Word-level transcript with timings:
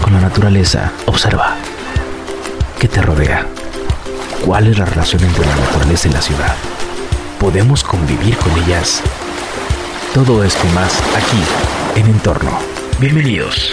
con 0.00 0.12
la 0.12 0.20
naturaleza, 0.20 0.92
observa. 1.06 1.56
¿Qué 2.80 2.88
te 2.88 3.00
rodea? 3.00 3.46
¿Cuál 4.44 4.66
es 4.66 4.78
la 4.78 4.84
relación 4.84 5.22
entre 5.22 5.46
la 5.46 5.56
naturaleza 5.56 6.08
y 6.08 6.12
la 6.12 6.20
ciudad? 6.20 6.54
¿Podemos 7.40 7.82
convivir 7.84 8.36
con 8.36 8.52
ellas? 8.64 9.02
Todo 10.12 10.44
esto 10.44 10.64
más 10.74 11.00
aquí, 11.16 12.00
en 12.00 12.06
Entorno. 12.06 12.50
Bienvenidos. 13.00 13.72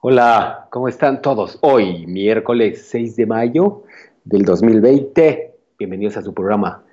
Hola, 0.00 0.68
¿cómo 0.70 0.88
están 0.88 1.20
todos? 1.22 1.58
Hoy, 1.60 2.06
miércoles 2.06 2.86
6 2.88 3.16
de 3.16 3.26
mayo 3.26 3.82
del 4.24 4.44
2020. 4.44 5.54
Bienvenidos 5.78 6.16
a 6.16 6.22
su 6.22 6.32
programa 6.32 6.84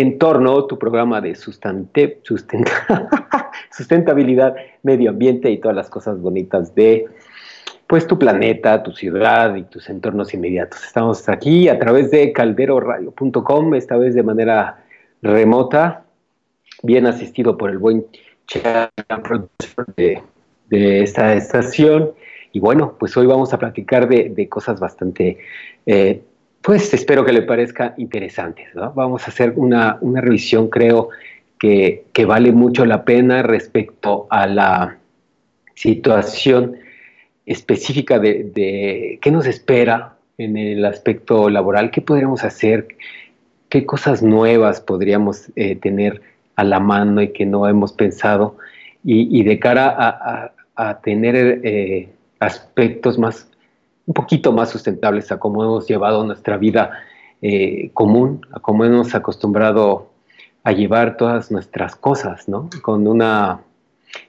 Entorno, 0.00 0.66
tu 0.66 0.78
programa 0.78 1.20
de 1.20 1.34
sustentabilidad, 3.70 4.56
medio 4.82 5.10
ambiente 5.10 5.50
y 5.50 5.58
todas 5.58 5.76
las 5.76 5.90
cosas 5.90 6.20
bonitas 6.20 6.74
de 6.74 7.06
pues 7.86 8.06
tu 8.06 8.18
planeta, 8.18 8.82
tu 8.82 8.92
ciudad 8.92 9.54
y 9.54 9.62
tus 9.62 9.88
entornos 9.88 10.34
inmediatos. 10.34 10.84
Estamos 10.84 11.28
aquí 11.28 11.68
a 11.68 11.78
través 11.78 12.10
de 12.10 12.32
calderoradio.com, 12.32 13.74
esta 13.74 13.96
vez 13.96 14.14
de 14.14 14.22
manera 14.22 14.84
remota, 15.22 16.04
bien 16.82 17.06
asistido 17.06 17.56
por 17.56 17.70
el 17.70 17.78
buen 17.78 18.04
chat 18.46 18.90
de, 19.96 20.22
de 20.68 21.02
esta 21.02 21.34
estación 21.34 22.12
y 22.56 22.58
bueno, 22.58 22.96
pues 22.98 23.14
hoy 23.18 23.26
vamos 23.26 23.52
a 23.52 23.58
platicar 23.58 24.08
de, 24.08 24.48
cosas 24.48 24.80
bastante, 24.80 25.36
eh, 25.84 26.22
pues 26.66 26.92
espero 26.92 27.24
que 27.24 27.32
le 27.32 27.42
parezca 27.42 27.94
interesantes. 27.96 28.66
Vamos 28.74 29.22
a 29.22 29.30
hacer 29.30 29.52
una, 29.54 30.00
revisión, 30.02 30.68
creo, 30.68 31.10
que, 31.60 32.02
vale 32.26 32.50
mucho 32.50 32.84
la 32.84 33.04
pena 33.04 33.44
respecto 33.44 34.26
a 34.30 34.48
la 34.48 34.98
situación 35.76 36.76
específica 37.46 38.18
de, 38.18 39.16
qué 39.22 39.30
nos 39.30 39.46
espera 39.46 40.16
en 40.38 40.56
el 40.56 40.84
aspecto 40.84 41.48
laboral, 41.48 41.92
qué 41.92 42.00
podríamos 42.00 42.42
hacer, 42.42 42.88
qué 43.68 43.86
cosas 43.86 44.24
nuevas 44.24 44.80
podríamos 44.80 45.52
eh, 45.54 45.76
tener 45.76 46.20
a 46.56 46.64
la 46.64 46.80
mano 46.80 47.22
y 47.22 47.28
que 47.28 47.46
no 47.46 47.68
hemos 47.68 47.92
pensado, 47.92 48.56
y, 49.04 49.44
de 49.44 49.60
cara 49.60 50.50
a, 50.74 51.00
tener 51.00 51.60
eh, 51.62 52.08
aspectos 52.40 53.20
más, 53.20 53.48
un 54.06 54.14
poquito 54.14 54.52
más 54.52 54.70
sustentables 54.70 55.30
a 55.32 55.38
cómo 55.38 55.62
hemos 55.64 55.86
llevado 55.86 56.24
nuestra 56.24 56.56
vida 56.56 56.90
eh, 57.42 57.90
común, 57.92 58.46
a 58.52 58.60
cómo 58.60 58.84
hemos 58.84 59.14
acostumbrado 59.14 60.10
a 60.62 60.72
llevar 60.72 61.16
todas 61.16 61.50
nuestras 61.50 61.94
cosas, 61.96 62.48
¿no? 62.48 62.70
Con, 62.82 63.06
una, 63.06 63.60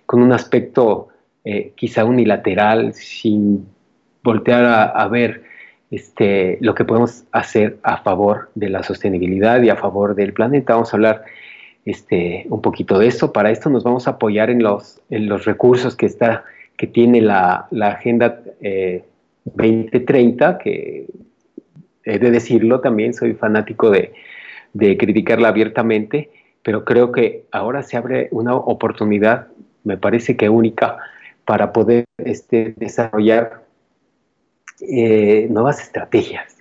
con 0.06 0.22
un 0.22 0.34
aspecto 0.34 1.08
eh, 1.44 1.74
quizá 1.76 2.06
unilateral, 2.06 2.94
sin 2.94 3.68
voltear 4.24 4.66
a, 4.94 5.08
ver 5.08 5.44
este, 5.90 6.58
lo 6.60 6.76
que 6.76 6.84
podemos 6.84 7.24
hacer 7.32 7.78
a 7.82 7.98
favor 7.98 8.50
de 8.56 8.70
la 8.70 8.84
sostenibilidad 8.84 9.62
y 9.62 9.70
a 9.70 9.78
favor 9.78 10.16
del 10.16 10.34
planeta. 10.34 10.74
Vamos 10.74 10.94
a 10.94 10.98
hablar 10.98 11.24
este, 11.86 12.46
un 12.50 12.62
poquito 12.62 13.00
de 13.00 13.08
esto. 13.08 13.32
Para 13.32 13.52
esto 13.52 13.70
nos 13.70 13.84
vamos 13.84 14.08
a 14.08 14.12
apoyar 14.12 14.50
en 14.50 14.62
los, 14.62 15.00
en 15.10 15.30
los 15.30 15.46
recursos 15.46 15.96
que 15.96 16.08
está 16.08 16.44
que 16.78 16.88
tiene 16.88 17.22
la, 17.22 17.68
Agenda 17.82 18.42
2030, 19.56 20.52
eh, 20.52 20.58
que 20.64 21.08
he 22.04 22.20
de 22.20 22.32
decirlo 22.32 22.80
también, 22.80 23.14
soy 23.14 23.34
fanático 23.34 23.90
de, 23.90 24.14
criticarla 24.98 25.50
abiertamente, 25.50 26.30
pero 26.64 26.86
creo 26.86 27.12
que 27.12 27.46
ahora 27.52 27.84
se 27.84 27.98
abre 27.98 28.28
una 28.32 28.56
oportunidad, 28.56 29.48
me 29.84 29.98
parece 29.98 30.38
que 30.38 30.50
única, 30.50 30.98
para 31.46 31.72
poder 31.72 32.06
este, 32.18 32.74
desarrollar 32.78 33.64
eh, 34.82 35.48
nuevas 35.50 35.82
estrategias, 35.82 36.58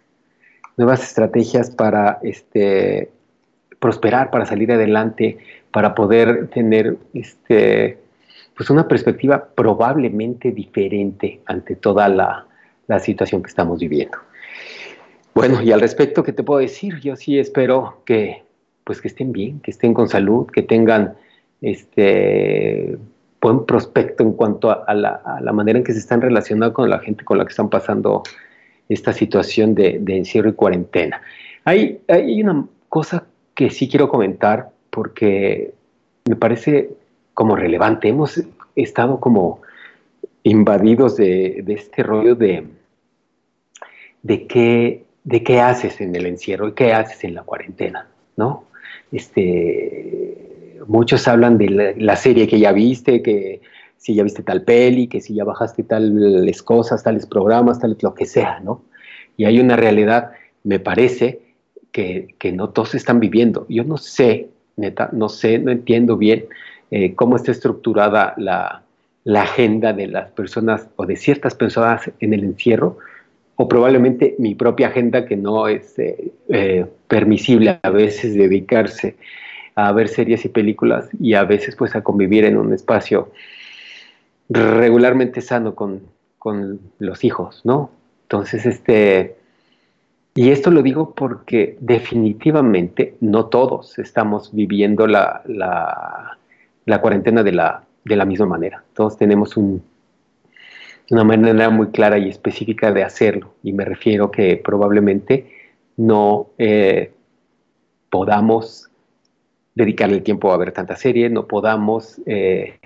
nuevas 0.76 1.02
estrategias 1.02 1.70
para 1.70 2.18
este, 2.22 3.10
prosperar, 3.78 4.30
para 4.30 4.46
salir 4.46 4.72
adelante, 4.72 5.38
para 5.70 5.94
poder 5.94 6.48
tener 6.48 6.96
este, 7.12 7.98
pues 8.56 8.70
una 8.70 8.88
perspectiva 8.88 9.48
probablemente 9.54 10.52
diferente 10.52 11.40
ante 11.46 11.76
toda 11.76 12.08
la, 12.08 12.46
situación 13.00 13.42
que 13.42 13.48
estamos 13.48 13.80
viviendo. 13.80 14.18
Bueno, 15.34 15.60
y 15.62 15.70
al 15.70 15.80
respecto, 15.80 16.22
¿qué 16.22 16.32
te 16.32 16.42
puedo 16.42 16.60
decir? 16.60 16.98
Yo 17.00 17.14
sí 17.14 17.38
espero 17.38 18.00
que, 18.06 18.42
pues 18.84 19.00
que 19.00 19.08
estén 19.08 19.32
bien, 19.32 19.60
que 19.60 19.70
estén 19.70 19.92
con 19.92 20.08
salud, 20.08 20.46
que 20.46 20.62
tengan 20.62 21.14
este 21.60 22.96
buen 23.40 23.66
prospecto 23.66 24.22
en 24.22 24.32
cuanto 24.32 24.70
a, 24.70 24.94
la, 24.94 25.52
manera 25.52 25.78
en 25.78 25.84
que 25.84 25.92
se 25.92 25.98
están 25.98 26.20
relacionando 26.20 26.72
con 26.72 26.88
la 26.88 27.00
gente 27.00 27.24
con 27.24 27.38
la 27.38 27.44
que 27.44 27.50
están 27.50 27.68
pasando 27.68 28.22
esta 28.88 29.12
situación 29.12 29.74
de, 29.74 30.02
encierro 30.06 30.48
y 30.48 30.54
cuarentena. 30.54 31.20
Hay, 31.64 32.00
hay 32.08 32.42
una 32.42 32.66
cosa 32.88 33.24
que 33.54 33.70
sí 33.70 33.88
quiero 33.88 34.08
comentar 34.08 34.70
porque 34.90 35.74
me 36.26 36.36
parece 36.36 36.90
como 37.34 37.56
relevante. 37.56 38.08
Hemos 38.08 38.42
estado 38.74 39.20
como 39.20 39.60
invadidos 40.42 41.16
de, 41.16 41.64
este 41.68 42.02
rollo 42.02 42.34
de, 42.34 42.66
de, 44.26 44.46
qué, 44.46 45.04
de 45.24 45.42
qué 45.42 45.60
haces 45.60 46.00
en 46.00 46.14
el 46.16 46.26
encierro 46.26 46.68
y 46.68 46.72
qué 46.72 46.92
haces 46.92 47.24
en 47.24 47.34
la 47.34 47.42
cuarentena, 47.42 48.08
¿no? 48.36 48.64
Este, 49.12 50.78
muchos 50.86 51.28
hablan 51.28 51.58
de 51.58 51.94
la, 51.96 52.16
serie 52.16 52.46
que 52.48 52.58
ya 52.58 52.72
viste, 52.72 53.22
que 53.22 53.60
si 53.96 54.14
ya 54.14 54.22
viste 54.22 54.42
tal 54.42 54.62
peli, 54.62 55.06
que 55.06 55.20
si 55.20 55.34
ya 55.34 55.44
bajaste 55.44 55.82
tales 55.82 56.62
cosas, 56.62 57.02
tales 57.02 57.26
programas, 57.26 57.78
tal 57.78 57.96
lo 58.00 58.14
que 58.14 58.26
sea, 58.26 58.60
¿no? 58.60 58.82
Y 59.36 59.44
hay 59.44 59.60
una 59.60 59.76
realidad, 59.76 60.32
me 60.64 60.80
parece, 60.80 61.40
que, 61.92 62.34
que 62.38 62.52
no 62.52 62.70
todos 62.70 62.94
están 62.94 63.20
viviendo. 63.20 63.64
Yo 63.68 63.84
no 63.84 63.96
sé, 63.96 64.48
neta, 64.76 65.08
no 65.12 65.28
sé, 65.28 65.58
no 65.58 65.70
entiendo 65.70 66.16
bien 66.16 66.46
eh, 66.90 67.14
cómo 67.14 67.36
está 67.36 67.50
estructurada 67.52 68.34
la, 68.36 68.82
agenda 69.34 69.92
de 69.92 70.06
las 70.06 70.30
personas 70.30 70.88
o 70.96 71.04
de 71.04 71.16
ciertas 71.16 71.54
personas 71.54 72.10
en 72.20 72.32
el 72.32 72.44
encierro, 72.44 72.98
o 73.56 73.68
probablemente 73.68 74.34
mi 74.38 74.54
propia 74.54 74.88
agenda 74.88 75.24
que 75.26 75.36
no 75.36 75.66
es 75.66 75.98
eh, 75.98 76.32
eh, 76.48 76.86
permisible 77.08 77.78
a 77.82 77.90
veces 77.90 78.34
dedicarse 78.34 79.16
a 79.74 79.92
ver 79.92 80.08
series 80.08 80.44
y 80.44 80.48
películas 80.48 81.08
y 81.18 81.34
a 81.34 81.44
veces 81.44 81.76
pues 81.76 81.94
a 81.96 82.02
convivir 82.02 82.44
en 82.44 82.56
un 82.56 82.72
espacio 82.72 83.30
regularmente 84.48 85.40
sano 85.40 85.74
con, 85.74 86.14
los 87.00 87.24
hijos, 87.24 87.62
¿no? 87.64 87.90
Entonces, 88.22 88.66
este, 88.66 89.34
y 90.36 90.50
esto 90.50 90.70
lo 90.70 90.80
digo 90.80 91.12
porque 91.12 91.76
definitivamente 91.80 93.16
no 93.20 93.46
todos 93.46 93.98
estamos 93.98 94.54
viviendo 94.54 95.08
la, 95.08 95.42
la 96.84 97.00
cuarentena 97.00 97.42
de 97.42 97.50
la, 97.50 97.82
de 98.06 98.16
la 98.16 98.24
misma 98.24 98.46
manera. 98.46 98.84
Todos 98.94 99.18
tenemos 99.18 99.56
una 101.10 101.24
manera 101.24 101.70
muy 101.70 101.88
clara 101.88 102.18
y 102.18 102.28
específica 102.28 102.92
de 102.92 103.04
hacerlo. 103.04 103.54
Y 103.62 103.72
me 103.72 103.84
refiero 103.84 104.30
que 104.30 104.56
probablemente 104.56 105.52
no 105.96 106.50
eh, 106.58 107.12
podamos 108.10 108.90
dedicarle 109.74 110.16
el 110.16 110.22
tiempo 110.22 110.52
a 110.52 110.56
ver 110.56 110.72
tanta 110.72 110.96
serie, 110.96 111.28
no 111.28 111.46
podamos 111.46 112.20
eh, 112.26 112.78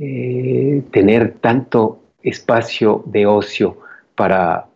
eh, 0.00 0.82
tener 0.90 1.34
tanto 1.34 2.00
espacio 2.22 3.02
de 3.06 3.26
ocio 3.26 3.78
para, 4.14 4.66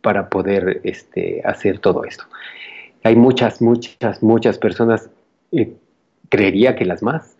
para 0.00 0.28
poder 0.28 0.80
este, 0.84 1.42
hacer 1.44 1.78
todo 1.78 2.04
esto. 2.04 2.24
Hay 3.02 3.16
muchas, 3.16 3.60
muchas, 3.60 4.22
muchas 4.22 4.58
personas, 4.58 5.10
creería 6.28 6.76
que 6.76 6.84
las 6.84 7.02
más, 7.02 7.36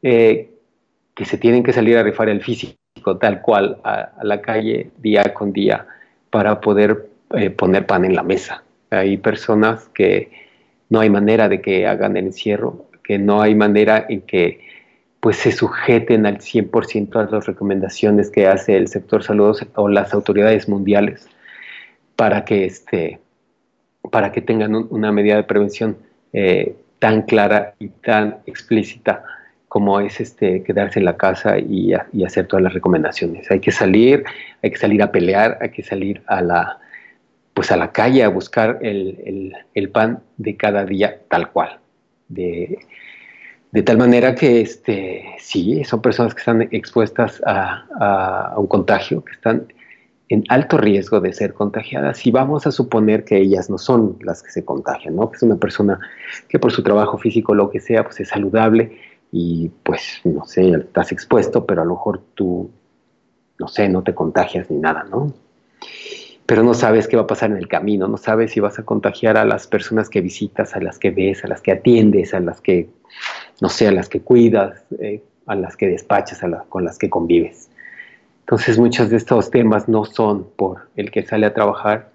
que 0.00 1.24
se 1.24 1.38
tienen 1.38 1.62
que 1.62 1.72
salir 1.72 1.96
a 1.98 2.02
rifar 2.02 2.28
el 2.28 2.42
físico 2.42 2.77
tal 3.20 3.40
cual 3.40 3.78
a, 3.84 4.10
la 4.22 4.40
calle 4.40 4.90
día 4.98 5.34
con 5.34 5.52
día 5.52 5.86
para 6.30 6.60
poder 6.60 7.08
eh, 7.34 7.50
poner 7.50 7.86
pan 7.86 8.04
en 8.04 8.14
la 8.14 8.22
mesa. 8.22 8.62
Hay 8.90 9.16
personas 9.16 9.88
que 9.94 10.30
no 10.88 11.00
hay 11.00 11.10
manera 11.10 11.48
de 11.48 11.60
que 11.60 11.86
hagan 11.86 12.16
el 12.16 12.26
encierro, 12.26 12.86
que 13.02 13.18
no 13.18 13.42
hay 13.42 13.54
manera 13.54 14.06
en 14.08 14.22
que 14.22 14.60
pues 15.20 15.36
se 15.36 15.52
sujeten 15.52 16.26
al 16.26 16.38
100% 16.38 17.16
a 17.16 17.30
las 17.30 17.46
recomendaciones 17.46 18.30
que 18.30 18.46
hace 18.46 18.76
el 18.76 18.88
sector 18.88 19.22
salud 19.22 19.58
o 19.74 19.88
las 19.88 20.14
autoridades 20.14 20.68
mundiales 20.68 21.28
para 22.14 22.44
que, 22.44 22.64
este, 22.64 23.18
para 24.10 24.30
que 24.32 24.42
tengan 24.42 24.74
una 24.74 25.10
medida 25.10 25.36
de 25.36 25.42
prevención 25.42 25.98
eh, 26.32 26.76
tan 26.98 27.22
clara 27.22 27.74
y 27.78 27.88
tan 27.88 28.38
explícita 28.46 29.24
como 29.68 30.00
es 30.00 30.20
este, 30.20 30.62
quedarse 30.62 30.98
en 30.98 31.04
la 31.04 31.16
casa 31.16 31.58
y, 31.58 31.92
hacer 32.24 32.46
todas 32.46 32.62
las 32.62 32.72
recomendaciones. 32.72 33.50
Hay 33.50 33.60
que 33.60 33.70
salir, 33.70 34.24
hay 34.62 34.70
que 34.70 34.78
salir 34.78 35.02
a 35.02 35.12
pelear, 35.12 35.58
hay 35.60 35.70
que 35.70 35.82
salir 35.82 36.22
a 36.26 36.40
la, 36.40 36.78
pues 37.54 37.70
a 37.70 37.76
la 37.76 37.92
calle 37.92 38.22
a 38.24 38.28
buscar 38.28 38.78
el, 38.82 39.90
pan 39.92 40.22
de 40.38 40.56
cada 40.56 40.84
día 40.84 41.20
tal 41.28 41.50
cual. 41.50 41.78
De, 42.28 42.78
De 43.72 43.82
tal 43.82 43.98
manera 43.98 44.34
que 44.34 44.62
este, 44.62 45.24
sí, 45.38 45.84
son 45.84 46.00
personas 46.00 46.34
que 46.34 46.40
están 46.40 46.62
expuestas 46.70 47.42
a, 47.44 48.54
un 48.56 48.66
contagio, 48.66 49.22
que 49.22 49.32
están 49.32 49.66
en 50.30 50.44
alto 50.48 50.76
riesgo 50.78 51.20
de 51.20 51.32
ser 51.32 51.54
contagiadas 51.54 52.26
y 52.26 52.30
vamos 52.30 52.66
a 52.66 52.70
suponer 52.70 53.24
que 53.24 53.38
ellas 53.38 53.70
no 53.70 53.78
son 53.78 54.18
las 54.22 54.42
que 54.42 54.50
se 54.50 54.62
contagian, 54.64 55.16
¿no? 55.16 55.30
Que 55.30 55.36
es 55.36 55.42
una 55.42 55.56
persona 55.56 55.98
que 56.48 56.58
por 56.58 56.70
su 56.70 56.82
trabajo 56.82 57.16
físico, 57.16 57.54
lo 57.54 57.70
que 57.70 57.80
sea, 57.80 58.04
pues 58.04 58.20
es 58.20 58.28
saludable 58.28 58.98
y 59.30 59.70
pues, 59.82 60.20
no 60.24 60.44
sé, 60.44 60.70
estás 60.70 61.12
expuesto, 61.12 61.66
pero 61.66 61.82
a 61.82 61.84
lo 61.84 61.92
mejor 61.92 62.22
tú, 62.34 62.70
no 63.58 63.68
sé, 63.68 63.88
no 63.88 64.02
te 64.02 64.14
contagias 64.14 64.70
ni 64.70 64.78
nada, 64.78 65.04
¿no? 65.04 65.32
Pero 66.46 66.62
no 66.62 66.72
sabes 66.72 67.08
qué 67.08 67.16
va 67.16 67.24
a 67.24 67.26
pasar 67.26 67.50
en 67.50 67.58
el 67.58 67.68
camino, 67.68 68.08
no 68.08 68.16
sabes 68.16 68.52
si 68.52 68.60
vas 68.60 68.78
a 68.78 68.84
contagiar 68.84 69.36
a 69.36 69.44
las 69.44 69.66
personas 69.66 70.08
que 70.08 70.22
visitas, 70.22 70.74
a 70.74 70.80
las 70.80 70.98
que 70.98 71.10
ves, 71.10 71.44
a 71.44 71.48
las 71.48 71.60
que 71.60 71.72
atiendes, 71.72 72.32
a 72.32 72.40
las 72.40 72.62
que, 72.62 72.88
no 73.60 73.68
sé, 73.68 73.86
a 73.86 73.92
las 73.92 74.08
que 74.08 74.22
cuidas, 74.22 74.82
eh, 74.98 75.22
a 75.46 75.54
las 75.54 75.76
que 75.76 75.88
despachas, 75.88 76.42
a 76.42 76.64
con 76.68 76.84
las 76.84 76.96
que 76.98 77.10
convives. 77.10 77.68
Entonces 78.40 78.78
muchos 78.78 79.10
de 79.10 79.18
estos 79.18 79.50
temas 79.50 79.88
no 79.88 80.06
son 80.06 80.48
por 80.56 80.88
el 80.96 81.10
que 81.10 81.22
sale 81.22 81.44
a 81.44 81.52
trabajar, 81.52 82.12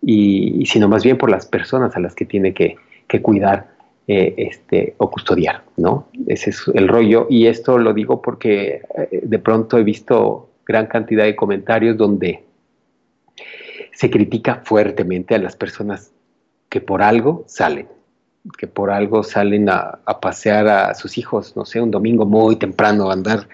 y, 0.00 0.64
sino 0.66 0.88
más 0.88 1.02
bien 1.02 1.18
por 1.18 1.30
las 1.30 1.46
personas 1.46 1.96
a 1.96 2.00
las 2.00 2.14
que 2.14 2.24
tiene 2.24 2.54
que 2.54 2.76
cuidar 3.20 3.71
eh, 4.14 4.34
este, 4.36 4.94
o 4.98 5.10
custodiar, 5.10 5.64
¿no? 5.78 6.08
Ese 6.26 6.50
es 6.50 6.68
el 6.74 6.86
rollo 6.86 7.26
y 7.30 7.46
esto 7.46 7.78
lo 7.78 7.94
digo 7.94 8.20
porque 8.20 8.82
eh, 8.94 9.20
de 9.22 9.38
pronto 9.38 9.78
he 9.78 9.82
visto 9.82 10.50
gran 10.66 10.86
cantidad 10.86 11.24
de 11.24 11.34
comentarios 11.34 11.96
donde 11.96 12.44
se 13.90 14.10
critica 14.10 14.60
fuertemente 14.66 15.34
a 15.34 15.38
las 15.38 15.56
personas 15.56 16.12
que 16.68 16.82
por 16.82 17.00
algo 17.02 17.44
salen, 17.46 17.88
que 18.58 18.66
por 18.66 18.90
algo 18.90 19.22
salen 19.22 19.70
a, 19.70 20.00
pasear 20.20 20.68
a 20.68 20.94
sus 20.94 21.16
hijos, 21.16 21.56
no 21.56 21.64
sé, 21.64 21.80
un 21.80 21.90
domingo 21.90 22.26
muy 22.26 22.56
temprano, 22.56 23.08
a 23.08 23.14
andar, 23.14 23.48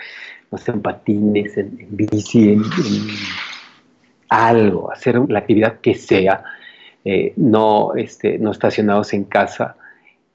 no 0.51 0.59
sé, 0.59 0.73
en 0.73 0.83
patines, 0.83 1.57
en, 1.57 1.87
bici, 1.91 2.55
en, 2.55 2.65
algo, 4.29 4.91
hacer 4.91 5.21
la 5.29 5.39
actividad 5.39 5.79
que 5.79 5.95
sea, 5.95 6.43
eh, 7.05 7.33
no, 7.37 7.95
este, 7.95 8.41
no 8.41 8.51
estacionados 8.51 9.13
en 9.13 9.23
casa 9.23 9.77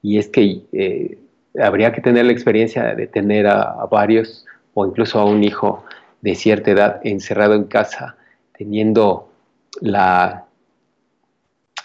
y 0.04 0.18
es 0.18 0.28
que 0.28 0.60
eh, 0.72 1.18
habría 1.58 1.90
que 1.90 2.02
tener 2.02 2.26
la 2.26 2.32
experiencia 2.32 2.94
de 2.94 3.06
tener 3.06 3.46
a, 3.46 3.86
varios 3.90 4.44
o 4.74 4.86
incluso 4.86 5.18
a 5.18 5.24
un 5.24 5.42
hijo 5.42 5.82
de 6.20 6.34
cierta 6.34 6.72
edad 6.72 7.00
encerrado 7.04 7.54
en 7.54 7.64
casa, 7.64 8.14
teniendo 8.56 9.30
la 9.80 10.44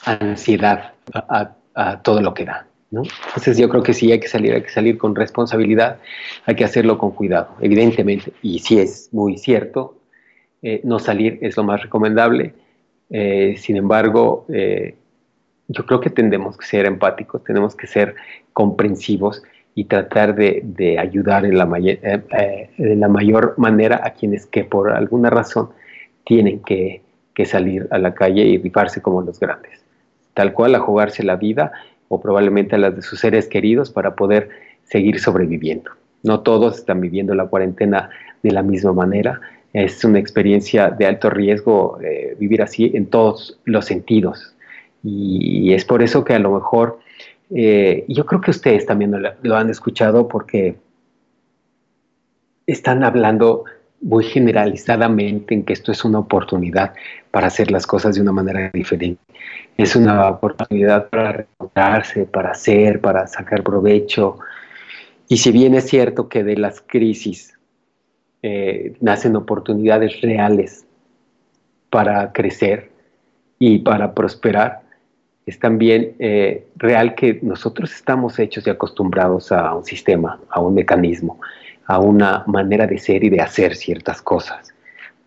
ansiedad 0.04 0.92
a, 1.14 1.56
todo 2.04 2.22
lo 2.22 2.34
que 2.34 2.44
da. 2.44 2.68
Entonces 2.92 3.58
yo 3.58 3.70
creo 3.70 3.84
que 3.84 3.94
sí 3.94 4.12
hay 4.12 4.20
que 4.20 4.28
salir, 4.28 4.54
hay 4.54 4.64
que 4.64 4.70
salir 4.70 4.98
con 4.98 5.16
responsabilidad, 5.16 6.00
hay 6.46 6.56
que 6.56 6.66
hacerlo 6.66 6.98
con 6.98 7.12
cuidado, 7.12 7.56
evidentemente, 7.62 8.34
y 8.42 8.60
sí 8.60 8.80
es 8.80 9.08
muy 9.14 9.38
cierto, 9.38 9.98
eh, 10.62 10.82
no 10.84 11.00
salir 11.00 11.40
es 11.42 11.56
lo 11.56 11.64
más 11.64 11.82
recomendable, 11.82 12.54
eh, 13.12 13.56
sin 13.58 13.78
embargo, 13.78 14.46
yo 15.70 15.86
creo 15.86 16.02
que 16.02 16.10
tendemos 16.10 16.58
que 16.58 16.66
ser 16.66 16.86
empáticos, 16.86 17.44
tenemos 17.44 17.76
que 17.76 17.88
ser 17.88 18.16
comprensivos 18.54 19.44
y 19.76 19.86
tratar 19.86 20.36
de, 20.36 20.98
ayudar 21.00 21.46
en 21.46 21.58
la, 21.58 21.70
eh, 21.80 22.22
eh, 22.38 22.96
la, 22.96 23.08
mayor 23.08 23.54
manera 23.58 24.02
a 24.04 24.12
quienes 24.12 24.46
que 24.48 24.64
por 24.64 24.92
alguna 24.92 25.30
razón 25.30 25.70
tienen 26.26 26.60
que, 26.60 27.02
salir 27.46 27.88
a 27.92 27.98
la 27.98 28.14
calle 28.14 28.44
y 28.44 28.58
rifarse 28.58 29.02
como 29.02 29.22
los 29.22 29.40
grandes. 29.40 29.82
Tal 30.34 30.52
cual 30.52 30.76
a 30.76 30.80
jugarse 30.80 31.24
la 31.24 31.38
vida 31.38 31.72
o 32.10 32.20
probablemente 32.20 32.76
a 32.76 32.78
las 32.78 32.94
de 32.98 33.02
sus 33.02 33.22
seres 33.22 33.48
queridos 33.48 33.90
para 33.90 34.14
poder 34.14 34.50
seguir 34.84 35.22
sobreviviendo. 35.22 35.90
No 36.22 36.42
todos 36.42 36.80
están 36.80 37.00
viviendo 37.00 37.34
la 37.36 37.46
cuarentena 37.46 38.10
de 38.44 38.52
la 38.52 38.62
misma 38.62 38.92
manera. 38.92 39.40
Es 39.72 40.04
una 40.04 40.20
experiencia 40.20 40.90
de 40.90 41.06
alto 41.06 41.30
riesgo 41.30 41.98
eh, 42.04 42.36
vivir 42.38 42.62
así 42.62 42.92
en 42.94 43.06
todos 43.06 43.58
los 43.64 43.86
sentidos, 43.86 44.54
y 45.04 45.74
es 45.74 45.86
por 45.86 46.02
eso 46.02 46.24
que 46.24 46.34
a 46.34 46.40
lo 46.40 46.52
mejor, 46.52 47.00
eh, 47.52 48.06
yo 48.08 48.26
creo 48.26 48.42
que 48.42 48.52
ustedes 48.52 48.86
también 48.86 49.14
lo, 49.42 49.56
han 49.56 49.70
escuchado 49.70 50.28
porque 50.28 50.76
están 52.68 53.04
hablando 53.04 53.64
muy 54.02 54.24
generalizadamente 54.24 55.56
en 55.56 55.64
que 55.64 55.74
esto 55.74 55.92
es 55.92 56.06
una 56.06 56.20
oportunidad 56.20 56.94
para 57.32 57.48
hacer 57.48 57.72
las 57.72 57.86
cosas 57.88 58.16
de 58.16 58.22
una 58.22 58.32
manera 58.32 58.70
diferente. 58.74 59.22
Es 59.78 59.96
una 59.96 60.30
oportunidad 60.30 61.10
para 61.10 61.32
recordarse, 61.32 62.26
para 62.26 62.52
hacer, 62.52 63.02
para 63.02 63.28
sacar 63.28 63.64
provecho. 63.64 64.38
Y 65.28 65.38
si 65.38 65.52
bien 65.52 65.74
es 65.74 65.88
cierto 65.88 66.30
que 66.30 66.44
de 66.44 66.58
las 66.58 66.82
crisis 66.82 67.58
eh, 68.42 68.96
nacen 69.02 69.36
oportunidades 69.36 70.22
reales 70.22 70.86
para 71.90 72.32
crecer 72.32 72.92
y 73.58 73.80
para 73.80 74.14
prosperar, 74.14 74.89
es 75.50 75.60
también 75.60 76.16
eh, 76.20 76.68
real 76.78 77.16
que 77.16 77.40
nosotros 77.42 77.92
estamos 77.92 78.38
hechos 78.38 78.68
y 78.68 78.70
acostumbrados 78.70 79.52
a 79.52 79.74
un 79.74 79.84
sistema, 79.84 80.40
a 80.50 80.62
un 80.62 80.76
mecanismo, 80.76 81.40
a 81.86 82.00
una 82.00 82.44
manera 82.46 82.86
de 82.86 83.00
ser 83.00 83.24
y 83.24 83.30
de 83.30 83.42
hacer 83.42 83.76
ciertas 83.76 84.22
cosas. 84.22 84.74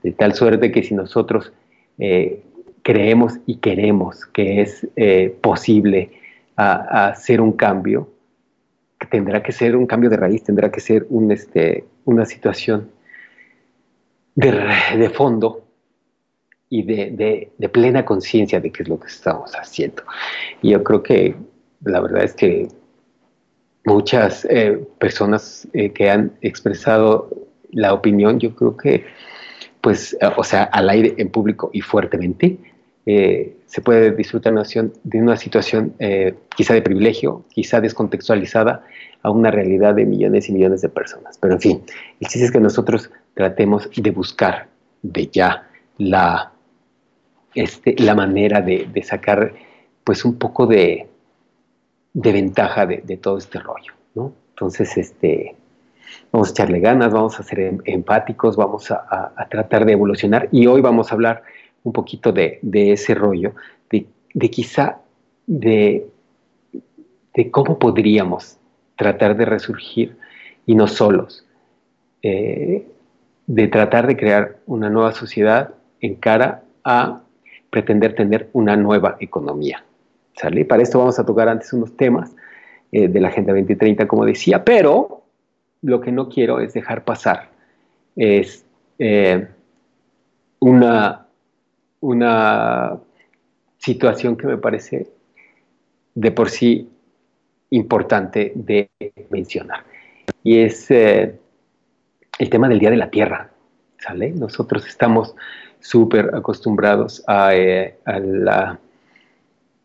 De 0.03 0.13
tal 0.13 0.35
suerte 0.35 0.71
que 0.71 0.83
si 0.83 0.95
nosotros 0.95 1.53
eh, 1.99 2.41
creemos 2.83 3.39
y 3.47 3.57
queremos 3.57 4.27
que 4.27 4.63
es 4.63 4.87
eh, 4.97 5.37
posible 5.41 6.11
hacer 6.55 7.41
un 7.41 7.53
cambio, 7.53 8.09
tendrá 9.11 9.43
que 9.43 9.51
ser 9.51 9.75
un 9.75 9.87
cambio 9.87 10.11
de 10.11 10.17
raíz, 10.17 10.45
tendrá 10.45 10.71
que 10.71 10.81
ser 10.81 11.07
este, 11.31 11.85
una 12.05 12.25
situación 12.25 12.91
de 14.37 15.11
fondo 15.13 15.62
y 16.73 16.83
de, 16.85 17.51
plena 17.71 18.03
conciencia 18.03 18.59
de 18.59 18.73
qué 18.73 18.83
es 18.83 18.89
lo 18.89 18.99
que 18.99 19.09
estamos 19.09 19.53
haciendo. 19.53 20.05
Y 20.63 20.71
yo 20.71 20.83
creo 20.83 21.03
que 21.03 21.35
la 21.85 22.01
verdad 22.01 22.25
es 22.25 22.33
que 22.33 22.69
muchas 23.85 24.47
eh, 24.47 24.83
personas 24.99 25.69
eh, 25.75 25.91
que 25.91 26.09
han 26.09 26.33
expresado 26.41 27.29
la 27.73 27.93
opinión, 27.93 28.41
yo 28.41 28.55
creo 28.55 28.75
que, 28.79 29.05
pues, 29.83 30.15
eh, 30.15 30.31
o 30.35 30.43
sea, 30.43 30.63
al 30.63 30.89
aire, 30.89 31.15
en 31.19 31.29
público 31.29 31.69
y 31.75 31.83
fuertemente, 31.83 32.57
se 33.05 33.81
puede 33.83 34.13
disfrutar 34.13 34.55
de 34.55 35.21
una 35.21 35.37
situación 35.37 35.93
quizá 36.57 36.73
de 36.73 36.83
privilegio, 36.83 37.45
quizá 37.51 37.81
descontextualizada 37.81 38.85
a 39.23 39.31
una 39.31 39.51
realidad 39.51 39.97
de 39.97 40.07
millones 40.07 40.49
y 40.49 40.53
millones 40.53 40.83
de 40.83 40.89
personas. 40.89 41.37
Pero 41.37 41.55
en 41.55 41.61
fin, 41.61 41.83
el 42.21 42.29
chiste 42.29 42.45
es 42.45 42.53
que 42.53 42.61
nosotros 42.61 43.11
tratemos 43.35 43.91
de 43.95 44.11
buscar 44.13 44.69
de 45.03 45.27
ya 45.27 45.69
la 45.99 46.52
este, 47.55 47.95
la 47.99 48.15
manera 48.15 48.61
de, 48.61 49.03
sacar 49.03 49.53
pues 50.05 50.25
un 50.25 50.39
poco 50.39 50.67
de, 50.67 51.09
ventaja 52.15 52.87
de, 52.87 53.17
todo 53.17 53.39
este 53.39 53.59
rollo, 53.59 53.93
¿no? 54.15 54.33
Entonces, 54.51 54.97
este, 54.97 55.57
vamos 56.31 56.49
a 56.49 56.51
echarle 56.53 56.81
ganas, 56.81 57.13
vamos 57.13 57.39
a 57.39 57.43
ser 57.43 57.61
em, 57.61 57.79
empáticos, 57.85 58.57
vamos 58.57 58.91
a, 58.91 59.35
tratar 59.51 59.85
de 59.85 59.93
evolucionar 59.93 60.49
y 60.51 60.67
hoy 60.67 60.81
vamos 60.81 61.11
a 61.11 61.15
hablar 61.15 61.43
un 61.85 61.93
poquito 61.93 62.33
de, 62.33 62.61
ese 62.73 63.15
rollo, 63.15 63.55
de, 63.91 64.51
quizá 64.51 64.99
de, 65.47 66.07
cómo 67.51 67.79
podríamos 67.79 68.59
tratar 68.97 69.37
de 69.37 69.45
resurgir 69.45 70.17
y 70.65 70.75
no 70.75 70.87
solos, 70.87 71.47
eh, 72.23 72.87
de 73.47 73.69
tratar 73.69 74.07
de 74.07 74.17
crear 74.17 74.59
una 74.67 74.89
nueva 74.89 75.13
sociedad 75.13 75.75
en 76.01 76.15
cara 76.15 76.63
a 76.85 77.23
pretender 77.73 78.15
tener 78.15 78.51
una 78.53 78.77
nueva 78.77 79.17
economía. 79.19 79.83
¿Sale? 80.37 80.67
Para 80.67 80.83
esto 80.83 80.99
vamos 80.99 81.19
a 81.19 81.25
tocar 81.25 81.49
antes 81.49 81.73
unos 81.73 81.97
temas 81.97 82.37
eh, 82.93 83.09
de 83.09 83.21
la 83.21 83.29
Agenda 83.29 83.55
2030, 83.55 84.07
como 84.07 84.27
decía, 84.27 84.63
pero 84.63 85.23
lo 85.81 86.01
que 86.03 86.13
no 86.13 86.29
quiero 86.29 86.61
es 86.61 86.75
dejar 86.75 87.03
pasar 87.05 87.49
es 88.15 88.67
eh, 88.99 89.49
una, 90.61 91.27
una 92.01 92.99
situación 93.79 94.37
que 94.37 94.47
me 94.47 94.59
parece 94.59 95.09
de 96.15 96.31
por 96.31 96.51
sí 96.51 96.91
importante 97.71 98.53
de 98.55 98.91
mencionar. 99.31 99.85
Y 100.43 100.59
es 100.59 100.91
eh, 100.91 101.39
el 102.39 102.51
tema 102.51 102.69
del 102.69 102.79
Día 102.79 102.91
de 102.91 102.97
la 102.99 103.11
Tierra. 103.11 103.49
¿Sale? 103.99 104.31
Nosotros 104.33 104.87
estamos 104.87 105.35
súper 105.83 106.35
acostumbrados 106.35 107.23
eh, 107.29 107.97
a, 108.05 108.19
la, 108.19 108.79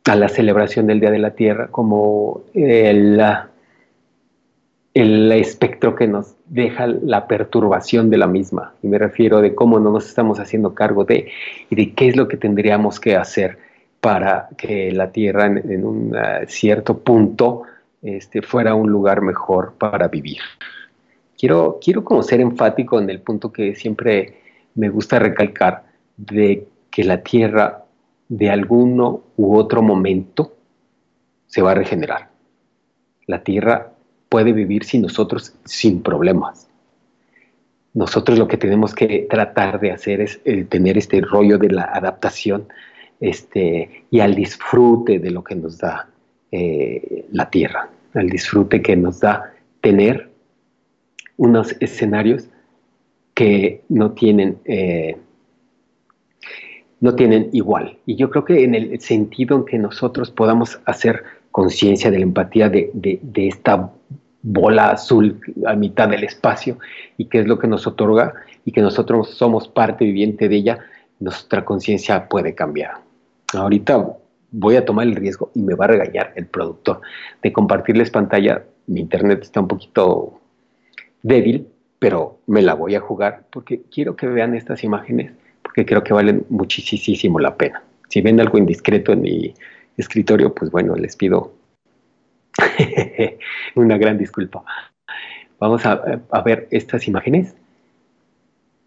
a, 0.06 0.16
la, 0.16 0.30
celebración 0.30 0.88
del 0.88 1.00
Día 1.00 1.12
de 1.12 1.20
la 1.20 1.32
Tierra 1.32 1.68
como 1.68 2.44
el, 2.54 3.22
el 4.94 5.32
espectro 5.32 5.96
que 5.96 6.08
nos 6.08 6.36
deja 6.46 6.88
la 6.88 7.28
perturbación 7.28 8.10
de 8.10 8.18
la 8.18 8.28
misma. 8.28 8.74
Y 8.84 8.88
me 8.88 9.00
refiero 9.00 9.42
de 9.42 9.56
cómo 9.56 9.80
no 9.80 9.92
nos 9.92 10.08
estamos 10.08 10.40
haciendo 10.40 10.74
cargo 10.74 11.04
de 11.04 11.32
y 11.70 11.76
de 11.76 11.94
qué 11.94 12.10
es 12.10 12.16
lo 12.16 12.28
que 12.28 12.38
tendríamos 12.38 13.00
que 13.00 13.16
hacer 13.16 13.58
para 14.00 14.50
que 14.56 14.92
la 14.92 15.12
Tierra 15.12 15.48
en, 15.48 15.84
un 15.84 16.16
cierto 16.48 17.00
punto 17.00 17.64
este, 18.04 18.44
fuera 18.44 18.76
un 18.76 18.92
lugar 18.92 19.22
mejor 19.22 19.74
para 19.80 20.08
vivir. 20.08 20.40
Quiero, 21.38 21.80
quiero 21.84 22.04
como 22.04 22.22
ser 22.22 22.40
enfático 22.40 23.00
en 23.00 23.10
el 23.10 23.22
punto 23.22 23.52
que 23.52 23.76
siempre 23.76 24.38
me 24.76 24.90
gusta 24.90 25.20
recalcar 25.20 25.87
de 26.18 26.68
que 26.92 27.04
la 27.04 27.24
tierra 27.24 27.86
de 28.28 28.50
alguno 28.50 29.24
u 29.38 29.56
otro 29.56 29.82
momento 29.82 30.54
se 31.46 31.62
va 31.62 31.72
a 31.72 31.76
regenerar. 31.76 32.30
La 33.26 33.44
tierra 33.44 33.94
puede 34.30 34.52
vivir 34.52 34.84
sin 34.84 35.04
nosotros 35.04 35.54
sin 35.66 36.02
problemas. 36.02 36.68
Nosotros 37.94 38.38
lo 38.38 38.48
que 38.48 38.58
tenemos 38.58 38.94
que 38.94 39.28
tratar 39.30 39.80
de 39.80 39.92
hacer 39.92 40.22
es 40.22 40.40
eh, 40.46 40.66
tener 40.66 40.98
este 40.98 41.22
rollo 41.22 41.58
de 41.58 41.70
la 41.70 41.84
adaptación 41.84 42.68
este, 43.20 44.06
y 44.12 44.20
al 44.20 44.36
disfrute 44.36 45.20
de 45.20 45.32
lo 45.32 45.44
que 45.44 45.56
nos 45.56 45.78
da 45.78 46.10
eh, 46.52 47.26
la 47.32 47.50
tierra, 47.50 47.90
al 48.14 48.30
disfrute 48.30 48.82
que 48.82 48.96
nos 48.96 49.20
da 49.20 49.54
tener 49.82 50.30
unos 51.38 51.76
escenarios 51.80 52.48
que 53.34 53.82
no 53.90 54.12
tienen, 54.12 54.58
eh, 54.66 55.18
no 57.00 57.16
tienen 57.16 57.50
igual. 57.54 57.98
Y 58.06 58.16
yo 58.16 58.30
creo 58.30 58.46
que 58.46 58.64
en 58.64 58.76
el 58.76 59.00
sentido 59.00 59.58
en 59.58 59.66
que 59.66 59.78
nosotros 59.78 60.32
podamos 60.32 60.80
hacer 60.86 61.24
conciencia 61.52 62.12
de 62.12 62.20
la 62.20 62.24
empatía 62.24 62.70
de, 62.70 62.90
de, 62.94 63.48
esta 63.48 63.92
bola 64.42 64.92
azul 64.92 65.40
a 65.66 65.76
mitad 65.76 66.08
del 66.10 66.24
espacio 66.24 66.78
y 67.18 67.26
qué 67.26 67.40
es 67.40 67.48
lo 67.48 67.58
que 67.58 67.68
nos 67.68 67.88
otorga 67.88 68.34
y 68.66 68.72
que 68.72 68.82
nosotros 68.82 69.32
somos 69.32 69.68
parte 69.68 70.06
viviente 70.06 70.50
de 70.50 70.56
ella, 70.56 70.80
nuestra 71.20 71.66
conciencia 71.66 72.28
puede 72.28 72.54
cambiar. 72.54 73.00
Ahorita 73.54 74.18
voy 74.52 74.76
a 74.76 74.86
tomar 74.86 75.08
el 75.08 75.16
riesgo 75.16 75.52
y 75.56 75.62
me 75.62 75.74
va 75.74 75.86
a 75.86 75.90
regañar 75.90 76.34
el 76.36 76.46
productor 76.46 77.02
de 77.42 77.54
compartirles 77.54 78.12
pantalla. 78.12 78.64
Mi 78.88 79.02
internet 79.02 79.40
está 79.42 79.60
un 79.60 79.68
poquito 79.68 80.40
débil, 81.24 81.68
pero 82.00 82.40
me 82.46 82.62
la 82.62 82.74
voy 82.74 82.96
a 82.96 83.00
jugar 83.00 83.44
porque 83.52 83.82
quiero 83.92 84.16
que 84.16 84.28
vean 84.28 84.56
estas 84.56 84.84
imágenes 84.84 85.32
porque 85.78 85.86
creo 85.86 86.04
que 86.04 86.12
valen 86.12 86.44
muchísimo 86.50 87.40
la 87.40 87.56
pena. 87.56 87.84
Si 88.10 88.20
ven 88.22 88.40
algo 88.40 88.58
indiscreto 88.58 89.14
en 89.14 89.22
mi 89.22 89.54
escritorio, 89.96 90.52
pues 90.56 90.72
bueno, 90.72 90.96
les 90.96 91.16
pido 91.16 91.54
una 93.76 93.96
gran 94.00 94.18
disculpa. 94.18 94.64
Vamos 95.60 95.86
a, 95.86 96.02
ver 96.44 96.68
estas 96.72 97.08
imágenes. 97.08 97.54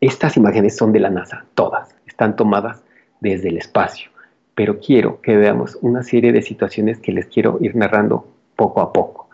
Estas 0.01 0.37
imágenes 0.37 0.77
son 0.77 0.93
de 0.93 0.99
la 0.99 1.11
NASA, 1.11 1.45
todas, 1.55 1.95
están 2.09 2.35
tomadas 2.35 2.83
desde 3.21 3.51
el 3.51 3.59
espacio 3.59 4.11
pero 4.57 4.79
quiero 4.79 5.23
que 5.23 5.37
veamos 5.37 5.79
una 5.81 6.03
serie 6.03 6.33
de 6.33 6.43
situaciones 6.43 6.99
que 6.99 7.13
les 7.13 7.27
quiero 7.27 7.57
ir 7.63 7.77
narrando 7.77 8.27
poco 8.57 8.83
a 8.83 8.93
poco. 8.93 9.31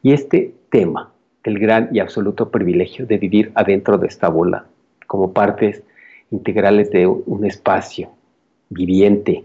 Y 0.00 0.12
este 0.12 0.54
tema 0.70 1.10
del 1.42 1.58
gran 1.58 1.88
y 1.92 1.98
absoluto 1.98 2.50
privilegio 2.50 3.04
de 3.04 3.18
vivir 3.18 3.50
adentro 3.56 3.98
de 3.98 4.06
esta 4.06 4.28
bola, 4.28 4.66
como 5.08 5.32
partes 5.32 5.82
integrales 6.30 6.90
de 6.90 7.06
un 7.06 7.44
espacio 7.44 8.10
viviente, 8.68 9.44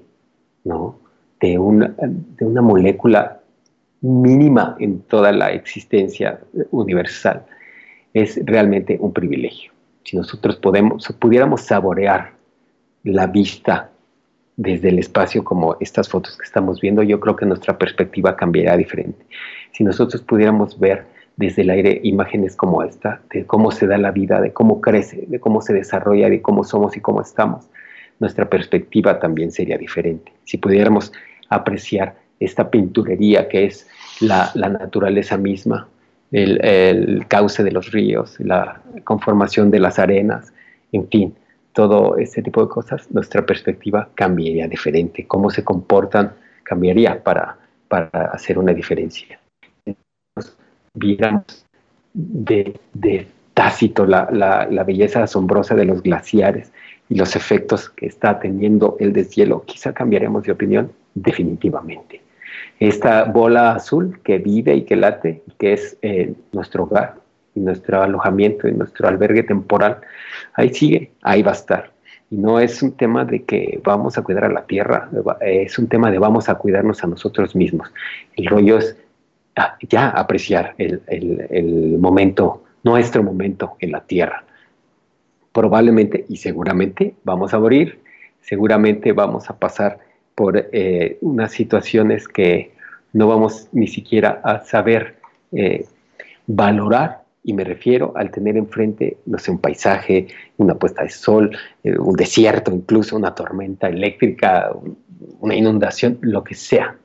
¿no? 0.64 0.98
de, 1.40 1.58
una, 1.58 1.94
de 1.98 2.46
una 2.46 2.62
molécula 2.62 3.40
mínima 4.02 4.76
en 4.80 5.02
toda 5.02 5.32
la 5.32 5.52
existencia 5.52 6.40
universal, 6.72 7.46
es 8.14 8.40
realmente 8.46 8.98
un 9.00 9.12
privilegio. 9.12 9.72
Si 10.04 10.16
nosotros 10.16 10.56
podemos, 10.58 11.08
pudiéramos 11.20 11.62
saborear 11.62 12.34
la 13.04 13.28
vista 13.28 13.90
desde 14.58 14.90
el 14.90 15.00
espacio 15.00 15.44
como 15.44 15.76
estas 15.80 16.08
fotos 16.08 16.38
que 16.38 16.46
estamos 16.46 16.80
viendo, 16.80 17.04
yo 17.04 17.20
creo 17.20 17.36
que 17.36 17.46
nuestra 17.46 17.78
perspectiva 17.78 18.36
cambiará 18.36 18.78
diferente. 18.78 19.26
Si 19.72 19.84
nosotros 19.84 20.22
pudiéramos 20.22 20.80
ver 20.80 21.06
desde 21.38 21.64
el 21.64 21.70
aire 21.70 22.00
imágenes 22.04 22.56
como 22.56 22.84
esta, 22.84 23.22
de 23.32 23.46
cómo 23.46 23.72
se 23.72 23.88
da 23.88 23.98
la 23.98 24.12
vida, 24.12 24.40
de 24.40 24.54
cómo 24.54 24.82
crece, 24.82 25.26
de 25.28 25.40
cómo 25.40 25.62
se 25.62 25.74
desarrolla, 25.74 26.30
de 26.30 26.42
cómo 26.42 26.64
somos 26.64 26.96
y 26.96 27.02
cómo 27.02 27.22
estamos, 27.22 27.68
nuestra 28.20 28.50
perspectiva 28.50 29.20
también 29.20 29.52
sería 29.52 29.78
diferente. 29.78 30.32
Si 30.46 30.58
pudiéramos 30.58 31.12
apreciar 31.50 32.16
esta 32.40 32.70
pinturería 32.70 33.48
que 33.48 33.66
es 33.66 33.88
la, 34.22 34.52
naturaleza 34.56 35.38
misma, 35.38 35.88
el, 36.32 37.26
cauce 37.28 37.64
de 37.64 37.72
los 37.72 37.92
ríos, 37.92 38.40
la 38.40 38.82
conformación 39.04 39.72
de 39.72 39.80
las 39.80 40.00
arenas, 40.00 40.54
en 40.92 41.08
fin, 41.10 41.36
todo 41.74 42.18
ese 42.18 42.42
tipo 42.42 42.62
de 42.62 42.70
cosas, 42.70 43.12
nuestra 43.12 43.46
perspectiva 43.46 44.10
cambiaría 44.16 44.68
diferente. 44.68 45.28
Cómo 45.28 45.50
se 45.50 45.64
comportan 45.64 46.32
cambiaría 46.64 47.22
para, 47.22 47.58
para 47.90 48.08
hacer 48.32 48.58
una 48.58 48.74
diferencia. 48.74 49.40
Viéramos 50.96 51.66
de, 52.14 52.80
de 52.94 53.28
tácito 53.54 54.06
la, 54.06 54.28
la, 54.32 54.68
la, 54.70 54.84
belleza 54.84 55.24
asombrosa 55.24 55.76
de 55.76 55.86
los 55.86 56.02
glaciares 56.02 56.72
y 57.10 57.16
los 57.16 57.36
efectos 57.36 57.90
que 57.90 58.08
está 58.08 58.40
teniendo 58.40 58.98
el 59.00 59.14
deshielo, 59.14 59.64
quizá 59.66 59.94
cambiaremos 59.94 60.44
de 60.44 60.52
opinión 60.52 60.92
definitivamente. 61.14 62.22
Esta 62.80 63.24
bola 63.26 63.74
azul 63.74 64.20
que 64.24 64.38
vive 64.38 64.76
y 64.76 64.82
que 64.84 64.96
late, 64.96 65.44
que 65.60 65.74
es 65.74 65.98
eh, 66.02 66.34
nuestro 66.52 66.84
hogar, 66.84 67.16
y 67.56 67.62
nuestro 67.62 68.04
alojamiento 68.04 68.68
y 68.68 68.74
nuestro 68.74 69.08
albergue 69.08 69.44
temporal, 69.44 70.02
ahí 70.54 70.74
sigue, 70.74 71.12
ahí 71.22 71.42
va 71.42 71.52
a 71.52 71.56
estar. 71.56 71.92
Y 72.30 72.38
no 72.38 72.60
es 72.60 72.84
un 72.84 72.92
tema 72.92 73.24
de 73.24 73.44
que 73.44 73.80
vamos 73.84 74.18
a 74.18 74.24
cuidar 74.24 74.46
a 74.46 74.50
la 74.50 74.66
tierra, 74.66 75.10
es 75.42 75.80
un 75.80 75.88
tema 75.88 76.12
de 76.12 76.20
vamos 76.20 76.50
a 76.50 76.56
cuidarnos 76.56 77.04
a 77.04 77.08
nosotros 77.08 77.56
mismos. 77.56 77.92
El 78.36 78.48
rollo 78.48 78.78
es 78.78 78.98
ya 79.88 80.10
apreciar 80.10 80.76
el, 80.78 81.02
el 81.08 81.98
momento, 81.98 82.64
nuestro 82.84 83.24
momento 83.24 83.76
en 83.80 83.92
la 83.92 84.02
tierra. 84.02 84.44
Probablemente 85.52 86.26
y 86.28 86.38
seguramente 86.38 87.16
vamos 87.24 87.54
a 87.54 87.60
morir, 87.60 88.00
seguramente 88.42 89.14
vamos 89.14 89.50
a 89.50 89.58
pasar 89.58 90.00
por 90.36 90.70
eh, 90.72 91.18
unas 91.22 91.52
situaciones 91.52 92.28
que 92.28 92.74
no 93.14 93.28
vamos 93.28 93.70
ni 93.72 93.88
siquiera 93.88 94.42
a 94.44 94.64
saber 94.66 95.16
eh, 95.54 95.86
valorar 96.46 97.24
y 97.44 97.54
me 97.54 97.64
refiero 97.64 98.12
al 98.16 98.32
tener 98.32 98.58
enfrente, 98.58 99.18
no 99.26 99.38
sé, 99.38 99.52
un 99.52 99.60
paisaje, 99.60 100.28
una 100.58 100.76
puesta 100.76 101.04
de 101.04 101.10
sol, 101.10 101.56
eh, 101.84 101.98
un 101.98 102.16
desierto, 102.16 102.72
incluso 102.72 103.16
una 103.16 103.34
tormenta 103.34 103.88
eléctrica, 103.88 104.72
una 105.40 105.56
inundación, 105.56 106.18
lo 106.22 106.44
que 106.44 106.56
sea. 106.56 106.98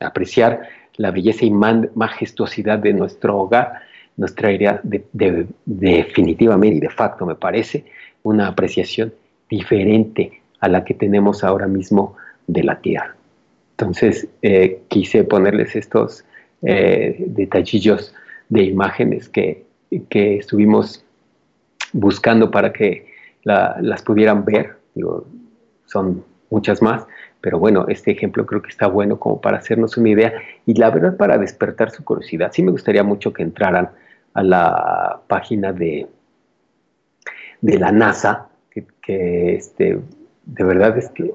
Apreciar 0.00 0.62
la 0.96 1.10
belleza 1.10 1.44
y 1.44 1.50
majestuosidad 1.50 2.78
de 2.78 2.92
nuestro 2.92 3.36
hogar 3.38 3.82
nos 4.16 4.34
traería 4.34 4.80
definitivamente 5.64 6.76
y 6.76 6.80
de 6.80 6.90
facto, 6.90 7.26
me 7.26 7.34
parece, 7.34 7.84
una 8.22 8.48
apreciación 8.48 9.12
diferente 9.50 10.40
a 10.60 10.68
la 10.68 10.84
que 10.84 10.94
tenemos 10.94 11.42
ahora 11.44 11.66
mismo 11.66 12.16
de 12.46 12.62
la 12.62 12.78
tierra. 12.80 13.14
Entonces, 13.72 14.28
eh, 14.42 14.82
quise 14.88 15.24
ponerles 15.24 15.74
estos 15.74 16.24
eh, 16.62 17.16
detallillos 17.18 18.14
de 18.48 18.62
imágenes 18.62 19.28
que, 19.28 19.64
estuvimos 20.10 21.04
buscando 21.92 22.50
para 22.50 22.72
que 22.72 23.06
las 23.44 24.02
pudieran 24.02 24.44
ver. 24.44 24.76
son 25.86 26.24
muchas 26.50 26.82
más, 26.82 27.06
pero 27.44 27.58
bueno, 27.58 27.84
este 27.88 28.10
ejemplo 28.10 28.46
creo 28.46 28.62
que 28.62 28.70
está 28.70 28.86
bueno 28.86 29.18
como 29.18 29.38
para 29.38 29.58
hacernos 29.58 29.98
una 29.98 30.08
idea 30.08 30.32
y 30.64 30.72
la 30.72 30.88
verdad 30.88 31.14
para 31.18 31.36
despertar 31.36 31.90
su 31.90 32.02
curiosidad. 32.02 32.50
Sí 32.54 32.62
me 32.62 32.70
gustaría 32.70 33.02
mucho 33.02 33.34
que 33.34 33.42
entraran 33.42 33.90
a 34.32 34.42
la 34.42 35.20
página 35.26 35.70
de, 35.70 36.06
de 37.60 37.78
la 37.78 37.92
NASA, 37.92 38.48
que, 39.02 39.56
este, 39.56 40.00
de 40.46 40.64
verdad 40.64 40.96
es 40.96 41.10
que, 41.10 41.34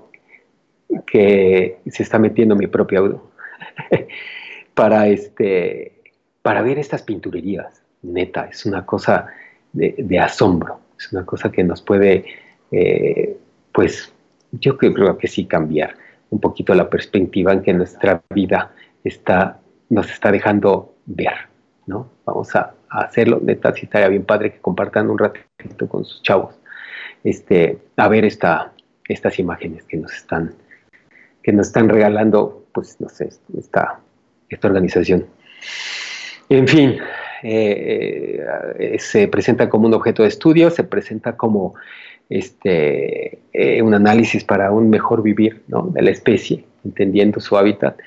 que 1.06 1.78
se 1.86 2.02
está 2.02 2.18
metiendo 2.18 2.56
mi 2.56 2.66
propio 2.66 3.02
audio, 3.02 3.32
para 4.74 5.10
este 5.10 6.02
para 6.42 6.64
ver 6.64 6.80
estas 6.80 7.04
pinturerías, 7.04 7.84
neta, 8.02 8.46
es 8.46 8.66
una 8.66 8.84
cosa 8.84 9.28
de, 9.74 10.20
asombro, 10.20 10.80
es 10.98 11.14
una 11.14 11.24
cosa 11.24 11.52
que 11.52 11.64
nos 11.64 11.84
puede, 11.84 12.26
eh, 12.72 13.38
pues 13.72 14.12
yo 14.52 14.78
creo 14.78 15.18
que 15.18 15.28
sí 15.28 15.46
cambiar 15.46 15.96
un 16.30 16.40
poquito 16.40 16.74
la 16.76 16.90
perspectiva 16.90 17.54
en 17.54 17.62
que 17.62 17.74
nuestra 17.74 18.22
vida 18.30 18.72
está, 19.04 19.60
nos 19.90 20.10
está 20.12 20.32
dejando 20.32 20.96
ver, 21.06 21.34
¿no? 21.88 22.10
Vamos 22.26 22.56
a, 22.56 22.74
hacerlo, 22.90 23.40
neta, 23.44 23.74
sí 23.74 23.82
estaría 23.84 24.08
bien 24.08 24.24
padre 24.24 24.52
que 24.52 24.60
compartan 24.60 25.10
un 25.10 25.18
ratito 25.20 25.88
con 25.88 26.06
sus 26.06 26.24
chavos, 26.24 26.56
este, 27.24 27.78
a 27.98 28.08
ver 28.08 28.26
esta, 28.26 28.74
estas 29.08 29.38
imágenes 29.38 29.84
que 29.84 29.98
nos 29.98 30.12
están, 30.14 30.56
que 31.44 31.52
nos 31.52 31.68
están 31.68 31.88
regalando, 31.88 32.66
pues 32.74 33.00
no 33.00 33.10
sé, 33.10 33.30
esta, 33.56 34.00
esta 34.50 34.68
organización. 34.68 35.28
En 36.50 36.68
fin, 36.68 36.98
eh, 37.44 38.44
eh, 38.80 39.00
se 39.00 39.28
presenta 39.28 39.70
como 39.70 39.88
un 39.88 39.94
objeto 39.94 40.24
de 40.24 40.30
estudio, 40.30 40.72
se 40.72 40.84
presenta 40.84 41.38
como 41.38 41.76
este, 42.30 43.40
eh, 43.54 43.82
un 43.82 43.94
análisis 43.94 44.44
para 44.44 44.72
un 44.72 44.90
mejor 44.90 45.24
vivir 45.24 45.64
de 45.68 46.02
la 46.02 46.12
especie, 46.12 46.64
entendiendo 46.86 47.40
su 47.40 47.58
hábitat, 47.58 47.98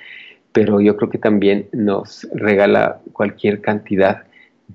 pero 0.52 0.80
yo 0.80 0.96
creo 0.96 1.10
que 1.10 1.18
también 1.18 1.68
nos 1.72 2.28
regala 2.32 3.00
cualquier 3.12 3.60
cantidad 3.60 4.24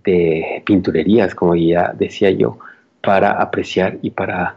de 0.04 0.62
pinturerías, 0.66 1.34
como 1.34 1.56
ya 1.56 1.94
decía 1.98 2.30
yo, 2.32 2.60
para 3.02 3.32
apreciar 3.32 3.98
y 4.02 4.12
para 4.12 4.56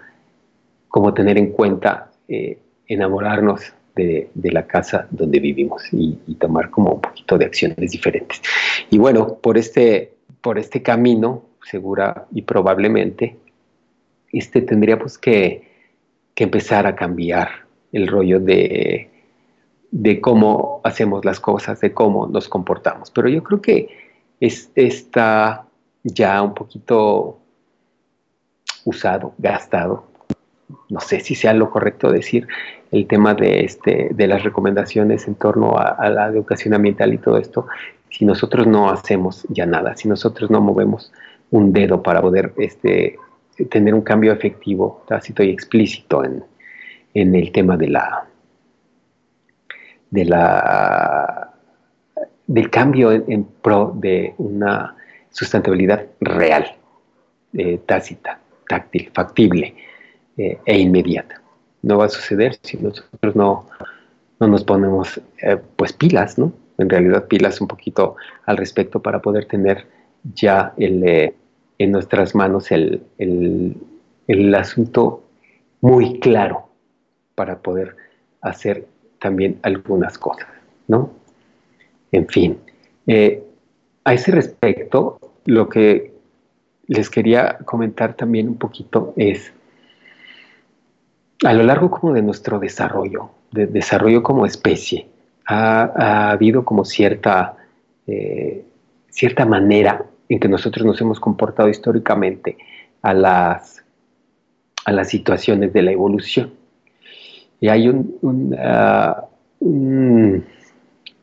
como 0.88 1.14
tener 1.14 1.38
en 1.38 1.52
cuenta 1.52 2.10
eh, 2.28 2.58
enamorarnos 2.86 3.72
de, 3.94 4.30
la 4.34 4.66
casa 4.66 5.06
donde 5.10 5.40
vivimos 5.40 5.82
y, 5.92 6.16
tomar 6.38 6.70
como 6.70 6.94
un 6.94 7.00
poquito 7.00 7.36
de 7.36 7.44
acciones 7.44 7.90
diferentes. 7.90 8.40
Y 8.88 8.98
bueno, 8.98 9.36
por 9.36 9.58
este, 9.58 10.14
por 10.40 10.58
este 10.58 10.82
camino, 10.82 11.44
segura 11.62 12.26
y 12.32 12.42
probablemente, 12.42 13.36
este 14.32 14.62
tendríamos 14.62 15.18
que, 15.18 15.70
que 16.34 16.44
empezar 16.44 16.86
a 16.86 16.94
cambiar 16.94 17.48
el 17.92 18.06
rollo 18.06 18.40
de, 18.40 19.10
cómo 20.20 20.80
hacemos 20.84 21.24
las 21.24 21.40
cosas, 21.40 21.80
de 21.80 21.92
cómo 21.92 22.26
nos 22.26 22.48
comportamos. 22.48 23.10
Pero 23.10 23.28
yo 23.28 23.42
creo 23.42 23.60
que 23.60 23.88
es, 24.40 24.70
está 24.74 25.66
ya 26.02 26.40
un 26.42 26.54
poquito 26.54 27.38
usado, 28.84 29.34
gastado. 29.38 30.04
No 30.88 31.00
sé 31.00 31.20
si 31.20 31.34
sea 31.34 31.52
lo 31.52 31.70
correcto 31.70 32.10
decir 32.10 32.46
el 32.92 33.06
tema 33.06 33.34
de, 33.34 33.64
este, 33.64 34.10
de 34.12 34.26
las 34.26 34.42
recomendaciones 34.42 35.28
en 35.28 35.34
torno 35.34 35.76
a, 35.76 36.08
la 36.10 36.26
educación 36.26 36.74
ambiental 36.74 37.12
y 37.12 37.18
todo 37.18 37.38
esto. 37.38 37.66
Si 38.08 38.24
nosotros 38.24 38.66
no 38.66 38.90
hacemos 38.90 39.46
ya 39.48 39.66
nada, 39.66 39.96
si 39.96 40.08
nosotros 40.08 40.50
no 40.50 40.60
movemos 40.60 41.12
un 41.50 41.72
dedo 41.72 42.02
para 42.02 42.20
poder 42.20 42.52
este, 42.58 43.18
tener 43.68 43.94
un 43.94 44.02
cambio 44.02 44.32
efectivo, 44.32 45.04
tácito 45.06 45.42
y 45.42 45.50
explícito 45.50 46.24
en, 46.24 46.44
en 47.14 47.34
el 47.34 47.52
tema 47.52 47.76
de 47.76 47.88
la, 47.88 48.26
de 50.10 50.24
la, 50.24 51.52
del 52.46 52.70
cambio 52.70 53.12
en, 53.12 53.44
pro 53.44 53.92
de 53.96 54.34
una 54.38 54.96
sustentabilidad 55.30 56.06
real, 56.20 56.76
eh, 57.54 57.80
tácita, 57.86 58.38
táctil, 58.68 59.10
factible 59.12 59.74
eh, 60.36 60.58
e 60.64 60.78
inmediata. 60.78 61.40
No 61.82 61.98
va 61.98 62.06
a 62.06 62.08
suceder 62.08 62.58
si 62.62 62.76
nosotros 62.76 63.34
no, 63.36 63.68
no 64.38 64.48
nos 64.48 64.64
ponemos 64.64 65.20
eh, 65.42 65.58
pues 65.76 65.92
pilas, 65.92 66.38
¿no? 66.38 66.52
En 66.78 66.88
realidad 66.88 67.26
pilas 67.26 67.60
un 67.60 67.68
poquito 67.68 68.16
al 68.46 68.56
respecto 68.56 69.00
para 69.00 69.20
poder 69.20 69.46
tener 69.46 69.86
ya 70.34 70.72
el, 70.76 71.34
en 71.80 71.92
nuestras 71.92 72.34
manos 72.34 72.70
el, 72.72 73.02
el, 73.16 73.74
el 74.28 74.54
asunto 74.54 75.24
muy 75.80 76.20
claro 76.20 76.68
para 77.34 77.60
poder 77.60 77.96
hacer 78.42 78.86
también 79.18 79.58
algunas 79.62 80.18
cosas, 80.18 80.46
¿no? 80.88 81.10
En 82.12 82.28
fin, 82.28 82.58
eh, 83.06 83.42
a 84.04 84.12
ese 84.12 84.30
respecto, 84.30 85.18
lo 85.46 85.70
que 85.70 86.12
les 86.86 87.08
quería 87.08 87.56
comentar 87.64 88.12
también 88.14 88.48
un 88.48 88.58
poquito 88.58 89.14
es, 89.16 89.50
a 91.42 91.54
lo 91.54 91.62
largo 91.62 91.90
como 91.90 92.12
de 92.12 92.20
nuestro 92.20 92.58
desarrollo, 92.58 93.30
de 93.52 93.66
desarrollo 93.66 94.22
como 94.22 94.44
especie, 94.44 95.06
ha, 95.46 96.30
habido 96.30 96.62
como 96.62 96.84
cierta, 96.84 97.56
eh, 98.06 98.66
cierta 99.08 99.46
manera 99.46 100.04
en 100.30 100.38
que 100.38 100.48
nosotros 100.48 100.86
nos 100.86 101.00
hemos 101.00 101.18
comportado 101.18 101.68
históricamente 101.68 102.56
a 103.02 103.12
las, 103.12 103.84
a 104.84 104.92
las 104.92 105.08
situaciones 105.08 105.72
de 105.72 105.82
la 105.82 105.90
evolución. 105.90 106.54
Y 107.60 107.68
hay 107.68 107.88
un, 107.88 108.56
ah, 108.58 109.24
un, 109.58 110.44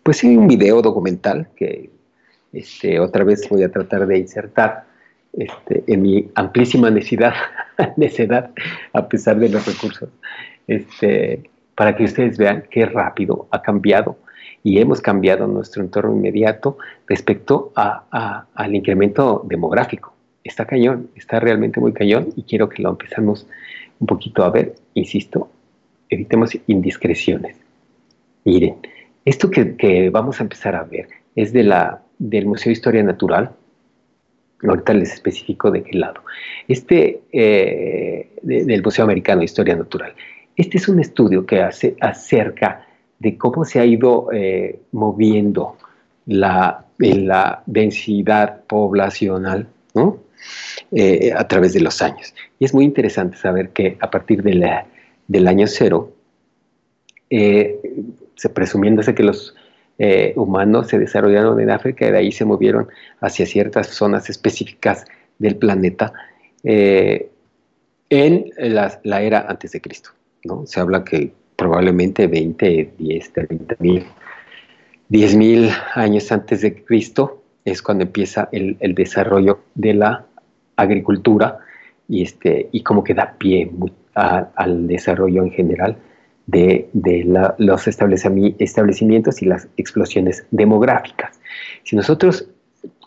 pues 0.04 0.18
sí, 0.18 0.36
un 0.36 0.48
video 0.48 0.82
documental 0.82 1.48
que 1.56 1.90
este, 2.52 3.00
otra 3.00 3.24
vez 3.24 3.48
voy 3.50 3.64
a 3.64 3.72
tratar 3.72 4.06
de 4.06 4.18
insertar 4.20 4.86
este, 5.34 5.84
en 5.88 6.02
mi 6.02 6.30
amplísima 6.36 6.90
necesidad, 6.90 7.34
necedad, 7.96 8.52
a 8.92 9.08
pesar 9.08 9.40
de 9.40 9.50
los 9.50 9.66
recursos, 9.66 10.10
este, 10.68 11.50
para 11.76 11.96
que 11.96 12.04
ustedes 12.04 12.38
vean 12.38 12.66
qué 12.70 12.86
rápido 12.86 13.48
ha 13.52 13.62
cambiado 13.62 14.18
y 14.68 14.80
hemos 14.80 15.00
cambiado 15.00 15.48
nuestro 15.48 15.82
entorno 15.82 16.14
inmediato 16.14 16.78
respecto 17.08 17.72
al 17.74 18.76
incremento 18.76 19.42
demográfico. 19.48 20.14
Está 20.44 20.66
cañón, 20.66 21.10
está 21.16 21.40
realmente 21.40 21.80
muy 21.80 21.94
cañón 21.94 22.34
y 22.36 22.44
quiero 22.44 22.68
que 22.68 22.82
lo 22.82 22.90
empezamos 22.90 23.48
un 23.98 24.08
poquito 24.08 24.44
a 24.44 24.50
ver, 24.50 24.76
insisto, 24.94 25.50
evitemos 26.10 26.52
indiscreciones. 26.68 27.56
Miren, 28.44 28.76
esto 29.24 29.50
que, 29.50 30.10
vamos 30.10 30.42
a 30.42 30.44
empezar 30.44 30.76
a 30.76 30.84
ver 30.84 31.08
es 31.34 31.54
de 31.54 31.64
la, 31.64 32.02
del 32.20 32.46
Museo 32.46 32.70
de 32.70 32.74
Historia 32.74 33.04
Natural. 33.04 33.52
Ahorita 34.68 34.94
les 34.94 35.14
especifico 35.14 35.72
de 35.72 35.82
qué 35.82 35.98
lado. 35.98 36.26
Este, 36.68 37.22
eh, 37.32 38.34
del 38.42 38.84
Museo 38.84 39.06
Americano 39.06 39.40
de 39.40 39.46
Historia 39.46 39.78
Natural. 39.78 40.14
Este 40.58 40.78
es 40.78 40.90
un 40.90 41.00
estudio 41.00 41.46
que 41.46 41.62
hace 41.62 41.96
acerca 42.02 42.87
de 43.20 43.38
cómo 43.38 43.66
se 43.66 43.80
ha 43.80 43.86
ido 43.86 44.30
eh, 44.32 44.80
moviendo 44.92 45.78
la, 46.26 46.86
la 46.98 47.64
densidad 47.66 48.62
poblacional 48.68 49.68
eh, 50.92 51.32
a 51.36 51.48
través 51.48 51.74
de 51.74 51.82
los 51.82 52.02
años. 52.02 52.34
Y 52.60 52.66
es 52.66 52.74
muy 52.74 52.86
interesante 52.86 53.38
saber 53.38 53.70
que 53.70 53.98
a 54.00 54.10
partir 54.10 54.44
de 54.44 54.54
la, 54.54 54.86
del 55.28 55.48
año 55.48 55.68
cero, 55.68 56.14
eh, 57.30 57.80
se, 58.36 58.50
presumiéndose 58.50 59.14
que 59.14 59.24
los 59.24 59.56
eh, 60.00 60.34
humanos 60.36 60.88
se 60.88 61.00
desarrollaron 61.00 61.60
en 61.60 61.70
África 61.70 62.08
y 62.08 62.12
de 62.12 62.18
ahí 62.18 62.32
se 62.32 62.46
movieron 62.46 62.88
hacia 63.20 63.46
ciertas 63.46 63.88
zonas 63.88 64.30
específicas 64.30 65.06
del 65.40 65.56
planeta 65.56 66.14
eh, 66.64 67.30
en 68.10 68.52
la, 68.58 69.22
era 69.22 69.46
antes 69.50 69.72
de 69.72 69.82
Cristo. 69.82 70.12
¿no? 70.44 70.66
Se 70.66 70.80
habla 70.80 71.04
que 71.04 71.34
probablemente 71.58 72.28
20, 72.28 72.94
10, 72.98 73.34
30 73.34 73.76
mil, 73.80 74.06
10 75.10 75.36
mil 75.36 75.70
años 75.96 76.32
antes 76.32 76.62
de 76.62 76.86
Cristo 76.86 77.44
es 77.66 77.82
cuando 77.82 78.06
empieza 78.06 78.48
el, 78.54 78.78
desarrollo 78.96 79.60
de 79.76 79.94
la 79.94 80.26
agricultura 80.78 81.60
y, 82.08 82.22
este, 82.22 82.70
y 82.72 82.84
como 82.84 83.04
que 83.04 83.14
da 83.14 83.36
pie 83.38 83.70
al 84.14 84.88
desarrollo 84.88 85.44
en 85.44 85.52
general 85.52 85.98
de, 86.46 86.90
los 87.58 87.88
establecimientos 87.88 89.42
y 89.42 89.46
las 89.46 89.68
explosiones 89.78 90.46
demográficas. 90.52 91.40
Si 91.84 91.96
nosotros 91.96 92.48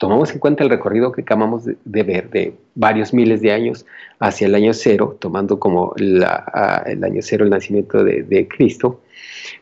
tomamos 0.01 0.33
en 0.33 0.39
cuenta 0.39 0.65
el 0.65 0.71
recorrido 0.71 1.13
que 1.13 1.21
acabamos 1.21 1.67
de, 1.67 2.03
ver 2.03 2.31
de 2.31 2.55
varios 2.75 3.13
miles 3.13 3.43
de 3.43 3.53
años 3.53 3.85
hacia 4.19 4.47
el 4.47 4.55
año 4.55 4.73
cero, 4.73 5.19
tomando 5.21 5.61
como 5.61 5.93
el 5.99 6.25
año 6.25 7.21
cero 7.21 7.45
el 7.45 7.51
nacimiento 7.51 8.03
de, 8.03 8.49
Cristo, 8.49 9.03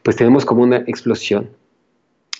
pues 0.05 0.14
tenemos 0.14 0.44
como 0.44 0.62
una 0.62 0.77
explosión 0.87 1.51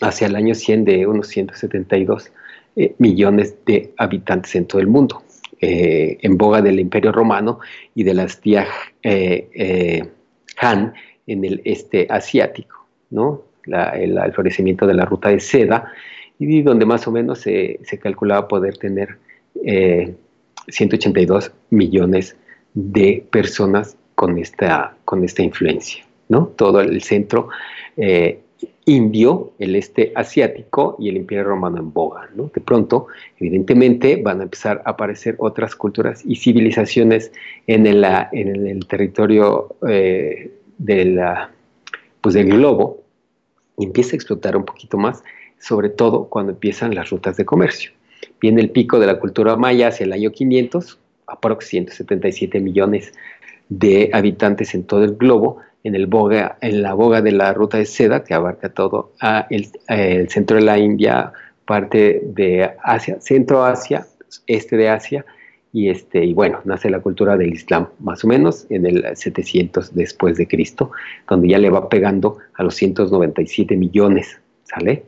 hacia 0.01 0.29
el 0.29 0.37
año 0.37 0.55
100 0.55 0.85
de 0.85 1.07
unos 1.09 1.27
172 1.27 2.31
eh, 2.77 2.95
millones 2.99 3.57
de 3.67 3.93
habitantes 3.97 4.55
en 4.55 4.67
todo 4.67 4.81
el 4.81 4.87
mundo. 4.87 5.25
Eh, 5.61 6.19
en 6.23 6.39
boga 6.39 6.63
del 6.63 6.79
Imperio 6.79 7.11
Romano 7.11 7.59
y 7.97 8.05
de 8.05 8.15
las 8.15 8.41
tías 8.41 8.69
eh, 9.03 10.09
Han 10.61 10.95
en 11.27 11.45
el 11.45 11.63
este 11.65 12.07
asiático, 12.09 12.87
¿no? 13.11 13.43
el, 13.67 14.33
florecimiento 14.33 14.87
de 14.87 14.95
la 14.95 15.05
ruta 15.05 15.31
de 15.31 15.41
seda, 15.41 15.93
y 16.39 16.63
donde 16.63 16.87
más 16.87 17.07
o 17.07 17.13
menos 17.13 17.41
se, 17.41 17.81
calculaba 18.01 18.49
poder 18.49 18.77
tener 18.77 19.19
182 20.69 21.47
eh, 21.47 21.51
millones 21.71 22.37
de 22.75 23.25
personas 23.31 23.97
con 24.15 24.39
esta, 24.39 24.97
con 25.05 25.25
esta 25.25 25.43
influencia, 25.43 26.05
¿no? 26.29 26.47
Todo 26.57 26.81
el 26.81 27.03
centro 27.03 27.49
eh, 27.97 28.41
indio, 28.85 29.53
el 29.59 29.77
este 29.77 30.13
asiático 30.15 30.97
y 30.99 31.09
el 31.09 31.17
imperio 31.17 31.45
romano 31.45 31.79
en 31.79 31.93
boga, 31.93 32.29
¿no? 32.35 32.51
De 32.55 32.61
pronto, 32.61 33.07
evidentemente, 33.39 34.17
van 34.17 34.41
a 34.41 34.45
empezar 34.45 34.83
a 34.85 34.91
aparecer 34.91 35.37
otras 35.39 35.75
culturas 35.75 36.23
y 36.25 36.37
civilizaciones 36.37 37.33
en 37.67 37.87
el, 37.87 38.05
en 38.33 38.67
el 38.67 38.87
territorio 38.87 39.77
eh, 39.87 40.53
pues 42.21 42.35
del 42.35 42.51
globo 42.51 43.03
y 43.77 43.85
empieza 43.85 44.13
a 44.13 44.17
explotar 44.17 44.57
un 44.57 44.65
poquito 44.65 44.97
más, 44.97 45.23
sobre 45.59 45.89
todo 45.89 46.29
cuando 46.29 46.53
empiezan 46.53 46.95
las 46.95 47.11
rutas 47.11 47.37
de 47.37 47.45
comercio. 47.45 47.93
Viene 48.41 48.61
el 48.61 48.71
pico 48.71 48.99
de 48.99 49.07
la 49.07 49.19
cultura 49.19 49.57
maya 49.57 49.89
hacia 49.89 50.05
el 50.05 50.13
año 50.13 50.31
500, 50.31 50.99
aproximadamente 51.27 51.93
177 51.93 52.61
millones 52.61 53.13
de 53.69 54.11
habitantes 54.13 54.75
en 54.75 54.85
todo 54.85 55.05
el 55.05 55.17
globo, 55.17 55.59
en, 55.85 55.95
el 55.95 56.07
boga, 56.07 56.57
en 56.61 56.83
la 56.83 56.95
boga 56.95 57.21
de 57.21 57.33
la 57.33 57.53
ruta 57.53 57.79
de 57.79 57.87
seda, 57.87 58.25
que 58.25 58.35
abarca 58.35 58.71
todo 58.71 59.13
el, 59.51 59.69
centro 60.29 60.57
de 60.57 60.63
la 60.63 60.79
India, 60.79 61.33
parte 61.65 62.23
de 62.25 62.71
Asia, 62.83 63.21
centro 63.21 63.65
Asia, 63.65 64.07
este 64.47 64.77
de 64.77 64.89
Asia, 64.89 65.25
y, 65.71 65.91
este, 65.91 66.25
y 66.25 66.33
bueno, 66.33 66.61
nace 66.65 66.89
la 66.89 67.01
cultura 67.01 67.37
del 67.37 67.53
Islam, 67.53 67.89
más 67.99 68.25
o 68.25 68.29
menos 68.29 68.67
en 68.71 68.87
el 68.87 69.05
700 69.15 69.95
después 69.95 70.39
de 70.39 70.49
Cristo, 70.49 70.93
donde 71.29 71.49
ya 71.49 71.59
le 71.59 71.69
va 71.69 71.91
pegando 71.91 72.39
a 72.55 72.63
los 72.63 72.75
197 72.75 73.77
millones 73.77 74.41
¿sale? 74.69 75.05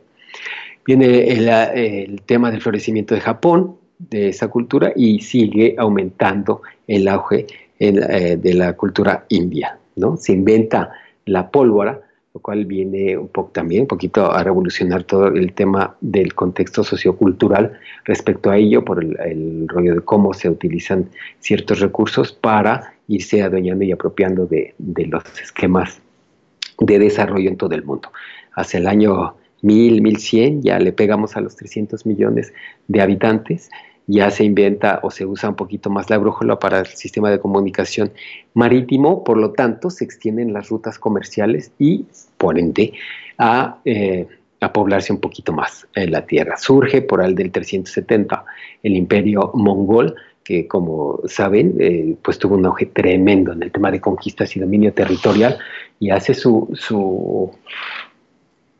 Viene 0.85 1.29
el, 1.29 2.21
tema 2.23 2.49
del 2.51 2.61
florecimiento 2.61 3.13
de 3.13 3.21
Japón, 3.21 3.77
de 3.99 4.29
esa 4.29 4.47
cultura, 4.47 4.91
y 4.95 5.19
sigue 5.19 5.75
aumentando 5.77 6.61
el 6.87 7.07
auge 7.07 7.45
eh, 7.79 8.37
de 8.37 8.53
la 8.53 8.73
cultura 8.73 9.25
india, 9.29 9.77
¿no? 9.95 10.17
Se 10.17 10.33
inventa 10.33 10.91
la 11.25 11.51
pólvora, 11.51 12.01
lo 12.33 12.39
cual 12.39 12.65
viene 12.65 13.17
un 13.17 13.27
poco 13.27 13.51
también, 13.51 13.81
un 13.81 13.87
poquito 13.87 14.31
a 14.31 14.43
revolucionar 14.43 15.03
todo 15.03 15.27
el 15.27 15.53
tema 15.53 15.95
del 16.01 16.33
contexto 16.33 16.83
sociocultural 16.83 17.73
respecto 18.05 18.49
a 18.49 18.57
ello, 18.57 18.83
por 18.83 19.03
el, 19.03 19.67
rollo 19.67 19.95
de 19.95 20.01
cómo 20.01 20.33
se 20.33 20.49
utilizan 20.49 21.09
ciertos 21.39 21.79
recursos 21.79 22.31
para 22.31 22.93
irse 23.07 23.43
adueñando 23.43 23.83
y 23.83 23.91
apropiando 23.91 24.45
de, 24.45 24.73
de 24.77 25.05
los 25.07 25.23
esquemas 25.41 26.01
de 26.79 26.97
desarrollo 26.97 27.49
en 27.49 27.57
todo 27.57 27.75
el 27.75 27.83
mundo. 27.83 28.09
Hacia 28.55 28.79
el 28.79 28.87
año 28.87 29.35
1000, 29.61 30.01
1100 30.01 30.63
ya 30.63 30.79
le 30.79 30.91
pegamos 30.91 31.35
a 31.35 31.41
los 31.41 31.55
300 31.55 32.05
millones 32.05 32.53
de 32.87 33.01
habitantes 33.01 33.69
ya 34.07 34.29
se 34.31 34.43
inventa 34.43 34.99
o 35.03 35.11
se 35.11 35.25
usa 35.25 35.49
un 35.49 35.55
poquito 35.55 35.89
más 35.89 36.09
la 36.09 36.17
brújula 36.17 36.59
para 36.59 36.79
el 36.79 36.87
sistema 36.87 37.29
de 37.29 37.39
comunicación 37.39 38.11
marítimo, 38.53 39.23
por 39.23 39.37
lo 39.37 39.51
tanto 39.51 39.89
se 39.89 40.03
extienden 40.03 40.53
las 40.53 40.69
rutas 40.69 40.99
comerciales 40.99 41.71
y 41.79 42.05
por 42.37 42.57
ende 42.59 42.93
a, 43.37 43.79
eh, 43.85 44.27
poblarse 44.73 45.11
un 45.11 45.19
poquito 45.19 45.53
más 45.53 45.87
en 45.95 46.11
la 46.11 46.25
tierra. 46.25 46.55
Surge 46.57 47.01
por 47.01 47.23
el 47.23 47.33
del 47.33 47.51
370 47.51 48.45
el 48.83 48.95
imperio 48.95 49.51
mongol, 49.55 50.13
que 50.43 50.67
como 50.67 51.19
saben, 51.25 51.75
eh, 51.79 52.15
pues 52.21 52.37
tuvo 52.37 52.55
un 52.55 52.65
auge 52.65 52.87
tremendo 52.87 53.53
en 53.53 53.63
el 53.63 53.71
tema 53.71 53.89
de 53.89 53.99
conquistas 53.99 54.55
y 54.55 54.59
dominio 54.59 54.93
territorial 54.93 55.57
y 55.99 56.11
hace 56.11 56.35
su, 56.35 56.69
su 56.73 57.51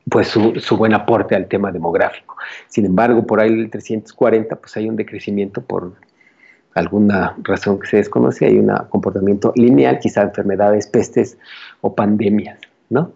pues 0.09 0.27
su, 0.27 0.77
buen 0.77 0.93
aporte 0.93 1.35
al 1.35 1.47
tema 1.47 1.71
demográfico. 1.71 2.37
Sin 2.67 2.85
embargo, 2.85 3.25
por 3.25 3.39
ahí 3.39 3.49
el 3.49 3.69
340, 3.69 4.55
pues 4.55 4.75
hay 4.77 4.89
un 4.89 4.95
decrecimiento 4.95 5.61
por 5.61 5.93
alguna 6.73 7.35
razón 7.43 7.79
que 7.79 7.87
se 7.87 7.97
desconoce, 7.97 8.45
hay 8.45 8.57
un 8.57 8.71
comportamiento 8.89 9.53
lineal, 9.55 9.99
quizá 9.99 10.21
enfermedades, 10.21 10.87
pestes 10.87 11.37
o 11.81 11.93
pandemias, 11.93 12.59
¿no? 12.89 13.11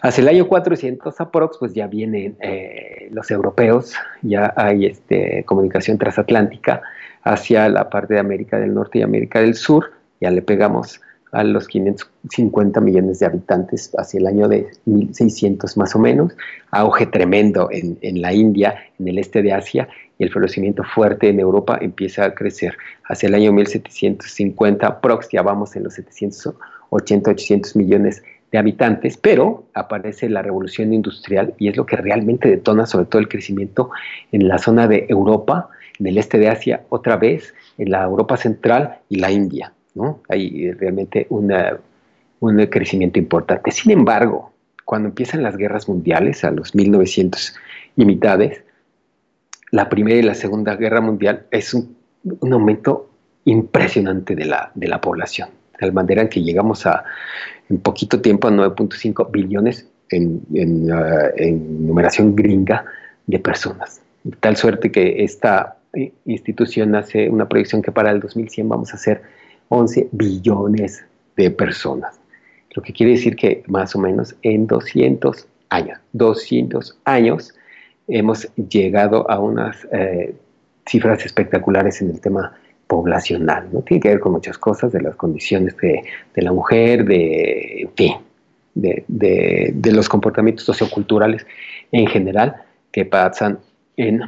Hacia 0.00 0.22
el 0.22 0.28
año 0.28 0.46
400 0.46 1.20
aprox, 1.20 1.58
pues 1.58 1.74
ya 1.74 1.88
vienen 1.88 2.36
eh, 2.40 3.08
los 3.10 3.30
europeos, 3.30 3.94
ya 4.22 4.52
hay 4.56 4.86
este, 4.86 5.42
comunicación 5.44 5.98
transatlántica 5.98 6.82
hacia 7.24 7.68
la 7.68 7.90
parte 7.90 8.14
de 8.14 8.20
América 8.20 8.58
del 8.58 8.74
Norte 8.74 8.98
y 8.98 9.02
América 9.02 9.40
del 9.40 9.54
Sur, 9.54 9.92
ya 10.20 10.30
le 10.30 10.42
pegamos 10.42 11.00
a 11.32 11.44
los 11.44 11.68
550 11.68 12.80
millones 12.80 13.18
de 13.18 13.26
habitantes 13.26 13.92
hacia 13.98 14.18
el 14.18 14.26
año 14.26 14.48
de 14.48 14.68
1600 14.86 15.76
más 15.76 15.94
o 15.94 15.98
menos, 15.98 16.32
auge 16.70 17.06
tremendo 17.06 17.68
en, 17.70 18.20
la 18.20 18.32
India, 18.32 18.76
en 18.98 19.08
el 19.08 19.18
este 19.18 19.42
de 19.42 19.52
Asia, 19.52 19.88
y 20.18 20.24
el 20.24 20.30
florecimiento 20.30 20.82
fuerte 20.82 21.28
en 21.28 21.38
Europa 21.38 21.78
empieza 21.80 22.24
a 22.24 22.34
crecer. 22.34 22.76
Hacia 23.04 23.28
el 23.28 23.34
año 23.34 23.52
1750, 23.52 25.00
prox, 25.00 25.28
ya 25.30 25.42
vamos 25.42 25.76
en 25.76 25.84
los 25.84 25.94
780, 25.94 27.30
800 27.30 27.76
millones 27.76 28.22
de 28.50 28.58
habitantes, 28.58 29.16
pero 29.16 29.64
aparece 29.74 30.28
la 30.28 30.42
revolución 30.42 30.92
industrial 30.92 31.54
y 31.58 31.68
es 31.68 31.76
lo 31.76 31.84
que 31.86 31.96
realmente 31.96 32.48
detona 32.48 32.86
sobre 32.86 33.06
todo 33.06 33.20
el 33.20 33.28
crecimiento 33.28 33.90
en 34.32 34.48
la 34.48 34.58
zona 34.58 34.88
de 34.88 35.06
Europa, 35.08 35.68
en 35.98 36.06
el 36.06 36.18
este 36.18 36.38
de 36.38 36.48
Asia, 36.48 36.84
otra 36.88 37.16
vez, 37.16 37.54
en 37.76 37.90
la 37.90 38.04
Europa 38.04 38.36
central 38.36 38.98
y 39.08 39.16
la 39.16 39.30
India. 39.30 39.72
Hay 40.28 40.72
realmente 40.72 41.26
un 41.30 42.66
crecimiento 42.66 43.18
importante. 43.18 43.70
Sin 43.70 43.90
embargo, 43.92 44.52
cuando 44.84 45.08
empiezan 45.08 45.42
las 45.42 45.56
guerras 45.56 45.88
mundiales, 45.88 46.44
a 46.44 46.50
los 46.50 46.74
1900 46.74 47.54
y 47.96 48.04
mitades, 48.04 48.62
la 49.70 49.88
Primera 49.88 50.18
y 50.18 50.22
la 50.22 50.34
Segunda 50.34 50.76
Guerra 50.76 51.00
Mundial 51.00 51.46
es 51.50 51.74
un, 51.74 51.96
aumento 52.50 53.10
impresionante 53.44 54.34
de 54.34 54.46
la, 54.46 54.70
de 54.74 54.88
la 54.88 55.00
población, 55.00 55.50
de 55.72 55.78
tal 55.78 55.92
manera 55.92 56.28
que 56.28 56.42
llegamos 56.42 56.86
a, 56.86 57.04
en 57.68 57.78
poquito 57.80 58.20
tiempo, 58.20 58.48
a 58.48 58.50
9.5 58.50 59.30
billones 59.30 59.86
en, 60.10 60.42
uh, 60.50 61.32
en, 61.36 61.86
numeración 61.86 62.34
gringa 62.34 62.84
de 63.26 63.38
personas. 63.38 64.00
De 64.24 64.36
tal 64.40 64.56
suerte 64.56 64.90
que 64.90 65.22
esta 65.22 65.76
institución 66.24 66.94
hace 66.94 67.28
una 67.28 67.48
proyección 67.48 67.82
que 67.82 67.92
para 67.92 68.10
el 68.10 68.20
2100 68.20 68.68
vamos 68.68 68.94
a 68.94 68.98
ser 68.98 69.22
11 69.68 70.08
billones 70.12 71.04
de 71.36 71.50
personas. 71.50 72.18
Lo 72.74 72.82
que 72.82 72.92
quiere 72.92 73.12
decir 73.12 73.36
que 73.36 73.62
más 73.66 73.94
o 73.96 73.98
menos 73.98 74.34
en 74.42 74.66
200 74.66 75.46
años, 75.70 75.98
200 76.12 76.98
años, 77.04 77.54
hemos 78.06 78.48
llegado 78.54 79.30
a 79.30 79.38
unas 79.38 79.86
eh, 79.92 80.34
cifras 80.86 81.24
espectaculares 81.24 82.00
en 82.00 82.10
el 82.10 82.20
tema 82.20 82.56
poblacional. 82.86 83.68
¿no? 83.72 83.82
Tiene 83.82 84.00
que 84.00 84.08
ver 84.08 84.20
con 84.20 84.32
muchas 84.32 84.58
cosas, 84.58 84.92
de 84.92 85.02
las 85.02 85.14
condiciones 85.14 85.76
de, 85.76 86.02
la 86.36 86.52
mujer, 86.52 87.04
de, 87.04 87.88
de, 88.74 89.92
los 89.92 90.08
comportamientos 90.08 90.64
socioculturales 90.64 91.46
en 91.92 92.06
general 92.06 92.56
que 92.90 93.04
pasan 93.04 93.58
en, 93.96 94.22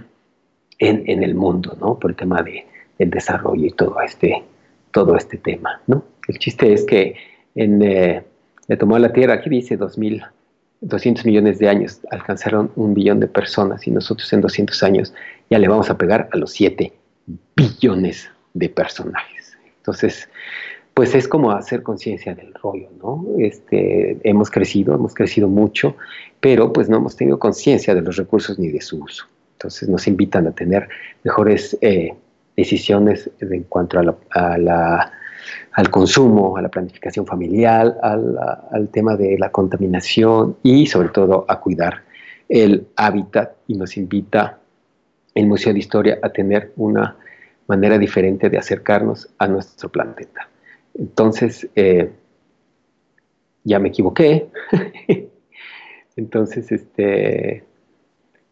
en, 0.79 1.23
el 1.23 1.35
mundo, 1.35 1.77
¿no? 1.81 1.99
por 1.99 2.11
el 2.11 2.17
tema 2.17 2.43
del 2.43 3.11
desarrollo 3.11 3.67
y 3.67 3.71
todo 3.71 4.01
este, 4.03 4.43
todo 4.91 5.17
este 5.17 5.39
tema. 5.39 5.81
¿no? 5.87 6.05
El 6.29 6.39
chiste 6.39 6.73
es 6.73 6.85
que 6.85 7.17
en, 7.55 7.83
eh, 7.83 8.23
le 8.69 8.77
tomó 8.77 8.99
la 8.99 9.13
Tierra, 9.13 9.35
aquí 9.35 9.51
dice 9.51 9.77
200 9.77 11.27
millones 11.27 11.59
de 11.59 11.69
años, 11.69 12.01
alcanzaron 12.11 12.71
un 12.77 12.95
billón 12.95 13.21
de 13.21 13.27
personas 13.27 13.87
y 13.87 13.91
nosotros 13.91 14.33
en 14.33 14.41
200 14.41 14.83
años 14.83 15.15
ya 15.51 15.59
le 15.59 15.69
vamos 15.69 15.91
a 15.91 15.99
pegar 15.99 16.29
a 16.33 16.37
los 16.37 16.53
7 16.53 16.93
billones 17.57 18.31
de 18.55 18.69
personajes. 18.69 19.57
Entonces, 19.79 20.29
pues 20.95 21.15
es 21.15 21.29
como 21.29 21.53
hacer 21.53 21.83
conciencia 21.83 22.35
del 22.35 22.53
rollo, 22.55 22.91
¿no? 23.01 23.25
Este, 23.39 24.19
hemos 24.23 24.51
crecido, 24.51 24.95
hemos 24.95 25.15
crecido 25.15 25.49
mucho, 25.49 25.97
pero 26.41 26.73
pues 26.73 26.89
no 26.89 26.99
hemos 26.99 27.17
tenido 27.17 27.39
conciencia 27.39 27.95
de 27.95 28.03
los 28.03 28.17
recursos 28.17 28.59
ni 28.59 28.69
de 28.69 28.81
su 28.81 29.03
uso. 29.03 29.27
Entonces 29.55 29.89
nos 29.89 30.07
invitan 30.07 30.47
a 30.47 30.53
tener 30.53 30.89
mejores 31.23 31.77
eh, 31.81 32.15
decisiones 32.61 33.31
en 33.41 33.65
cuanto 33.65 33.99
a 33.99 34.59
la, 34.59 35.13
al 35.73 35.91
consumo, 35.91 36.57
a 36.57 36.63
la 36.63 36.69
planificación 36.69 37.27
familiar, 37.27 37.97
al, 38.03 38.89
tema 38.91 39.17
de 39.17 39.39
la 39.39 39.51
contaminación 39.51 40.57
y 40.63 40.87
sobre 40.87 41.09
todo 41.09 41.45
a 41.49 41.61
cuidar 41.61 42.03
el 42.49 42.87
hábitat 42.97 43.53
y 43.67 43.75
nos 43.75 43.97
invita 43.97 44.59
el 45.35 45.47
Museo 45.47 45.73
de 45.73 45.79
Historia 45.79 46.19
a 46.23 46.29
tener 46.31 46.73
una 46.77 47.17
manera 47.67 47.97
diferente 47.99 48.51
de 48.51 48.59
acercarnos 48.59 49.29
a 49.39 49.47
nuestro 49.47 49.89
planeta. 49.89 50.49
Entonces, 50.99 51.69
eh, 51.77 52.11
ya 53.65 53.79
me 53.79 53.89
equivoqué. 53.89 54.49
Entonces, 56.17 56.73
este, 56.73 57.65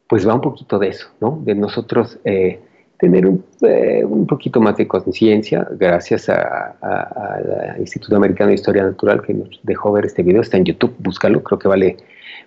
pues 0.07 0.27
va 0.27 0.35
un 0.35 0.41
poquito 0.41 0.79
de 0.79 0.89
eso, 0.89 1.09
¿no? 1.21 1.41
De 1.45 1.55
nosotros 1.55 2.19
eh, 2.25 2.61
tener 2.99 3.31
eh, 3.63 4.05
un, 4.05 4.27
poquito 4.27 4.61
más 4.61 4.77
de 4.77 4.89
conciencia, 4.89 5.67
gracias 5.71 6.29
al 6.29 7.77
Instituto 7.79 8.17
Americano 8.17 8.49
de 8.49 8.57
Historia 8.57 8.83
Natural 8.83 9.23
que 9.23 9.35
nos 9.35 9.61
dejó 9.63 9.93
ver 9.93 10.07
este 10.07 10.23
video, 10.23 10.43
está 10.43 10.57
en 10.57 10.65
YouTube, 10.65 10.97
búscalo, 10.99 11.43
creo 11.43 11.59
que 11.59 11.69
vale 11.69 11.97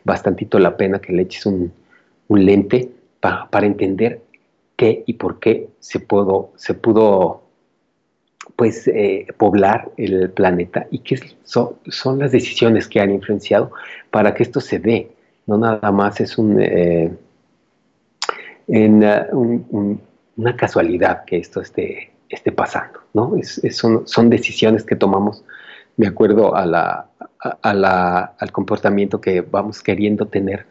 bastantito 0.03 0.59
la 0.59 0.75
pena 0.75 0.99
que 0.99 1.13
le 1.13 1.23
eches 1.23 1.45
un, 1.45 1.71
lente 2.29 2.89
para 3.19 3.65
entender 3.65 4.21
qué 4.77 5.03
y 5.05 5.13
por 5.13 5.39
qué 5.39 5.67
se, 5.79 5.99
pudo, 5.99 6.51
se 6.55 6.73
pudo 6.73 7.43
pues, 8.55 8.87
eh, 8.87 9.27
poblar 9.37 9.91
el 9.97 10.29
planeta 10.31 10.87
y 10.91 10.99
qué 10.99 11.17
son, 11.43 11.75
son, 11.87 12.19
las 12.19 12.31
decisiones 12.31 12.87
que 12.87 13.01
han 13.01 13.11
influenciado 13.11 13.71
para 14.11 14.33
que 14.33 14.43
esto 14.43 14.61
se 14.61 14.79
dé. 14.79 15.11
No 15.45 15.57
nada 15.57 15.91
más 15.91 16.21
es 16.21 16.37
un, 16.37 16.57
eh, 16.61 17.11
un 18.67 19.99
una 20.37 20.55
casualidad 20.55 21.25
que 21.25 21.37
esto 21.37 21.61
esté, 21.61 22.11
esté 22.29 22.51
pasando, 22.51 23.01
¿no? 23.13 23.35
Es, 23.35 23.61
son, 23.75 24.29
decisiones 24.29 24.83
que 24.83 24.95
tomamos 24.95 25.43
de 25.97 26.07
acuerdo 26.07 26.55
a 26.55 26.65
la, 26.65 27.09
al 28.39 28.51
comportamiento 28.51 29.19
que 29.19 29.41
vamos 29.41 29.81
queriendo 29.83 30.27
tener 30.27 30.65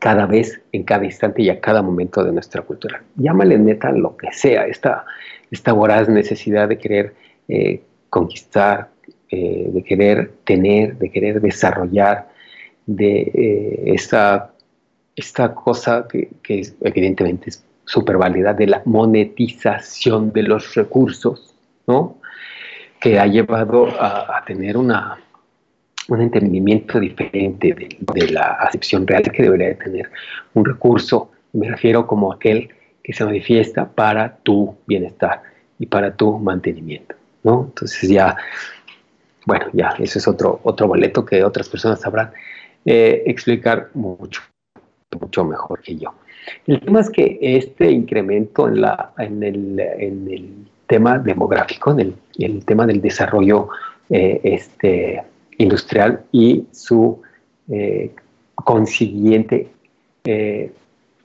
cada 0.00 0.26
vez, 0.26 0.60
en 0.72 0.82
cada 0.82 1.04
instante 1.04 1.42
y 1.42 1.48
a 1.48 1.60
cada 1.60 1.80
momento 1.82 2.22
de 2.22 2.32
nuestra 2.32 2.62
cultura. 2.62 3.02
Llámale 3.16 3.58
neta 3.58 3.90
lo 3.92 4.16
que 4.16 4.32
sea, 4.32 4.66
esta, 4.66 5.04
esta 5.50 5.72
voraz 5.72 6.08
necesidad 6.08 6.68
de 6.68 6.78
querer 6.78 7.14
eh, 7.48 7.82
conquistar, 8.10 8.90
eh, 9.30 9.68
de 9.72 9.82
querer 9.82 10.32
tener, 10.44 10.98
de 10.98 11.10
querer 11.10 11.40
desarrollar, 11.40 12.28
de 12.84 13.20
eh, 13.22 13.82
esta, 13.94 14.52
esta 15.14 15.54
cosa 15.54 16.06
que, 16.08 16.30
que 16.42 16.62
evidentemente 16.82 17.50
es 17.50 17.64
válida 18.18 18.52
de 18.52 18.66
la 18.66 18.82
monetización 18.84 20.32
de 20.32 20.42
los 20.42 20.74
recursos, 20.74 21.54
¿no? 21.86 22.18
que 23.00 23.18
ha 23.18 23.26
llevado 23.26 23.88
a, 24.00 24.42
tener 24.46 24.76
una, 24.76 25.18
un 26.08 26.22
entendimiento 26.22 26.98
diferente 26.98 27.74
de, 27.74 28.28
la 28.28 28.52
acepción 28.60 29.06
real 29.06 29.22
que 29.22 29.42
debería 29.42 29.76
tener 29.76 30.10
un 30.54 30.64
recurso. 30.64 31.30
Me 31.52 31.68
refiero 31.68 32.06
como 32.06 32.32
aquel 32.32 32.68
que 33.02 33.12
se 33.12 33.24
manifiesta 33.24 33.88
para 33.88 34.36
tu 34.38 34.76
bienestar 34.86 35.42
y 35.78 35.86
para 35.86 36.14
tu 36.14 36.38
mantenimiento, 36.38 37.14
¿no? 37.44 37.66
Entonces 37.68 38.08
ya, 38.08 38.36
bueno, 39.44 39.66
ya, 39.72 39.94
eso 39.98 40.18
es 40.18 40.26
otro, 40.26 40.60
otro 40.64 40.88
boleto 40.88 41.24
que 41.24 41.44
otras 41.44 41.68
personas 41.68 42.00
sabrán 42.00 42.32
eh, 42.84 43.22
explicar 43.26 43.90
mucho, 43.94 44.42
mucho 45.20 45.44
mejor 45.44 45.80
que 45.82 45.96
yo. 45.96 46.14
El 46.66 46.80
tema 46.80 47.00
es 47.00 47.10
que 47.10 47.38
este 47.40 47.90
incremento 47.90 48.68
en, 48.68 48.80
la, 48.80 49.12
en, 49.18 49.42
el, 49.42 49.80
en 49.80 50.28
el 50.30 50.54
tema 50.86 51.18
demográfico, 51.18 51.92
en 51.92 52.00
el, 52.00 52.14
el 52.38 52.64
tema 52.64 52.86
del 52.86 53.00
desarrollo 53.00 53.68
eh, 54.10 54.40
este, 54.44 55.22
industrial 55.58 56.24
y 56.32 56.66
su 56.72 57.20
eh, 57.68 58.12
consiguiente 58.54 59.68
eh, 60.24 60.72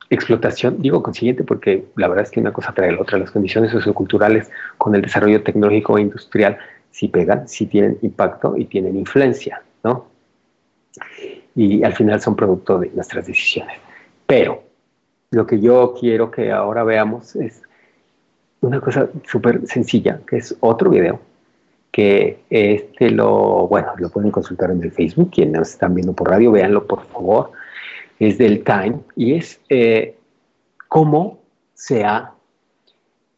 explotación. 0.10 0.82
Digo 0.82 1.04
consiguiente 1.04 1.44
porque 1.44 1.86
la 1.96 2.08
verdad 2.08 2.26
es 2.26 2.32
que 2.32 2.40
una 2.40 2.54
cosa 2.54 2.74
trae 2.74 2.92
la 2.92 3.02
otra. 3.02 3.18
Las 3.18 3.32
condiciones 3.32 3.72
socioculturales 3.72 4.50
con 4.78 4.96
el 4.96 5.02
desarrollo 5.02 5.44
tecnológico 5.44 5.98
e 5.98 6.02
industrial 6.02 6.58
sí 6.92 7.08
pegan, 7.08 7.48
sí 7.48 7.68
tienen 7.68 7.98
impacto 8.02 8.56
y 8.58 8.66
tienen 8.66 8.98
influencia, 8.98 9.62
¿no? 9.84 10.08
Y 11.56 11.84
al 11.84 11.94
final 11.94 12.20
son 12.22 12.36
producto 12.36 12.80
de 12.80 12.90
nuestras 12.90 13.28
decisiones. 13.28 13.78
Pero 14.26 14.71
lo 15.32 15.46
que 15.48 15.60
yo 15.60 15.94
quiero 16.00 16.30
que 16.30 16.52
ahora 16.52 16.84
veamos 16.84 17.36
es 17.36 17.62
una 18.62 18.80
cosa 18.80 19.10
súper 19.26 19.66
sencilla, 19.66 20.20
que 20.28 20.38
es 20.38 20.56
otro 20.60 20.90
video 20.90 21.20
que 21.92 22.40
este 22.50 23.10
lo, 23.10 23.68
bueno, 23.68 23.94
lo 23.98 24.10
pueden 24.10 24.32
consultar 24.32 24.72
en 24.72 24.82
el 24.82 24.92
Facebook, 24.92 25.32
quienes 25.32 25.72
están 25.72 25.94
viendo 25.94 26.14
por 26.14 26.30
radio, 26.30 26.52
véanlo 26.52 26.88
por 26.88 27.06
favor, 27.08 27.52
es 28.20 28.38
del 28.38 28.64
Time 28.64 29.00
y 29.16 29.36
es 29.36 29.60
eh, 29.70 30.16
cómo 30.88 31.40
se 31.74 32.06
ha 32.06 32.32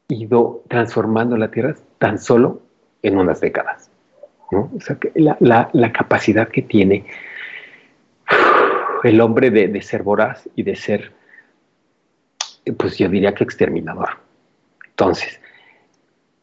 ido 0.08 0.64
transformando 0.68 1.36
la 1.38 1.50
Tierra 1.50 1.76
tan 1.98 2.20
solo 2.20 2.62
en 3.02 3.18
unas 3.18 3.42
décadas. 3.42 3.90
¿no? 4.52 4.70
O 4.76 4.80
sea, 4.80 4.98
que 4.98 5.12
la, 5.16 5.38
la, 5.72 5.92
capacidad 5.92 6.48
que 6.48 6.62
tiene 6.62 7.06
el 9.04 9.20
hombre 9.20 9.50
de, 9.50 9.68
de 9.68 9.82
ser 9.82 10.04
voraz 10.04 10.48
y 10.56 10.62
de 10.62 10.76
ser, 10.76 11.12
pues 12.78 12.98
yo 12.98 13.10
diría 13.10 13.34
que 13.34 13.44
exterminador. 13.44 14.10
Entonces, 14.90 15.40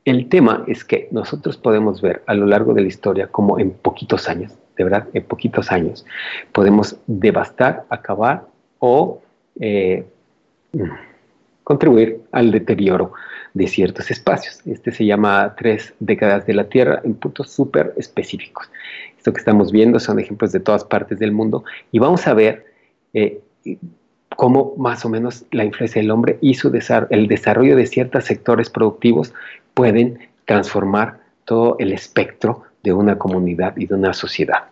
el 0.04 0.28
tema 0.28 0.64
es 0.66 0.85
que 0.85 1.09
nosotros 1.11 1.56
podemos 1.56 2.00
ver 2.00 2.22
a 2.26 2.35
lo 2.35 2.46
largo 2.46 2.74
de 2.74 2.83
la 2.83 2.88
historia 2.88 3.26
como 3.28 3.59
en 3.59 3.70
poquitos 3.70 4.28
años, 4.28 4.52
de 4.76 4.85
verdad, 4.85 5.09
en 5.12 5.24
poquitos 5.24 5.70
años, 5.70 6.04
podemos 6.52 6.96
devastar, 7.06 7.85
acabar 7.90 8.46
o 8.78 9.22
eh, 9.61 10.04
contribuir 11.64 12.22
al 12.33 12.50
deterioro 12.50 13.12
de 13.54 13.66
ciertos 13.66 14.11
espacios. 14.11 14.61
Este 14.66 14.90
se 14.92 15.04
llama 15.04 15.54
tres 15.56 15.94
décadas 16.00 16.46
de 16.46 16.54
la 16.54 16.68
Tierra 16.68 17.00
en 17.04 17.14
puntos 17.14 17.50
súper 17.50 17.94
específicos. 17.96 18.70
Esto 19.16 19.33
que 19.33 19.38
estamos 19.38 19.70
viendo 19.70 20.00
son 20.00 20.18
ejemplos 20.18 20.52
de 20.52 20.61
todas 20.61 20.85
partes 20.85 21.18
del 21.18 21.33
mundo 21.33 21.64
y 21.92 21.98
vamos 21.98 22.26
a 22.26 22.35
ver 22.35 22.64
eh, 23.12 23.40
cómo 24.40 24.72
más 24.79 25.05
o 25.05 25.11
menos 25.11 25.44
la 25.50 25.66
influencia 25.66 26.00
del 26.00 26.11
hombre 26.11 26.38
y 26.40 26.55
su 26.55 26.72
el 27.11 27.26
desarrollo 27.29 27.76
de 27.76 27.85
ciertos 27.85 28.24
sectores 28.24 28.70
productivos 28.70 29.35
pueden 29.74 30.31
transformar 30.46 31.20
todo 31.44 31.76
el 31.79 31.92
espectro 31.92 32.62
de 32.83 32.94
una 32.94 33.18
comunidad 33.18 33.76
y 33.76 33.85
de 33.85 33.94
una 33.96 34.14
sociedad. 34.14 34.64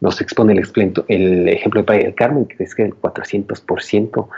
Nos 0.00 0.20
expone 0.20 0.52
el, 0.52 1.04
el 1.08 1.48
ejemplo 1.48 1.80
de 1.80 1.84
Playa 1.84 2.04
del 2.04 2.14
Carmen, 2.14 2.46
que 2.46 2.62
es 2.62 2.76
que 2.76 2.84
el 2.84 2.94
400% 2.94 4.28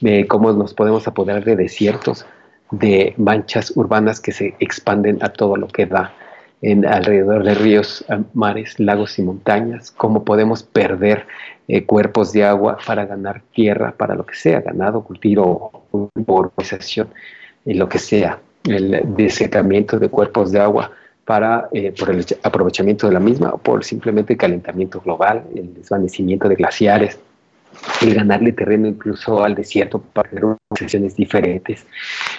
de 0.00 0.28
cómo 0.28 0.52
nos 0.52 0.74
podemos 0.74 1.08
apoderar 1.08 1.44
de 1.44 1.56
desiertos, 1.56 2.24
de 2.70 3.14
manchas 3.16 3.72
urbanas 3.74 4.20
que 4.20 4.30
se 4.30 4.54
expanden 4.60 5.18
a 5.22 5.30
todo 5.30 5.56
lo 5.56 5.66
que 5.66 5.86
da 5.86 6.14
en, 6.62 6.86
alrededor 6.86 7.44
de 7.44 7.54
ríos, 7.54 8.04
mares, 8.34 8.78
lagos 8.78 9.18
y 9.18 9.22
montañas, 9.22 9.90
cómo 9.90 10.24
podemos 10.24 10.62
perder 10.62 11.26
eh, 11.68 11.84
cuerpos 11.84 12.32
de 12.32 12.44
agua 12.44 12.78
para 12.86 13.06
ganar 13.06 13.42
tierra, 13.52 13.92
para 13.96 14.14
lo 14.14 14.26
que 14.26 14.34
sea, 14.34 14.60
ganado, 14.60 15.02
cultivo, 15.02 15.86
urbanización, 16.14 17.08
y 17.64 17.74
lo 17.74 17.88
que 17.88 17.98
sea 17.98 18.40
el 18.64 19.14
desecamiento 19.16 19.98
de 19.98 20.08
cuerpos 20.08 20.52
de 20.52 20.60
agua 20.60 20.92
para, 21.24 21.68
eh, 21.72 21.94
por 21.98 22.10
el 22.10 22.24
aprovechamiento 22.42 23.06
de 23.06 23.14
la 23.14 23.20
misma 23.20 23.50
o 23.50 23.58
por 23.58 23.84
simplemente 23.84 24.36
calentamiento 24.36 25.00
global, 25.00 25.44
el 25.54 25.74
desvanecimiento 25.74 26.48
de 26.48 26.56
glaciares, 26.56 27.18
el 28.02 28.14
ganarle 28.14 28.52
terreno 28.52 28.88
incluso 28.88 29.42
al 29.44 29.54
desierto 29.54 30.00
para 30.00 30.28
tener 30.28 30.44
organizaciones 30.44 31.16
diferentes, 31.16 31.86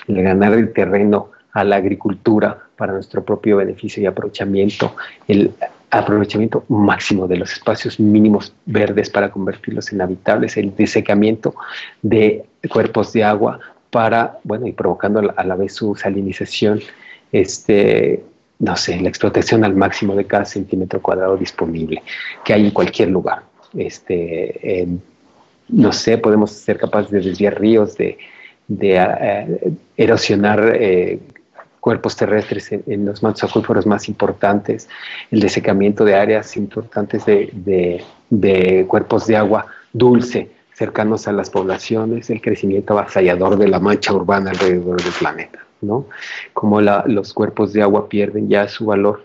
el 0.07 0.21
ganar 0.21 0.53
el 0.53 0.73
terreno 0.73 1.31
a 1.53 1.63
la 1.63 1.77
agricultura 1.77 2.57
para 2.75 2.93
nuestro 2.93 3.23
propio 3.23 3.57
beneficio 3.57 4.01
y 4.01 4.05
aprovechamiento, 4.05 4.95
el 5.27 5.51
aprovechamiento 5.89 6.63
máximo 6.69 7.27
de 7.27 7.37
los 7.37 7.51
espacios 7.51 7.99
mínimos 7.99 8.53
verdes 8.65 9.09
para 9.09 9.29
convertirlos 9.29 9.91
en 9.91 10.01
habitables, 10.01 10.55
el 10.57 10.73
desecamiento 10.75 11.53
de 12.01 12.45
cuerpos 12.69 13.11
de 13.13 13.23
agua 13.23 13.59
para, 13.89 14.39
bueno, 14.43 14.67
y 14.67 14.71
provocando 14.71 15.33
a 15.35 15.43
la 15.43 15.55
vez 15.55 15.75
su 15.75 15.95
salinización, 15.95 16.79
este, 17.31 18.23
no 18.59 18.77
sé, 18.77 18.99
la 19.01 19.09
explotación 19.09 19.65
al 19.65 19.75
máximo 19.75 20.15
de 20.15 20.25
cada 20.25 20.45
centímetro 20.45 21.01
cuadrado 21.01 21.35
disponible 21.35 22.01
que 22.45 22.53
hay 22.53 22.65
en 22.65 22.71
cualquier 22.71 23.09
lugar. 23.09 23.43
Este, 23.77 24.87
no 25.67 25.91
sé, 25.91 26.17
podemos 26.17 26.51
ser 26.51 26.77
capaces 26.77 27.11
de 27.11 27.21
desviar 27.21 27.59
ríos, 27.59 27.97
de, 27.97 28.17
eh, 28.69 29.73
erosionar 29.97 30.73
eh, 30.75 31.19
cuerpos 31.81 32.15
terrestres 32.15 32.71
en, 32.71 33.05
los 33.05 33.21
mantos 33.21 33.43
acuíferos 33.43 33.85
más 33.85 34.07
importantes, 34.07 34.87
el 35.31 35.41
desecamiento 35.41 36.05
de 36.05 36.15
áreas 36.15 36.55
importantes 36.55 37.25
de, 37.25 38.01
de 38.29 38.85
cuerpos 38.87 39.27
de 39.27 39.35
agua 39.35 39.65
dulce 39.91 40.49
cercanos 40.73 41.27
a 41.27 41.31
las 41.31 41.49
poblaciones, 41.49 42.29
el 42.29 42.41
crecimiento 42.41 42.93
avasallador 42.93 43.57
de 43.57 43.67
la 43.67 43.79
mancha 43.79 44.13
urbana 44.13 44.51
alrededor 44.51 45.03
del 45.03 45.13
planeta, 45.13 45.59
¿no? 45.81 46.07
Como 46.53 46.81
los 46.81 47.33
cuerpos 47.33 47.73
de 47.73 47.81
agua 47.81 48.07
pierden 48.07 48.49
ya 48.49 48.67
su 48.67 48.85
valor 48.85 49.23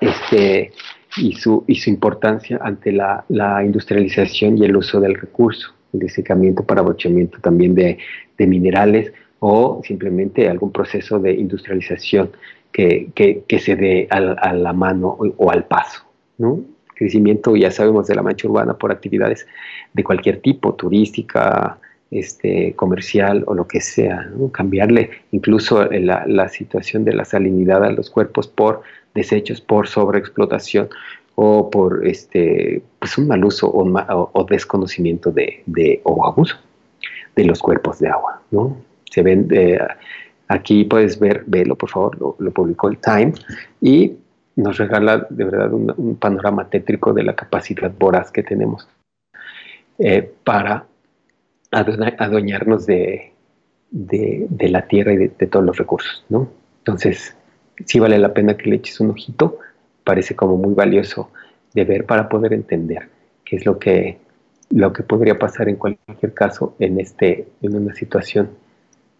este, 0.00 0.72
y, 1.16 1.34
su, 1.34 1.64
y 1.66 1.76
su 1.76 1.90
importancia 1.90 2.58
ante 2.62 2.92
la, 2.92 3.24
industrialización 3.64 4.58
y 4.58 4.64
el 4.64 4.76
uso 4.76 5.00
del 5.00 5.14
recurso, 5.14 5.72
el 5.92 6.00
desecamiento 6.00 6.64
para 6.64 6.80
abochamiento 6.80 7.38
también 7.40 7.74
de, 7.74 7.98
minerales 8.38 9.12
o 9.46 9.82
simplemente 9.84 10.48
algún 10.48 10.72
proceso 10.72 11.18
de 11.18 11.34
industrialización 11.34 12.30
que, 12.72 13.44
se 13.60 13.76
dé 13.76 14.08
a, 14.10 14.52
la 14.54 14.72
mano 14.72 15.08
o, 15.08 15.26
o 15.36 15.50
al 15.50 15.64
paso, 15.64 16.00
¿no? 16.38 16.60
crecimiento, 16.94 17.54
ya 17.54 17.70
sabemos, 17.70 18.06
de 18.06 18.14
la 18.14 18.22
mancha 18.22 18.48
urbana 18.48 18.72
por 18.78 18.90
actividades 18.90 19.46
de 19.92 20.02
cualquier 20.02 20.40
tipo, 20.40 20.74
turística, 20.74 21.78
este, 22.10 22.72
comercial 22.74 23.44
o 23.46 23.54
lo 23.54 23.66
que 23.66 23.80
sea, 23.82 24.30
cambiarle 24.52 25.10
incluso 25.32 25.84
la, 25.84 26.48
situación 26.48 27.04
de 27.04 27.12
la 27.12 27.26
salinidad 27.26 27.84
a 27.84 27.90
los 27.90 28.08
cuerpos 28.08 28.48
por 28.48 28.80
desechos, 29.14 29.60
por 29.60 29.88
sobreexplotación 29.88 30.88
o 31.34 31.68
por 31.68 32.06
este, 32.06 32.82
pues 32.98 33.18
un 33.18 33.28
mal 33.28 33.44
uso 33.44 33.70
o, 33.70 34.46
desconocimiento 34.48 35.32
de, 35.32 35.62
de, 35.66 36.00
o 36.04 36.24
abuso 36.24 36.56
de 37.36 37.44
los 37.44 37.60
cuerpos 37.60 37.98
de 37.98 38.08
agua. 38.08 38.40
¿no? 38.50 38.76
Se 39.14 39.22
ven, 39.22 39.46
eh, 39.52 39.78
aquí 40.48 40.82
puedes 40.82 41.20
ver, 41.20 41.44
velo 41.46 41.76
por 41.76 41.88
favor, 41.88 42.36
lo, 42.40 42.50
publicó 42.50 42.88
el 42.88 42.98
Time, 42.98 43.32
y 43.80 44.16
nos 44.56 44.76
regala 44.76 45.28
de 45.30 45.44
verdad 45.44 45.72
un, 45.72 46.16
panorama 46.16 46.68
tétrico 46.68 47.12
de 47.12 47.22
la 47.22 47.36
capacidad 47.36 47.92
voraz 47.96 48.32
que 48.32 48.42
tenemos 48.42 48.88
eh, 49.98 50.28
para 50.42 50.84
adueñarnos 51.70 52.86
de, 52.86 53.32
de, 53.92 54.68
la 54.68 54.88
tierra 54.88 55.12
y 55.12 55.16
de, 55.16 55.28
todos 55.28 55.64
los 55.64 55.78
recursos, 55.78 56.24
¿no? 56.28 56.50
Entonces, 56.78 57.36
sí 57.86 58.00
vale 58.00 58.18
la 58.18 58.34
pena 58.34 58.56
que 58.56 58.68
le 58.68 58.76
eches 58.76 58.98
un 58.98 59.10
ojito, 59.10 59.60
parece 60.02 60.34
como 60.34 60.56
muy 60.56 60.74
valioso 60.74 61.30
de 61.72 61.84
ver 61.84 62.04
para 62.04 62.28
poder 62.28 62.52
entender 62.52 63.08
qué 63.44 63.56
es 63.56 63.64
lo 63.64 63.78
que, 63.78 64.18
lo 64.70 64.92
que 64.92 65.04
podría 65.04 65.38
pasar 65.38 65.68
en 65.68 65.76
cualquier 65.76 66.34
caso 66.34 66.74
en, 66.80 66.98
este, 66.98 67.46
en 67.62 67.76
una 67.76 67.94
situación 67.94 68.63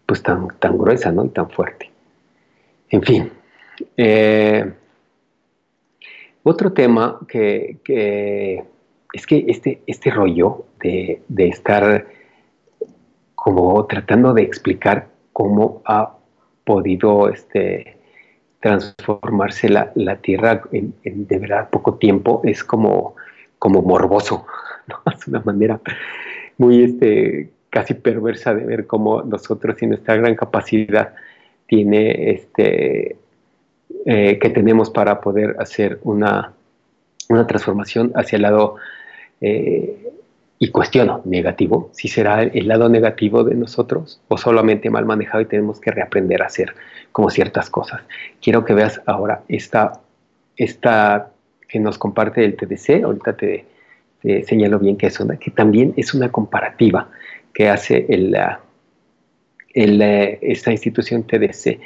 pues 0.05 0.21
tan, 0.21 0.47
tan 0.59 0.77
gruesa, 0.77 1.11
¿no? 1.11 1.25
Y 1.25 1.29
tan 1.29 1.49
fuerte. 1.49 1.91
En 2.89 3.01
fin, 3.01 3.31
eh, 3.97 4.73
otro 6.43 6.71
tema 6.73 7.19
que, 7.27 7.79
es 9.13 9.27
que 9.27 9.45
este, 9.47 9.81
este 9.87 10.11
rollo 10.11 10.65
de, 10.79 11.21
estar 11.37 12.05
como 13.33 13.85
tratando 13.85 14.33
de 14.33 14.43
explicar 14.43 15.07
cómo 15.33 15.81
ha 15.85 16.15
podido 16.63 17.29
este, 17.29 17.97
transformarse 18.59 19.69
la, 19.69 20.17
Tierra 20.21 20.61
en, 20.71 20.93
de 21.03 21.39
verdad 21.39 21.69
poco 21.69 21.95
tiempo 21.95 22.41
es 22.43 22.63
como, 22.63 23.15
como 23.57 23.81
morboso, 23.81 24.45
¿no? 24.87 24.97
Es 25.11 25.27
una 25.27 25.41
manera 25.41 25.79
muy 26.57 26.83
este, 26.83 27.49
casi 27.75 27.93
perversa 27.93 28.53
de 28.55 28.63
ver 28.63 28.87
cómo 28.87 29.21
nosotros 29.23 29.75
y 29.81 29.85
nuestra 29.85 30.15
gran 30.15 30.33
capacidad 30.33 31.13
tiene 31.67 32.31
este, 32.31 33.17
eh, 34.05 34.39
que 34.39 34.49
tenemos 34.49 34.89
para 34.89 35.19
poder 35.19 35.57
hacer 35.59 35.99
una, 36.03 36.53
una 37.27 37.45
transformación 37.45 38.13
hacia 38.15 38.37
el 38.37 38.43
lado 38.43 38.77
eh, 39.41 40.09
y 40.57 40.71
cuestiono 40.71 41.21
negativo, 41.25 41.89
si 41.91 42.07
será 42.07 42.43
el 42.43 42.65
lado 42.65 42.87
negativo 42.87 43.43
de 43.43 43.55
nosotros 43.55 44.21
o 44.29 44.37
solamente 44.37 44.89
mal 44.89 45.05
manejado 45.05 45.41
y 45.41 45.45
tenemos 45.45 45.81
que 45.81 45.91
reaprender 45.91 46.43
a 46.43 46.45
hacer 46.45 46.73
como 47.11 47.29
ciertas 47.29 47.69
cosas. 47.69 48.03
Quiero 48.41 48.63
que 48.63 48.73
veas 48.73 49.01
ahora 49.05 49.41
esta, 49.49 49.99
esta 50.55 51.29
que 51.67 51.81
nos 51.81 51.97
comparte 51.97 52.45
el 52.45 52.55
TDC, 52.55 53.03
ahorita 53.03 53.35
te, 53.35 53.65
señalo 54.45 54.79
bien 54.79 54.95
que 54.95 55.07
es 55.07 55.19
una, 55.19 55.35
que 55.35 55.51
también 55.51 55.93
es 55.97 56.13
una 56.13 56.31
comparativa 56.31 57.09
que 57.55 57.69
hace 57.69 58.05
esta 59.73 60.71
institución 60.71 61.23
TDC 61.23 61.79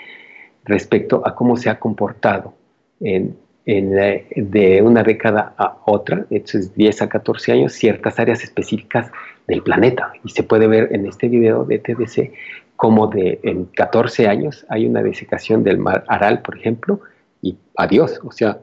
respecto 0.65 1.21
a 1.25 1.33
cómo 1.35 1.55
se 1.55 1.69
ha 1.69 1.79
comportado 1.79 2.55
de 2.99 4.81
una 4.83 5.03
década 5.03 5.53
a 5.57 5.77
otra, 5.85 6.25
es 6.31 6.75
10 6.75 7.01
a 7.03 7.09
14 7.09 7.51
años, 7.53 7.73
ciertas 7.73 8.19
áreas 8.19 8.43
específicas 8.43 9.11
del 9.47 9.61
planeta. 9.61 10.11
Y 10.25 10.29
se 10.29 10.43
puede 10.43 10.67
ver 10.67 10.89
en 10.91 11.05
este 11.05 11.29
video 11.29 11.63
de 11.63 11.79
TDC 11.79 12.31
como 12.75 13.07
de 13.07 13.39
en 13.43 13.65
14 13.65 14.27
años 14.27 14.65
hay 14.69 14.85
una 14.85 15.03
desecación 15.03 15.63
del 15.63 15.77
mar 15.77 16.05
Aral, 16.07 16.41
por 16.41 16.57
ejemplo, 16.57 17.01
y 17.41 17.57
adiós, 17.75 18.19
o 18.23 18.31
sea, 18.31 18.59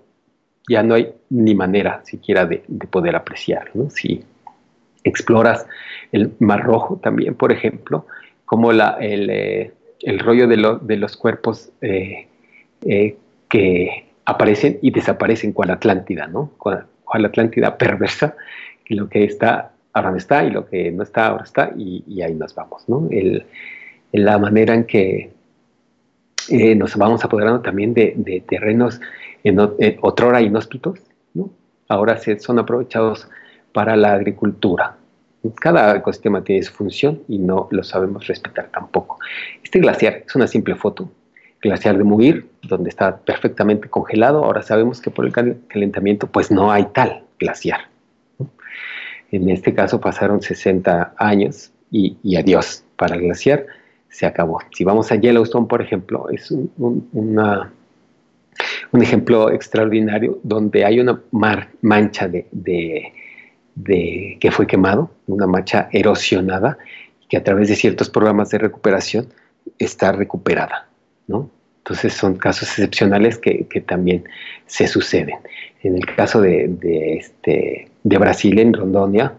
ya 0.69 0.83
no 0.83 0.95
hay 0.95 1.13
ni 1.31 1.55
manera 1.55 2.01
siquiera 2.05 2.47
de, 2.47 2.65
poder 2.91 3.15
apreciarlo. 3.15 3.91
Si 3.91 4.25
exploras 5.09 5.67
el 6.13 6.33
Mar 6.39 6.65
Rojo 6.65 6.99
también, 7.03 7.35
por 7.35 7.53
ejemplo, 7.53 8.07
como 8.45 8.73
la, 8.73 8.97
el, 9.01 9.29
eh, 9.31 9.73
rollo 10.19 10.47
de, 10.47 10.79
de, 10.83 10.97
los 10.97 11.17
cuerpos 11.17 11.71
eh, 11.81 12.29
eh, 12.85 13.17
que 13.49 14.07
aparecen 14.25 14.79
y 14.83 14.91
desaparecen 14.91 15.53
cual 15.53 15.71
Atlántida, 15.71 16.27
¿no? 16.27 16.53
Cual, 16.59 16.87
Atlántida 17.25 17.79
perversa, 17.79 18.37
que 18.85 18.95
lo 18.95 19.09
que 19.09 19.25
está 19.25 19.73
ahora 19.93 20.11
no 20.11 20.17
está 20.17 20.45
y 20.45 20.51
lo 20.51 20.67
que 20.69 20.91
no 20.93 21.03
está 21.03 21.29
ahora 21.29 21.45
está 21.45 21.73
y, 21.77 22.21
ahí 22.23 22.35
nos 22.35 22.55
vamos, 22.55 22.89
¿no? 22.89 23.09
la 24.13 24.39
manera 24.39 24.75
en 24.75 24.85
que 24.85 25.31
nos 26.77 26.97
vamos 26.97 27.25
apoderando 27.25 27.61
también 27.61 27.95
de, 27.95 28.43
terrenos 28.49 29.01
en, 29.43 29.59
en, 29.79 29.99
otrora 30.01 30.41
inhóspitos, 30.41 31.01
¿no? 31.35 31.51
Ahora 31.89 32.17
se, 32.19 32.39
son 32.39 32.59
aprovechados 32.59 33.29
para 33.77 33.95
la 33.95 34.15
agricultura. 34.15 34.97
Cada 35.57 35.97
ecosistema 35.97 36.43
tiene 36.43 36.63
su 36.63 36.73
función 36.73 37.21
y 37.29 37.37
no 37.37 37.69
lo 37.71 37.85
sabemos 37.85 38.27
respetar 38.27 38.71
tampoco. 38.73 39.19
Este 39.63 39.81
glaciar 39.81 40.23
es 40.27 40.35
una 40.35 40.47
simple 40.47 40.75
foto 40.77 41.11
glaciar 41.61 41.99
de 41.99 42.05
Muir, 42.05 42.49
donde 42.63 42.89
está 42.89 43.19
perfectamente 43.19 43.91
congelado. 43.91 44.43
Ahora 44.43 44.63
sabemos 44.63 45.03
que 45.03 45.11
por 45.11 45.27
el 45.27 45.59
calentamiento 45.69 46.27
pues 46.27 46.51
no 46.51 46.73
hay 46.73 46.87
tal 46.95 47.25
glaciar. 47.39 47.81
En 49.31 49.51
este 49.51 49.75
caso 49.75 50.01
pasaron 50.01 50.41
60 50.41 51.13
años 51.19 51.71
y, 51.91 52.17
adiós 52.35 52.83
para 52.97 53.17
el 53.17 53.25
glaciar, 53.25 53.67
se 54.09 54.25
acabó. 54.25 54.61
Si 54.75 54.85
vamos 54.85 55.13
a 55.13 55.17
Yellowstone, 55.17 55.67
por 55.67 55.83
ejemplo, 55.83 56.31
es 56.31 56.51
un, 56.51 56.71
una, 57.13 57.71
un 58.93 59.03
ejemplo 59.03 59.51
extraordinario 59.51 60.39
donde 60.43 60.83
hay 60.83 60.99
una 60.99 61.21
mancha 61.83 62.27
de, 62.27 62.47
de, 62.53 63.13
que 63.85 64.51
fue 64.51 64.67
quemado, 64.67 65.11
una 65.27 65.47
mancha 65.47 65.89
erosionada, 65.93 66.79
que 67.29 67.37
a 67.37 67.45
través 67.45 67.69
de 67.69 67.77
ciertos 67.77 68.09
programas 68.09 68.51
de 68.51 68.59
recuperación 68.59 69.29
está 69.79 70.13
recuperada. 70.13 70.89
¿no? 71.27 71.51
Entonces 71.79 72.15
son 72.15 72.37
casos 72.37 72.69
excepcionales 72.69 73.39
que, 73.39 73.65
también 73.87 74.25
se 74.67 74.89
suceden. 74.89 75.39
En 75.83 75.97
el 75.97 76.07
caso 76.07 76.41
de, 76.41 76.69
este, 77.17 77.89
de 78.03 78.19
Brasil, 78.19 78.59
en 78.59 78.73
Rondonia, 78.73 79.35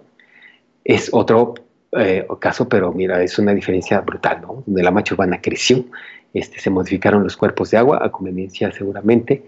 es 0.86 1.10
otro 1.12 1.56
eh, 1.98 2.26
caso, 2.40 2.70
pero 2.70 2.94
mira, 2.94 3.22
es 3.22 3.38
una 3.38 3.54
diferencia 3.54 4.00
brutal, 4.00 4.42
¿no? 4.42 4.64
Donde 4.66 4.82
la 4.82 4.92
macha 4.92 5.14
urbana 5.14 5.42
creció, 5.42 5.84
este, 6.34 6.60
se 6.60 6.70
modificaron 6.70 7.24
los 7.24 7.36
cuerpos 7.36 7.72
de 7.72 7.78
agua 7.78 8.00
a 8.02 8.12
conveniencia 8.12 8.72
seguramente, 8.72 9.44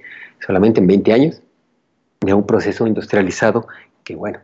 solamente 0.46 0.82
en 0.82 0.88
20 0.88 1.14
años, 1.14 1.42
de 2.20 2.34
un 2.34 2.46
proceso 2.46 2.86
industrializado 2.86 3.68
que, 4.04 4.16
bueno, 4.16 4.40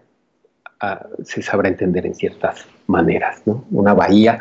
se 1.23 1.41
sabrá 1.41 1.69
entender 1.69 2.05
en 2.05 2.13
ciertas 2.13 2.67
maneras, 2.87 3.41
¿no? 3.45 3.65
Una 3.71 3.93
bahía 3.93 4.39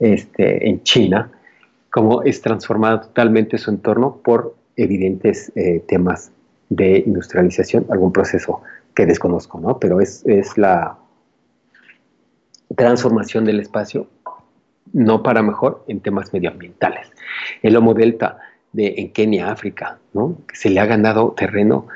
este, 0.00 0.68
en 0.68 0.82
China, 0.82 1.30
cómo 1.90 2.22
es 2.22 2.40
transformada 2.40 3.02
totalmente 3.02 3.58
su 3.58 3.70
entorno 3.70 4.16
por 4.24 4.56
evidentes 4.76 5.52
eh, 5.54 5.84
temas 5.86 6.32
de 6.68 7.04
industrialización, 7.06 7.86
algún 7.90 8.12
proceso 8.12 8.62
que 8.94 9.06
desconozco, 9.06 9.60
¿no? 9.60 9.78
Pero 9.78 10.00
es, 10.00 10.24
la 10.56 10.98
transformación 12.76 13.44
del 13.44 13.60
espacio, 13.60 14.08
no 14.92 15.22
para 15.22 15.42
mejor, 15.42 15.84
en 15.86 16.00
temas 16.00 16.32
medioambientales. 16.32 17.08
El 17.62 17.76
Homo 17.76 17.94
Delta 17.94 18.38
de, 18.72 18.94
en 18.96 19.12
Kenia, 19.12 19.50
África, 19.50 19.98
¿no? 20.12 20.38
Se 20.52 20.70
le 20.70 20.80
ha 20.80 20.86
ganado 20.86 21.32
terreno 21.36 21.86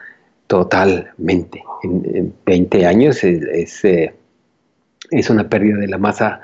totalmente. 0.48 1.62
En, 1.84 2.34
20 2.44 2.86
años 2.86 3.22
es, 3.22 3.84
eh, 3.84 4.12
es 5.10 5.30
una 5.30 5.48
pérdida 5.48 5.76
de 5.76 5.86
la 5.86 5.98
masa 5.98 6.40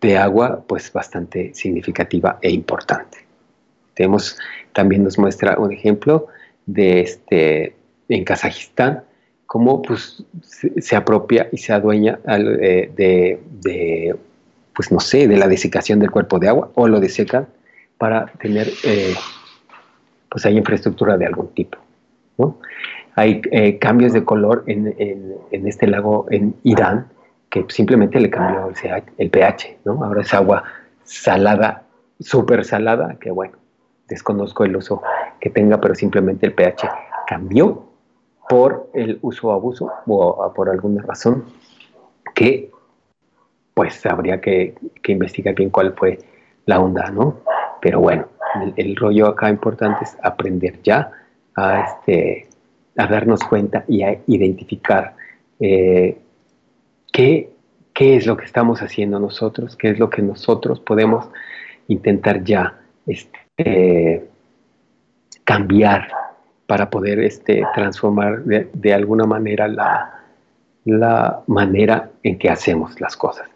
de 0.00 0.18
agua 0.18 0.64
pues 0.66 0.92
bastante 0.92 1.54
significativa 1.54 2.38
e 2.42 2.50
importante. 2.50 3.18
Tenemos, 3.94 4.36
también 4.72 5.04
nos 5.04 5.18
muestra 5.18 5.58
un 5.58 5.72
ejemplo 5.72 6.26
de 6.66 7.00
este, 7.00 7.76
en 8.08 8.24
Kazajistán, 8.24 9.04
cómo 9.46 9.82
pues, 9.82 10.24
se, 10.78 10.96
apropia 10.96 11.48
y 11.52 11.58
se 11.58 11.72
adueña 11.72 12.18
eh, 12.26 12.90
de, 12.96 14.16
pues 14.74 14.90
no 14.90 14.98
sé, 14.98 15.28
de 15.28 15.36
la 15.36 15.46
desecación 15.46 16.00
del 16.00 16.10
cuerpo 16.10 16.38
de 16.38 16.48
agua 16.48 16.70
o 16.74 16.88
lo 16.88 17.00
desecan 17.00 17.46
para 17.98 18.26
tener, 18.40 18.68
eh, 18.84 19.14
pues 20.30 20.46
hay 20.46 20.56
infraestructura 20.56 21.16
de 21.16 21.26
algún 21.26 21.48
tipo. 21.54 21.78
Hay 23.14 23.42
eh, 23.50 23.78
cambios 23.78 24.12
de 24.12 24.24
color 24.24 24.64
en, 24.66 24.94
en, 24.98 25.66
este 25.68 25.86
lago 25.86 26.26
en 26.30 26.54
Irán, 26.62 27.08
que 27.50 27.66
simplemente 27.68 28.18
le 28.18 28.30
cambió 28.30 28.72
el, 29.18 29.30
pH, 29.30 29.78
¿no? 29.84 30.02
Ahora 30.02 30.22
es 30.22 30.32
agua 30.32 30.64
salada, 31.04 31.84
súper 32.20 32.64
salada, 32.64 33.16
que 33.20 33.30
bueno, 33.30 33.58
desconozco 34.08 34.64
el 34.64 34.76
uso 34.76 35.02
que 35.40 35.50
tenga, 35.50 35.80
pero 35.80 35.94
simplemente 35.94 36.46
el 36.46 36.54
pH 36.54 36.88
cambió 37.26 37.84
por 38.48 38.90
el 38.94 39.18
uso 39.22 39.52
abuso 39.52 39.90
o 40.06 40.52
por 40.54 40.70
alguna 40.70 41.02
razón 41.02 41.44
que 42.34 42.70
pues 43.74 44.04
habría 44.06 44.40
que, 44.40 44.74
investigar 45.06 45.54
bien 45.54 45.70
cuál 45.70 45.94
fue 45.94 46.18
la 46.66 46.80
onda, 46.80 47.10
¿no? 47.10 47.38
Pero 47.80 48.00
bueno, 48.00 48.26
el, 48.76 48.96
rollo 48.96 49.28
acá 49.28 49.48
importante 49.48 50.04
es 50.04 50.16
aprender 50.22 50.80
ya 50.82 51.10
a, 51.54 51.80
este, 51.80 52.48
a 52.96 53.06
darnos 53.06 53.42
cuenta 53.44 53.84
y 53.88 54.02
a 54.02 54.18
identificar 54.26 55.14
eh, 55.60 56.18
¿Qué, 57.12 57.50
es 57.94 58.26
lo 58.26 58.36
que 58.36 58.46
estamos 58.46 58.80
haciendo 58.80 59.20
nosotros? 59.20 59.76
¿Qué 59.76 59.90
es 59.90 59.98
lo 59.98 60.10
que 60.10 60.22
nosotros 60.22 60.80
podemos 60.80 61.28
intentar 61.88 62.42
ya 62.42 62.80
este, 63.06 64.26
cambiar 65.44 66.08
para 66.66 66.88
poder 66.88 67.20
este, 67.20 67.62
transformar 67.74 68.42
de, 68.44 68.94
alguna 68.94 69.24
manera 69.26 69.68
la, 69.68 70.24
la, 70.84 71.42
manera 71.46 72.10
en 72.22 72.38
que 72.38 72.48
hacemos 72.48 72.98
las 73.00 73.16
cosas? 73.16 73.48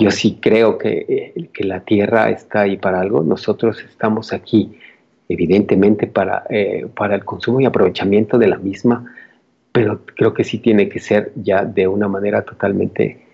Yo 0.00 0.10
sí 0.10 0.38
creo 0.42 0.76
que, 0.76 1.32
eh, 1.36 1.48
que, 1.52 1.64
la 1.64 1.80
tierra 1.80 2.28
está 2.28 2.62
ahí 2.62 2.76
para 2.76 3.00
algo, 3.00 3.22
nosotros 3.22 3.82
estamos 3.88 4.32
aquí 4.32 4.78
evidentemente 5.28 6.06
para, 6.06 6.44
eh, 6.50 6.86
para 6.94 7.14
el 7.14 7.24
consumo 7.24 7.60
y 7.60 7.66
aprovechamiento 7.66 8.38
de 8.38 8.48
la 8.48 8.58
misma 8.58 9.12
pero 9.76 10.00
creo 10.06 10.32
que 10.32 10.42
sí 10.42 10.56
tiene 10.56 10.88
que 10.88 11.00
ser 11.00 11.32
ya 11.34 11.62
de 11.66 11.86
una 11.86 12.08
manera 12.08 12.40
totalmente 12.40 13.26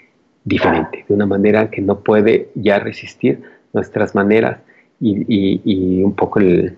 diferente, 0.44 1.04
de 1.06 1.14
una 1.14 1.24
manera 1.24 1.70
que 1.70 1.80
no 1.80 2.00
puede 2.00 2.48
ya 2.56 2.80
resistir 2.80 3.40
nuestras 3.72 4.16
maneras 4.16 4.58
y, 4.98 6.02
un 6.02 6.16
poco 6.16 6.40
el, 6.40 6.76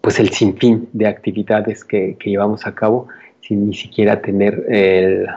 pues 0.00 0.18
el 0.18 0.30
sinfín 0.30 0.88
de 0.92 1.06
actividades 1.06 1.84
que, 1.84 2.16
llevamos 2.24 2.66
a 2.66 2.74
cabo 2.74 3.06
sin 3.42 3.68
ni 3.68 3.74
siquiera 3.74 4.20
tener 4.20 4.64
el, 4.68 5.28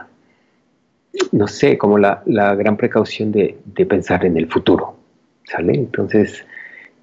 no 1.30 1.46
sé, 1.46 1.78
como 1.78 1.96
la, 1.96 2.24
gran 2.26 2.76
precaución 2.76 3.30
de, 3.30 3.56
de, 3.66 3.86
pensar 3.86 4.24
en 4.24 4.36
el 4.36 4.48
futuro, 4.48 4.96
¿sale? 5.44 5.74
Entonces, 5.74 6.44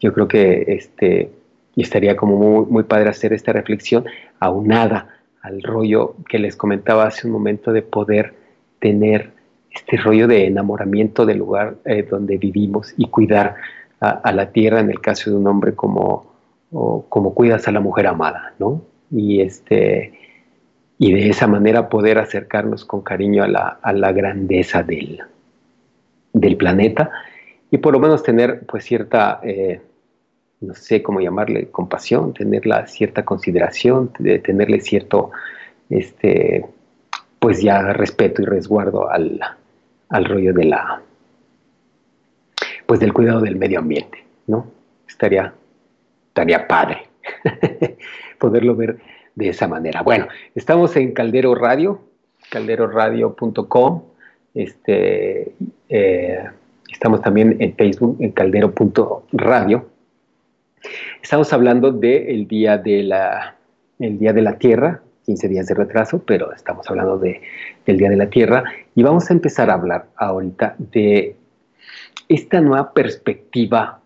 yo 0.02 0.14
creo 0.14 0.28
que 0.28 0.66
este, 0.68 1.32
estaría 1.76 2.18
como 2.18 2.38
muy, 2.38 2.66
muy 2.66 2.84
padre 2.84 3.10
hacer 3.10 3.32
esta 3.32 3.54
reflexión 3.54 4.04
aunada 4.40 5.08
al 5.42 5.64
rollo 5.64 6.16
que 6.28 6.40
les 6.40 6.56
comentaba 6.56 7.06
hace 7.06 7.28
un 7.28 7.34
momento 7.34 7.72
de 7.72 7.82
poder 7.82 8.34
tener 8.80 9.32
este 9.72 9.96
rollo 9.98 10.28
de 10.28 10.48
enamoramiento 10.48 11.26
del 11.26 11.38
lugar 11.38 11.76
eh, 11.86 12.04
donde 12.04 12.38
vivimos 12.38 12.94
y 12.98 13.08
cuidar 13.08 13.56
a, 14.02 14.32
la 14.32 14.52
tierra 14.52 14.80
en 14.80 14.90
el 14.90 15.00
caso 15.00 15.30
de 15.30 15.38
un 15.38 15.46
hombre 15.46 15.76
como, 15.76 16.26
como 17.08 17.36
cuidas 17.36 17.68
a 17.68 17.72
la 17.72 17.80
mujer 17.80 18.08
amada, 18.08 18.56
¿no? 18.58 18.82
Y, 19.12 19.42
este, 19.42 20.14
y 20.98 21.14
de 21.14 21.30
esa 21.30 21.46
manera 21.46 21.88
poder 21.88 22.18
acercarnos 22.18 22.84
con 22.84 23.02
cariño 23.02 23.44
a 23.44 23.48
la, 23.48 23.68
a 23.80 23.94
la 23.94 24.12
grandeza 24.12 24.82
del, 24.82 25.22
del 26.34 26.58
planeta 26.58 27.12
y 27.70 27.78
por 27.78 27.94
lo 27.94 28.00
menos 28.00 28.24
tener 28.24 28.66
pues 28.66 28.84
cierta, 28.84 29.40
eh, 29.44 29.82
no 30.62 30.76
sé 30.76 31.02
cómo 31.02 31.20
llamarle, 31.20 31.70
compasión, 31.70 32.34
tenerla 32.34 32.86
cierta 32.88 33.26
consideración, 33.26 34.12
de 34.20 34.40
tenerle 34.40 34.80
cierto, 34.80 35.32
este, 35.90 36.66
pues 37.40 37.62
ya 37.62 37.82
respeto 37.94 38.44
y 38.44 38.46
resguardo 38.46 39.10
al, 39.10 39.40
al 40.10 40.26
rollo 40.26 40.54
de 40.54 40.66
la, 40.66 41.02
pues 42.86 43.00
del 43.00 43.12
cuidado 43.12 43.42
del 43.42 43.56
medio 43.56 43.80
ambiente, 43.80 44.24
¿no? 44.46 44.68
Estaría, 45.08 45.54
estaría 46.28 46.68
padre 46.68 47.08
poderlo 48.40 48.76
ver 48.76 49.00
de 49.34 49.50
esa 49.50 49.68
manera. 49.68 50.04
Bueno, 50.04 50.28
estamos 50.54 50.96
en 50.96 51.14
Caldero 51.14 51.56
Radio, 51.56 52.02
calderoradio.com, 52.52 54.04
este, 54.54 55.54
eh, 55.90 56.50
estamos 56.92 57.22
también 57.22 57.58
en 57.60 57.76
Facebook, 57.76 58.18
en 58.20 58.32
caldero.radio. 58.32 59.91
Estamos 61.22 61.52
hablando 61.54 61.92
del 61.92 62.48
día 62.48 62.78
de 62.78 63.04
la, 63.04 63.56
día 64.00 64.34
de 64.34 64.42
la 64.42 64.58
Tierra, 64.58 65.02
15 65.26 65.48
días 65.48 65.68
de 65.68 65.76
retraso, 65.76 66.24
pero 66.26 66.52
estamos 66.54 66.90
hablando 66.90 67.18
de, 67.18 67.42
del 67.86 67.98
Día 67.98 68.10
de 68.10 68.18
la 68.18 68.30
Tierra. 68.30 68.64
Y 68.96 69.04
vamos 69.04 69.30
a 69.30 69.34
empezar 69.34 69.70
a 69.70 69.76
hablar 69.76 70.08
ahorita 70.16 70.76
de 70.78 71.36
esta 72.28 72.62
nueva 72.62 72.94
perspectiva 72.94 74.00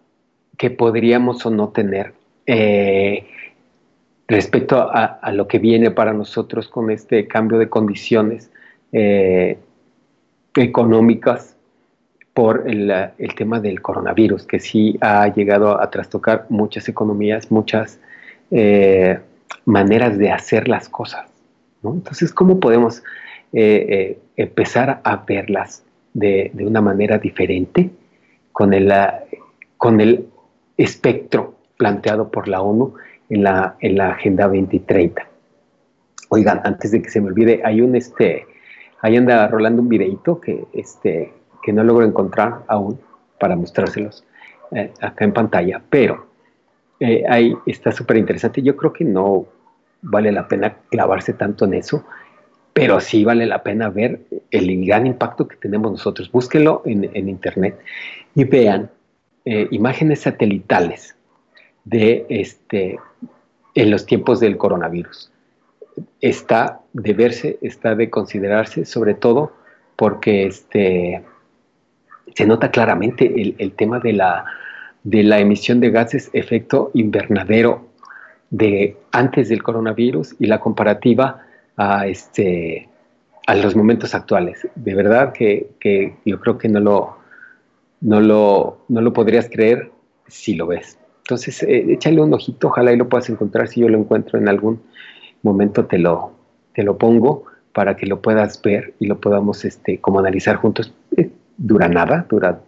que 0.57 0.69
podríamos 0.71 1.45
o 1.45 1.49
no 1.49 1.69
tener 1.69 2.13
eh, 2.45 3.27
respecto 4.27 4.89
a, 4.91 5.31
lo 5.31 5.47
que 5.47 5.59
viene 5.59 5.91
para 5.91 6.13
nosotros 6.13 6.67
con 6.67 6.89
este 6.89 7.27
cambio 7.27 7.57
de 7.59 7.69
condiciones 7.69 8.51
eh, 8.91 9.57
económicas 10.55 11.54
por 12.35 12.65
el, 12.67 12.93
tema 13.35 13.59
del 13.59 13.81
coronavirus, 13.81 14.45
que 14.45 14.59
sí 14.59 14.95
ha 15.01 15.27
llegado 15.33 15.81
a 15.81 15.89
trastocar 15.89 16.45
muchas 16.49 16.87
economías, 16.87 17.49
muchas 17.49 17.99
eh, 18.51 19.19
maneras 19.65 20.19
de 20.19 20.29
hacer 20.29 20.67
las 20.67 20.87
cosas. 20.87 21.27
Entonces, 21.83 22.31
¿cómo 22.31 22.59
podemos 22.59 23.01
empezar 23.51 24.99
a 25.03 25.15
verlas 25.25 25.83
de, 26.13 26.51
de, 26.53 26.67
una 26.67 26.81
manera 26.81 27.17
diferente? 27.17 27.89
con 28.55 28.73
el, 28.73 28.89
con 29.75 29.99
el 29.99 30.29
espectro 30.77 31.55
planteado 31.75 32.31
por 32.31 32.47
la 32.47 32.61
ONU 32.61 32.93
en 33.29 33.43
la, 33.43 33.75
en 33.81 33.97
la 33.97 34.11
Agenda 34.11 34.45
2030. 34.45 35.27
Oigan, 36.29 36.61
antes 36.63 36.91
de 36.91 37.01
que 37.01 37.09
se 37.09 37.19
me 37.19 37.27
olvide, 37.27 37.61
hay 37.65 37.81
un 37.81 37.97
este, 37.97 38.45
ahí 39.01 39.17
anda 39.17 39.45
rolando 39.49 39.81
un 39.81 39.89
videito 39.89 40.39
que, 40.39 40.63
este, 40.71 41.33
que 41.65 41.73
no 41.73 41.83
logro 41.83 42.05
encontrar 42.05 42.61
aún 42.67 42.99
para 43.39 43.55
mostrárselos 43.55 44.23
eh, 44.71 44.93
acá 45.01 45.25
en 45.25 45.33
pantalla, 45.33 45.81
pero 45.89 46.27
eh, 46.99 47.23
ahí 47.27 47.55
está 47.65 47.91
súper 47.91 48.17
interesante. 48.17 48.61
Yo 48.61 48.77
creo 48.77 48.93
que 48.93 49.03
no 49.03 49.47
vale 50.03 50.31
la 50.31 50.47
pena 50.47 50.77
clavarse 50.91 51.33
tanto 51.33 51.65
en 51.65 51.73
eso, 51.73 52.05
pero 52.71 52.99
sí 52.99 53.25
vale 53.25 53.47
la 53.47 53.63
pena 53.63 53.89
ver 53.89 54.21
el 54.51 54.85
gran 54.85 55.07
impacto 55.07 55.47
que 55.47 55.55
tenemos 55.55 55.91
nosotros. 55.91 56.31
Búsquenlo 56.31 56.83
en, 56.85 57.27
internet 57.27 57.79
y 58.35 58.43
vean 58.43 58.91
eh, 59.45 59.67
imágenes 59.71 60.21
satelitales 60.21 61.15
de 61.83 62.27
este, 62.29 62.99
en 63.73 63.89
los 63.89 64.05
tiempos 64.05 64.39
del 64.39 64.57
coronavirus. 64.57 65.31
Está 66.21 66.81
de 66.93 67.13
verse, 67.13 67.57
está 67.61 67.95
de 67.95 68.11
considerarse, 68.11 68.85
sobre 68.85 69.15
todo 69.15 69.53
porque 69.95 70.45
este, 70.45 71.23
se 72.33 72.45
nota 72.45 72.71
claramente 72.71 73.55
el, 73.57 73.71
tema 73.73 73.99
de 73.99 74.13
la, 74.13 74.45
de 75.03 75.23
la 75.23 75.39
emisión 75.39 75.79
de 75.79 75.91
gases 75.91 76.29
efecto 76.33 76.91
invernadero 76.93 77.87
de 78.49 78.97
antes 79.11 79.49
del 79.49 79.63
coronavirus 79.63 80.35
y 80.39 80.47
la 80.47 80.59
comparativa 80.59 81.41
a, 81.77 82.07
este, 82.07 82.89
a 83.47 83.55
los 83.55 83.75
momentos 83.75 84.15
actuales. 84.15 84.67
De 84.75 84.95
verdad 84.95 85.33
que, 85.33 85.71
que 85.79 86.15
yo 86.25 86.39
creo 86.39 86.57
que 86.57 86.69
no 86.69 86.79
lo, 86.79 87.17
no 88.01 88.21
lo, 88.21 88.85
no 88.87 89.01
lo 89.01 89.13
podrías 89.13 89.49
creer 89.49 89.91
si 90.27 90.55
lo 90.55 90.67
ves. 90.67 90.97
Entonces, 91.19 91.63
eh, 91.63 91.85
échale 91.89 92.21
un 92.21 92.33
ojito, 92.33 92.67
ojalá 92.67 92.93
y 92.93 92.97
lo 92.97 93.09
puedas 93.09 93.29
encontrar. 93.29 93.67
Si 93.67 93.81
yo 93.81 93.89
lo 93.89 93.97
encuentro 93.97 94.37
en 94.37 94.47
algún 94.47 94.81
momento, 95.41 95.85
te 95.85 95.97
lo, 95.97 96.31
te 96.73 96.83
lo 96.83 96.97
pongo 96.97 97.45
para 97.73 97.97
que 97.97 98.05
lo 98.05 98.21
puedas 98.21 98.61
ver 98.61 98.93
y 98.99 99.07
lo 99.07 99.19
podamos 99.19 99.65
este, 99.65 99.99
como 99.99 100.19
analizar 100.19 100.57
juntos. 100.57 100.93
Eh, 101.17 101.29
dura 101.57 101.87
nada, 101.87 102.25
dura 102.29 102.59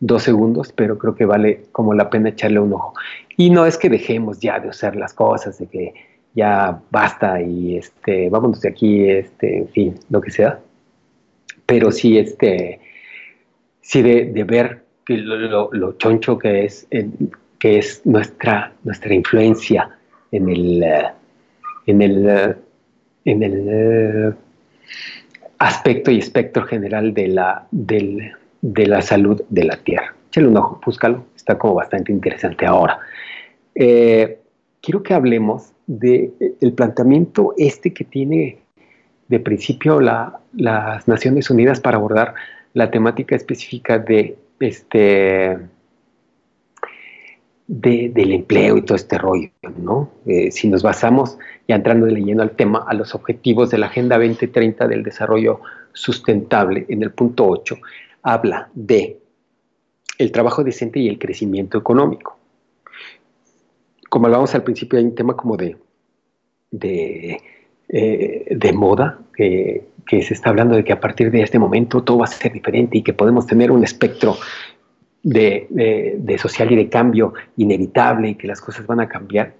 dos 0.00 0.22
segundos, 0.22 0.72
pero 0.72 0.98
creo 0.98 1.14
que 1.14 1.24
vale 1.24 1.64
como 1.72 1.94
la 1.94 2.10
pena 2.10 2.30
echarle 2.30 2.60
un 2.60 2.72
ojo. 2.72 2.94
Y 3.36 3.50
no 3.50 3.66
es 3.66 3.78
que 3.78 3.88
dejemos 3.88 4.40
ya 4.40 4.58
de 4.58 4.68
usar 4.68 4.96
las 4.96 5.14
cosas, 5.14 5.58
de 5.58 5.66
que 5.66 5.94
ya 6.34 6.80
basta 6.90 7.40
y 7.40 7.76
este, 7.76 8.28
vámonos 8.28 8.60
de 8.60 8.68
aquí, 8.68 9.08
este, 9.08 9.58
en 9.58 9.68
fin, 9.68 9.94
lo 10.10 10.20
que 10.20 10.30
sea. 10.30 10.60
Pero 11.64 11.90
sí, 11.90 12.18
este, 12.18 12.80
sí 13.80 14.02
de, 14.02 14.44
ver 14.44 14.84
lo, 15.06 15.92
choncho 15.98 16.38
que 16.38 16.66
es, 16.66 16.86
que 17.58 17.78
es 17.78 18.04
nuestra, 18.04 18.72
nuestra 18.84 19.14
influencia 19.14 19.90
en 20.30 20.48
el, 20.48 20.84
en 21.86 22.02
el, 22.02 22.56
en 23.24 23.42
el 23.42 24.36
aspecto 25.58 26.10
y 26.10 26.18
espectro 26.18 26.64
general 26.64 27.14
de 27.14 27.28
la, 27.28 27.66
de 27.70 28.86
la 28.86 29.02
salud 29.02 29.42
de 29.48 29.64
la 29.64 29.76
Tierra. 29.76 30.14
Échale 30.28 30.48
un 30.48 30.56
ojo, 30.56 30.80
búscalo, 30.84 31.24
está 31.34 31.56
como 31.58 31.74
bastante 31.74 32.12
interesante 32.12 32.66
ahora. 32.66 32.98
quiero 33.74 35.02
que 35.02 35.14
hablemos 35.14 35.72
del 35.86 36.32
el 36.60 36.72
planteamiento 36.72 37.54
este 37.56 37.92
que 37.92 38.04
tiene 38.04 38.58
de 39.28 39.40
principio 39.40 40.00
las 40.00 41.08
Naciones 41.08 41.50
Unidas 41.50 41.80
para 41.80 41.96
abordar 41.96 42.34
la 42.74 42.90
temática 42.90 43.34
específica 43.34 43.98
de 43.98 44.36
este 44.60 45.58
del 47.68 48.32
empleo 48.32 48.76
y 48.76 48.82
todo 48.82 48.94
este 48.94 49.18
rollo, 49.18 49.50
¿no? 49.76 50.12
Eh, 50.24 50.52
si 50.52 50.68
nos 50.68 50.82
basamos, 50.82 51.36
ya 51.66 51.74
entrando 51.74 52.06
leyendo 52.06 52.42
al 52.42 52.52
tema, 52.52 52.84
a 52.86 52.94
los 52.94 53.14
objetivos 53.14 53.70
de 53.70 53.78
la 53.78 53.86
Agenda 53.86 54.18
2030 54.18 54.86
del 54.86 55.02
Desarrollo 55.02 55.60
Sustentable, 55.92 56.86
en 56.88 57.02
el 57.02 57.10
punto 57.10 57.46
8, 57.46 57.76
habla 58.22 58.68
de 58.74 59.18
el 60.18 60.30
trabajo 60.30 60.62
decente 60.62 61.00
y 61.00 61.08
el 61.08 61.18
crecimiento 61.18 61.76
económico. 61.76 62.38
Como 64.08 64.26
hablábamos 64.26 64.54
al 64.54 64.62
principio, 64.62 64.98
hay 64.98 65.04
un 65.04 65.14
tema 65.16 65.36
como 65.36 65.56
de, 65.56 65.76
de, 66.70 67.42
eh, 67.88 68.46
de 68.48 68.72
moda, 68.72 69.18
que 69.34 70.22
se 70.22 70.34
está 70.34 70.50
hablando 70.50 70.76
de 70.76 70.84
que 70.84 70.92
a 70.92 71.00
partir 71.00 71.30
de 71.30 71.42
este 71.42 71.58
momento 71.58 72.02
todo 72.02 72.18
va 72.18 72.24
a 72.24 72.28
ser 72.28 72.52
diferente 72.52 72.96
y 72.96 73.02
que 73.02 73.12
podemos 73.12 73.46
tener 73.46 73.70
un 73.72 73.82
espectro 73.82 74.36
de, 75.26 76.36
social 76.38 76.70
y 76.72 76.76
de 76.76 76.88
cambio 76.88 77.34
inevitable 77.56 78.30
y 78.30 78.34
que 78.36 78.46
las 78.46 78.60
cosas 78.60 78.86
van 78.86 79.00
a 79.00 79.08
cambiar. 79.08 79.54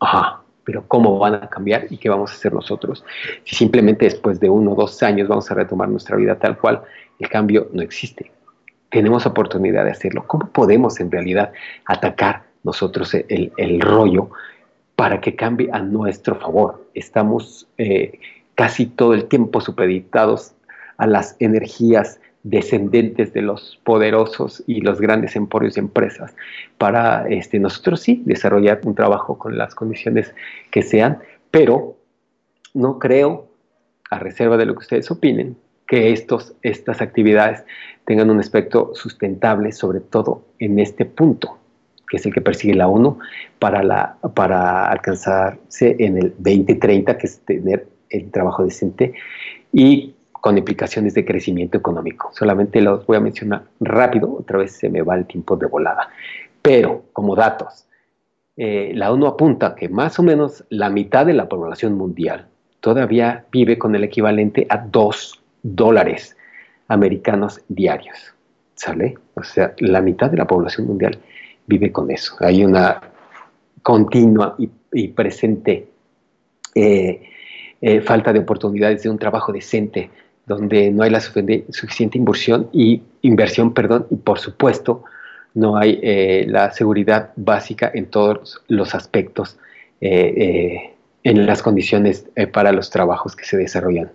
Ajá, 0.00 0.42
pero 0.64 0.84
¿cómo 0.88 1.18
van 1.18 1.34
a 1.34 1.48
cambiar 1.48 1.86
y 1.90 1.98
qué 1.98 2.08
vamos 2.08 2.32
a 2.32 2.34
hacer 2.34 2.52
nosotros? 2.52 3.04
Si 3.44 3.54
simplemente 3.54 4.04
después 4.04 4.40
de 4.40 4.50
uno 4.50 4.72
o 4.72 4.74
dos 4.74 5.02
años 5.02 5.28
vamos 5.28 5.50
a 5.50 5.54
retomar 5.54 5.88
nuestra 5.88 6.16
vida 6.16 6.38
tal 6.38 6.58
cual, 6.58 6.82
el 7.18 7.28
cambio 7.28 7.68
no 7.72 7.82
existe. 7.82 8.32
Tenemos 8.90 9.26
oportunidad 9.26 9.84
de 9.84 9.92
hacerlo. 9.92 10.24
¿Cómo 10.26 10.48
podemos 10.48 10.98
en 10.98 11.10
realidad 11.10 11.52
atacar 11.84 12.42
nosotros 12.64 13.14
el, 13.14 13.80
rollo 13.80 14.30
para 14.96 15.20
que 15.20 15.36
cambie 15.36 15.70
a 15.72 15.80
nuestro 15.80 16.34
favor? 16.36 16.86
Estamos... 16.94 17.68
Eh, 17.78 18.18
casi 18.60 18.84
todo 18.84 19.14
el 19.14 19.24
tiempo 19.24 19.62
supeditados 19.62 20.52
a 20.98 21.06
las 21.06 21.34
energías 21.38 22.20
descendentes 22.42 23.32
de 23.32 23.42
los 23.42 23.78
poderosos 23.84 24.64
y 24.66 24.80
los 24.80 25.00
grandes 25.00 25.36
emporios 25.36 25.76
y 25.76 25.80
empresas 25.80 26.34
para 26.78 27.28
este, 27.28 27.58
nosotros 27.58 28.00
sí 28.00 28.22
desarrollar 28.24 28.80
un 28.84 28.94
trabajo 28.94 29.38
con 29.38 29.58
las 29.58 29.74
condiciones 29.74 30.34
que 30.70 30.82
sean, 30.82 31.18
pero 31.50 31.96
no 32.72 32.98
creo, 32.98 33.48
a 34.10 34.18
reserva 34.18 34.56
de 34.56 34.64
lo 34.64 34.74
que 34.74 34.80
ustedes 34.80 35.10
opinen, 35.10 35.56
que 35.86 36.12
estos, 36.12 36.54
estas 36.62 37.00
actividades 37.00 37.64
tengan 38.04 38.30
un 38.30 38.40
aspecto 38.40 38.92
sustentable, 38.94 39.72
sobre 39.72 40.00
todo 40.00 40.44
en 40.58 40.78
este 40.78 41.04
punto. 41.04 41.58
que 42.08 42.16
es 42.16 42.26
el 42.26 42.34
que 42.34 42.40
persigue 42.40 42.74
la 42.74 42.88
ONU, 42.88 43.20
para, 43.60 43.84
la, 43.84 44.16
para 44.34 44.90
alcanzarse 44.90 45.94
en 46.00 46.18
el 46.18 46.34
2030, 46.38 47.16
que 47.16 47.26
es 47.28 47.38
tener 47.44 47.86
el 48.08 48.32
trabajo 48.32 48.64
decente 48.64 49.14
y 49.72 50.14
con 50.40 50.56
implicaciones 50.56 51.14
de 51.14 51.24
crecimiento 51.24 51.78
económico. 51.78 52.30
Solamente 52.32 52.80
los 52.80 53.06
voy 53.06 53.16
a 53.16 53.20
mencionar 53.20 53.64
rápido, 53.80 54.36
otra 54.38 54.58
vez 54.58 54.72
se 54.72 54.88
me 54.88 55.02
va 55.02 55.16
el 55.16 55.26
tiempo 55.26 55.56
de 55.56 55.66
volada. 55.66 56.08
Pero, 56.62 57.04
como 57.12 57.34
datos, 57.34 57.86
eh, 58.56 58.92
la 58.94 59.12
ONU 59.12 59.26
apunta 59.26 59.74
que 59.74 59.88
más 59.88 60.18
o 60.18 60.22
menos 60.22 60.64
la 60.68 60.90
mitad 60.90 61.26
de 61.26 61.34
la 61.34 61.48
población 61.48 61.94
mundial 61.94 62.46
todavía 62.80 63.44
vive 63.50 63.78
con 63.78 63.94
el 63.94 64.04
equivalente 64.04 64.66
a 64.68 64.78
2 64.78 65.42
dólares 65.62 66.36
americanos 66.88 67.60
diarios. 67.68 68.16
¿Sale? 68.74 69.16
O 69.34 69.42
sea, 69.42 69.74
la 69.78 70.00
mitad 70.00 70.30
de 70.30 70.38
la 70.38 70.46
población 70.46 70.86
mundial 70.86 71.18
vive 71.66 71.92
con 71.92 72.10
eso. 72.10 72.34
Hay 72.40 72.64
una 72.64 73.00
continua 73.82 74.56
y, 74.92 75.08
presente 75.08 75.88
eh, 76.74 77.22
eh, 77.80 78.00
falta 78.00 78.32
de 78.32 78.40
oportunidades 78.40 79.02
de 79.02 79.10
un 79.10 79.18
trabajo 79.18 79.52
decente 79.52 80.10
donde 80.50 80.90
no 80.90 81.04
hay 81.04 81.10
la 81.10 81.20
suficiente 81.20 82.18
inversión 82.18 82.68
y 82.72 83.02
inversión, 83.22 83.72
perdón, 83.72 84.06
y 84.10 84.16
por 84.16 84.40
supuesto 84.40 85.04
no 85.54 85.76
hay 85.76 86.00
eh, 86.02 86.44
la 86.48 86.72
seguridad 86.72 87.30
básica 87.36 87.90
en 87.94 88.06
todos 88.06 88.60
los 88.68 88.94
aspectos 88.94 89.58
en 90.02 91.46
las 91.46 91.62
condiciones 91.62 92.24
para 92.54 92.72
los 92.72 92.88
trabajos 92.88 93.36
que 93.36 93.44
se 93.44 93.58
desarrollan 93.58 94.10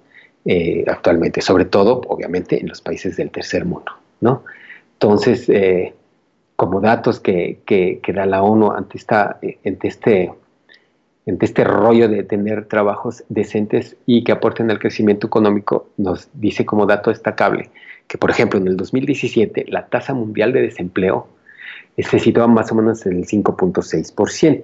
actualmente, 0.87 1.41
sobre 1.41 1.65
todo, 1.65 2.01
obviamente, 2.07 2.59
en 2.59 2.67
los 2.67 2.81
países 2.81 3.17
del 3.17 3.29
tercer 3.29 3.65
mundo, 3.65 3.91
¿no? 4.19 4.43
Entonces, 4.93 5.47
como 6.55 6.81
datos 6.81 7.19
que, 7.19 8.01
da 8.13 8.25
la 8.25 8.41
ONU 8.41 8.71
ante, 8.71 8.97
esta, 8.97 9.39
ante, 9.63 9.87
este, 9.87 10.31
ante 11.27 11.45
este 11.45 11.63
rollo 11.63 12.07
de 12.07 12.23
tener 12.23 12.65
trabajos 12.67 13.23
decentes 13.29 13.97
y 14.05 14.23
que 14.23 14.31
aporten 14.31 14.69
al 14.69 14.79
crecimiento 14.79 15.27
económico, 15.27 15.89
nos 15.97 16.29
dice 16.33 16.65
como 16.65 16.85
dato 16.85 17.09
destacable 17.09 17.69
que, 18.07 18.17
por 18.17 18.29
ejemplo, 18.29 18.59
en 18.59 18.67
el 18.67 18.77
2017 18.77 19.65
la 19.69 19.87
tasa 19.87 20.13
mundial 20.13 20.53
de 20.53 20.61
desempleo 20.61 21.27
se 21.97 22.19
situaba 22.19 22.47
más 22.47 22.71
o 22.71 22.75
menos 22.75 23.05
en 23.05 23.17
el 23.17 23.25
5.6%, 23.25 24.63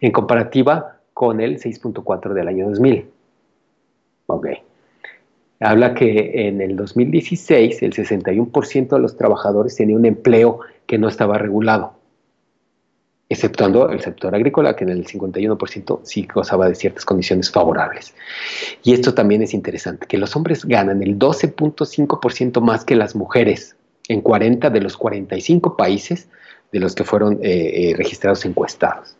en 0.00 0.12
comparativa 0.12 0.98
con 1.12 1.40
el 1.40 1.58
6.4% 1.58 2.32
del 2.32 2.48
año 2.48 2.68
2000. 2.68 3.06
Ok 4.26 4.46
habla 5.64 5.94
que 5.94 6.48
en 6.48 6.60
el 6.60 6.76
2016 6.76 7.82
el 7.82 7.92
61% 7.92 8.88
de 8.88 8.98
los 8.98 9.16
trabajadores 9.16 9.76
tenía 9.76 9.96
un 9.96 10.06
empleo 10.06 10.60
que 10.86 10.98
no 10.98 11.08
estaba 11.08 11.38
regulado, 11.38 11.94
exceptuando 13.28 13.88
el 13.88 14.00
sector 14.00 14.34
agrícola, 14.34 14.76
que 14.76 14.84
en 14.84 14.90
el 14.90 15.06
51% 15.06 16.00
sí 16.02 16.28
gozaba 16.32 16.68
de 16.68 16.74
ciertas 16.74 17.04
condiciones 17.04 17.50
favorables. 17.50 18.14
Y 18.82 18.92
esto 18.92 19.14
también 19.14 19.42
es 19.42 19.54
interesante, 19.54 20.06
que 20.06 20.18
los 20.18 20.36
hombres 20.36 20.64
ganan 20.64 21.02
el 21.02 21.18
12.5% 21.18 22.60
más 22.60 22.84
que 22.84 22.96
las 22.96 23.14
mujeres 23.14 23.76
en 24.08 24.20
40 24.20 24.70
de 24.70 24.80
los 24.80 24.96
45 24.96 25.76
países 25.76 26.28
de 26.72 26.80
los 26.80 26.94
que 26.94 27.04
fueron 27.04 27.38
eh, 27.42 27.90
eh, 27.90 27.94
registrados 27.96 28.44
encuestados. 28.44 29.16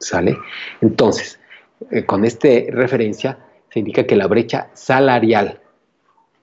¿Sale? 0.00 0.36
Entonces, 0.80 1.38
eh, 1.90 2.04
con 2.04 2.24
esta 2.24 2.48
referencia, 2.68 3.38
se 3.70 3.78
indica 3.78 4.04
que 4.04 4.16
la 4.16 4.26
brecha 4.26 4.68
salarial 4.74 5.60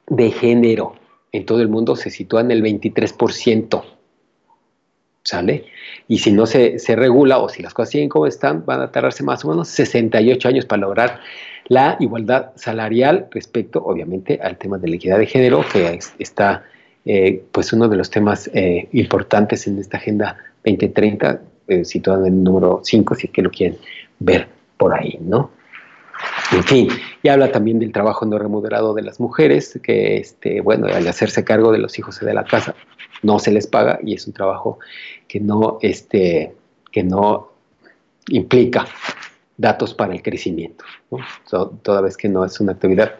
de 0.08 0.32
género 0.32 0.96
en 1.32 1.46
todo 1.46 1.62
el 1.62 1.70
mundo 1.70 1.96
se 1.96 2.10
sitúa 2.10 2.42
en 2.42 2.52
el 2.52 2.64
23%. 2.64 3.84
¿Sale? 5.24 5.66
Y 6.08 6.18
si 6.18 6.32
no 6.32 6.48
se, 6.48 6.78
regula 6.96 7.38
o 7.38 7.48
si 7.48 7.62
las 7.62 7.74
cosas 7.74 7.92
siguen 7.92 8.10
como 8.10 8.26
están, 8.26 8.66
van 8.66 8.82
a 8.82 8.92
tardarse 8.92 9.24
más 9.24 9.46
o 9.46 9.50
menos 9.50 9.68
68 9.68 10.48
años 10.48 10.66
para 10.66 10.82
lograr 10.82 11.20
la 11.68 11.96
igualdad 12.00 12.52
salarial 12.56 13.28
respecto, 13.30 13.84
obviamente, 13.84 14.40
al 14.42 14.58
tema 14.58 14.78
de 14.80 14.90
la 14.90 14.96
equidad 14.96 15.20
de 15.20 15.28
género, 15.28 15.64
que 15.72 16.00
está 16.18 16.64
eh, 17.06 17.44
pues 17.52 17.72
uno 17.72 17.88
de 17.88 17.98
los 17.98 18.10
temas 18.10 18.50
eh, 18.54 18.90
importantes 18.94 19.68
en 19.68 19.78
esta 19.78 19.98
Agenda 19.98 20.38
2030, 20.66 21.42
eh, 21.68 21.84
en 21.94 22.26
el 22.26 22.44
número 22.44 22.82
5, 22.84 23.16
si 23.16 23.28
es 23.28 23.34
que 23.34 23.42
lo 23.44 23.52
quieren 23.52 23.78
ver 24.20 24.48
por 24.78 24.94
ahí, 24.94 25.20
¿no? 25.22 25.52
En 26.52 26.64
fin, 26.64 26.90
y 27.24 27.30
habla 27.30 27.52
también 27.52 27.80
del 27.80 27.92
trabajo 27.92 28.26
no 28.26 28.38
remunerado 28.38 28.94
de 28.94 29.02
las 29.04 29.20
mujeres, 29.20 29.80
que 29.82 30.18
este, 30.18 30.62
bueno, 30.62 30.88
al 30.88 31.08
hacerse 31.08 31.44
cargo 31.44 31.72
de 31.72 31.80
los 31.80 31.98
hijos 31.98 32.20
de 32.20 32.34
la 32.34 32.44
casa 32.44 32.76
no 33.24 33.40
se 33.40 33.52
les 33.52 33.68
paga 33.68 34.00
y 34.04 34.14
es 34.14 34.28
un 34.28 34.34
trabajo 34.34 34.80
que 35.28 35.40
no, 35.40 35.80
este, 35.82 36.56
que 36.92 37.04
no 37.04 37.52
implica 38.30 38.86
datos 39.58 39.94
para 39.94 40.14
el 40.14 40.22
crecimiento, 40.22 40.84
toda 41.84 42.02
vez 42.02 42.18
que 42.18 42.30
no 42.30 42.44
es 42.46 42.60
una 42.60 42.72
actividad 42.72 43.16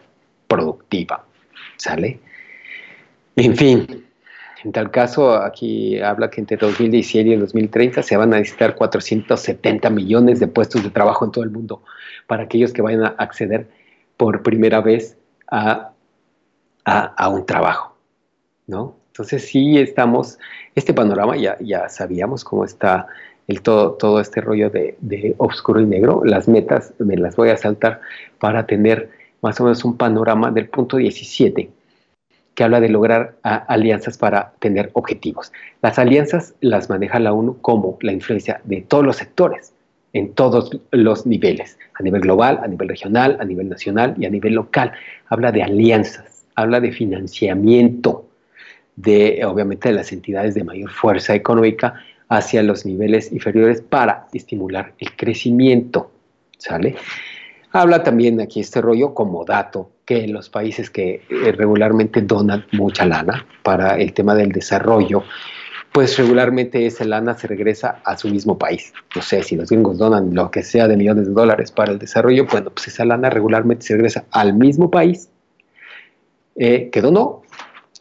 productiva, 0.48 1.24
¿sale? 1.76 2.20
En 3.36 3.56
fin, 3.56 4.04
en 4.64 4.72
tal 4.72 4.90
caso, 4.90 5.34
aquí 5.34 6.00
habla 6.00 6.30
que 6.30 6.40
entre 6.40 6.56
2017 6.56 7.30
y 7.30 7.36
2030 7.36 8.02
se 8.02 8.16
van 8.16 8.32
a 8.32 8.38
necesitar 8.38 8.74
470 8.76 9.90
millones 9.90 10.38
de 10.38 10.46
puestos 10.46 10.84
de 10.84 10.90
trabajo 10.90 11.24
en 11.24 11.32
todo 11.32 11.44
el 11.44 11.50
mundo 11.50 11.82
para 12.26 12.44
aquellos 12.44 12.72
que 12.72 12.82
vayan 12.82 13.04
a 13.04 13.14
acceder 13.18 13.68
por 14.16 14.42
primera 14.42 14.80
vez 14.80 15.18
a, 15.50 15.92
un 17.28 17.46
trabajo, 17.46 17.96
¿no? 18.66 18.96
Entonces 19.12 19.44
sí 19.46 19.78
estamos, 19.78 20.38
este 20.74 20.94
panorama 20.94 21.36
ya, 21.36 21.88
sabíamos 21.90 22.44
cómo 22.44 22.64
está 22.64 23.06
el 23.46 23.60
todo, 23.60 23.92
todo 23.92 24.20
este 24.20 24.40
rollo 24.40 24.70
de, 24.70 24.96
de 25.00 25.34
oscuro 25.36 25.82
y 25.82 25.86
negro. 25.86 26.22
Las 26.24 26.48
metas 26.48 26.94
me 26.98 27.18
las 27.18 27.36
voy 27.36 27.50
a 27.50 27.58
saltar 27.58 28.00
para 28.38 28.66
tener 28.66 29.10
más 29.42 29.60
o 29.60 29.64
menos 29.64 29.84
un 29.84 29.98
panorama 29.98 30.50
del 30.50 30.68
punto 30.68 30.96
17 30.96 31.68
que 32.54 32.64
habla 32.64 32.80
de 32.80 32.88
lograr 32.88 33.36
alianzas 33.42 34.16
para 34.16 34.52
tener 34.60 34.90
objetivos. 34.94 35.52
Las 35.82 35.98
alianzas 35.98 36.54
las 36.60 36.88
maneja 36.88 37.18
la 37.18 37.34
ONU 37.34 37.58
como 37.60 37.98
la 38.00 38.12
influencia 38.12 38.62
de 38.64 38.80
todos 38.80 39.04
los 39.04 39.16
sectores, 39.16 39.74
en 40.14 40.32
todos 40.32 40.70
los 40.90 41.26
niveles, 41.26 41.78
a 41.98 42.02
nivel 42.02 42.22
global, 42.22 42.60
a 42.62 42.66
nivel 42.66 42.88
regional, 42.88 43.36
a 43.40 43.44
nivel 43.44 43.68
nacional 43.68 44.14
y 44.18 44.26
a 44.26 44.30
nivel 44.30 44.54
local. 44.54 44.92
Habla 45.28 45.52
de 45.52 45.62
alianzas, 45.62 46.46
habla 46.54 46.80
de 46.80 46.92
financiamiento, 46.92 48.26
de 48.96 49.44
obviamente 49.44 49.88
de 49.88 49.94
las 49.94 50.12
entidades 50.12 50.54
de 50.54 50.64
mayor 50.64 50.90
fuerza 50.90 51.34
económica 51.34 51.94
hacia 52.28 52.62
los 52.62 52.86
niveles 52.86 53.32
inferiores 53.32 53.82
para 53.82 54.26
estimular 54.32 54.94
el 54.98 55.14
crecimiento. 55.16 56.10
¿Sale? 56.58 56.96
Habla 57.72 58.02
también 58.02 58.40
aquí 58.40 58.60
este 58.60 58.80
rollo 58.80 59.14
como 59.14 59.44
dato 59.44 59.90
que 60.04 60.28
los 60.28 60.48
países 60.48 60.90
que 60.90 61.22
eh, 61.28 61.52
regularmente 61.52 62.20
donan 62.20 62.66
mucha 62.72 63.06
lana 63.06 63.46
para 63.62 63.96
el 63.96 64.12
tema 64.12 64.34
del 64.34 64.52
desarrollo, 64.52 65.24
pues 65.92 66.18
regularmente 66.18 66.86
esa 66.86 67.04
lana 67.04 67.34
se 67.34 67.46
regresa 67.46 68.00
a 68.04 68.16
su 68.16 68.28
mismo 68.28 68.58
país. 68.58 68.92
No 69.14 69.22
sé, 69.22 69.42
si 69.42 69.56
los 69.56 69.70
gringos 69.70 69.98
donan 69.98 70.34
lo 70.34 70.50
que 70.50 70.62
sea 70.62 70.88
de 70.88 70.96
millones 70.96 71.26
de 71.26 71.32
dólares 71.32 71.70
para 71.70 71.92
el 71.92 71.98
desarrollo, 71.98 72.46
bueno, 72.46 72.70
pues 72.70 72.88
esa 72.88 73.04
lana 73.04 73.30
regularmente 73.30 73.86
se 73.86 73.94
regresa 73.94 74.24
al 74.30 74.54
mismo 74.54 74.90
país 74.90 75.28
eh, 76.56 76.90
que 76.90 77.00
donó 77.00 77.41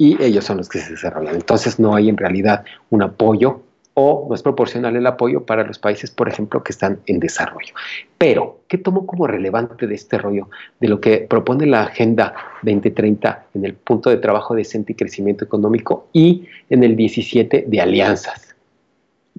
y 0.02 0.18
ellos 0.20 0.45
son 0.45 0.58
los 0.58 0.68
que 0.68 0.80
se 0.80 0.93
desarrollan. 0.93 1.36
Entonces 1.36 1.80
no 1.80 1.93
hay 1.93 2.10
en 2.10 2.18
realidad 2.18 2.66
un 2.89 3.04
apoyo 3.04 3.62
o 3.93 4.26
no 4.28 4.34
es 4.34 4.41
proporcional 4.41 4.95
el 4.95 5.06
apoyo 5.06 5.45
para 5.45 5.64
los 5.64 5.78
países, 5.78 6.10
por 6.10 6.28
ejemplo, 6.28 6.64
que 6.64 6.72
están 6.72 7.02
en 7.06 7.20
desarrollo. 7.20 7.76
Pero, 8.18 8.62
¿qué 8.68 8.80
tomo 8.80 9.06
como 9.06 9.28
relevante 9.28 9.86
de 9.86 9.93
este 9.93 10.18
rollo, 10.18 10.49
de 10.80 10.88
lo 10.88 10.99
que 10.99 11.20
propone 11.20 11.68
la 11.68 11.84
Agenda 11.84 12.34
2030 12.64 13.45
en 13.54 13.64
el 13.64 13.76
punto 13.76 14.10
de 14.10 14.18
trabajo 14.18 14.56
decente 14.56 14.93
y 14.93 14.95
crecimiento 14.95 15.45
económico 15.45 16.08
y 16.14 16.47
en 16.72 16.84
el 16.84 16.95
17 16.95 17.66
de 17.68 17.80
alianzas 17.80 18.56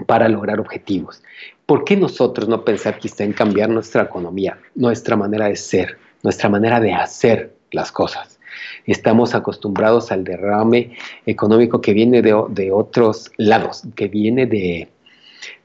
para 0.07 0.29
lograr 0.29 0.61
objetivos? 0.61 1.25
¿Por 1.67 1.83
qué 1.83 1.97
nosotros 1.97 2.49
no 2.49 2.65
pensar 2.65 3.01
quizá 3.01 3.25
en 3.25 3.33
cambiar 3.33 3.69
nuestra 3.69 4.05
economía, 4.05 4.57
nuestra 4.77 5.17
manera 5.17 5.49
de 5.49 5.57
ser, 5.57 5.99
nuestra 6.23 6.49
manera 6.49 6.79
de 6.79 6.93
hacer 6.93 7.53
las 7.73 7.91
cosas? 7.91 8.39
Estamos 8.87 9.35
acostumbrados 9.35 10.13
al 10.13 10.25
derrame 10.25 10.97
económico 11.27 11.81
que 11.81 11.93
viene 11.93 12.23
de, 12.23 12.71
otros 12.73 13.31
lados, 13.37 13.83
que 13.95 14.09
viene 14.09 14.47
de, 14.47 14.89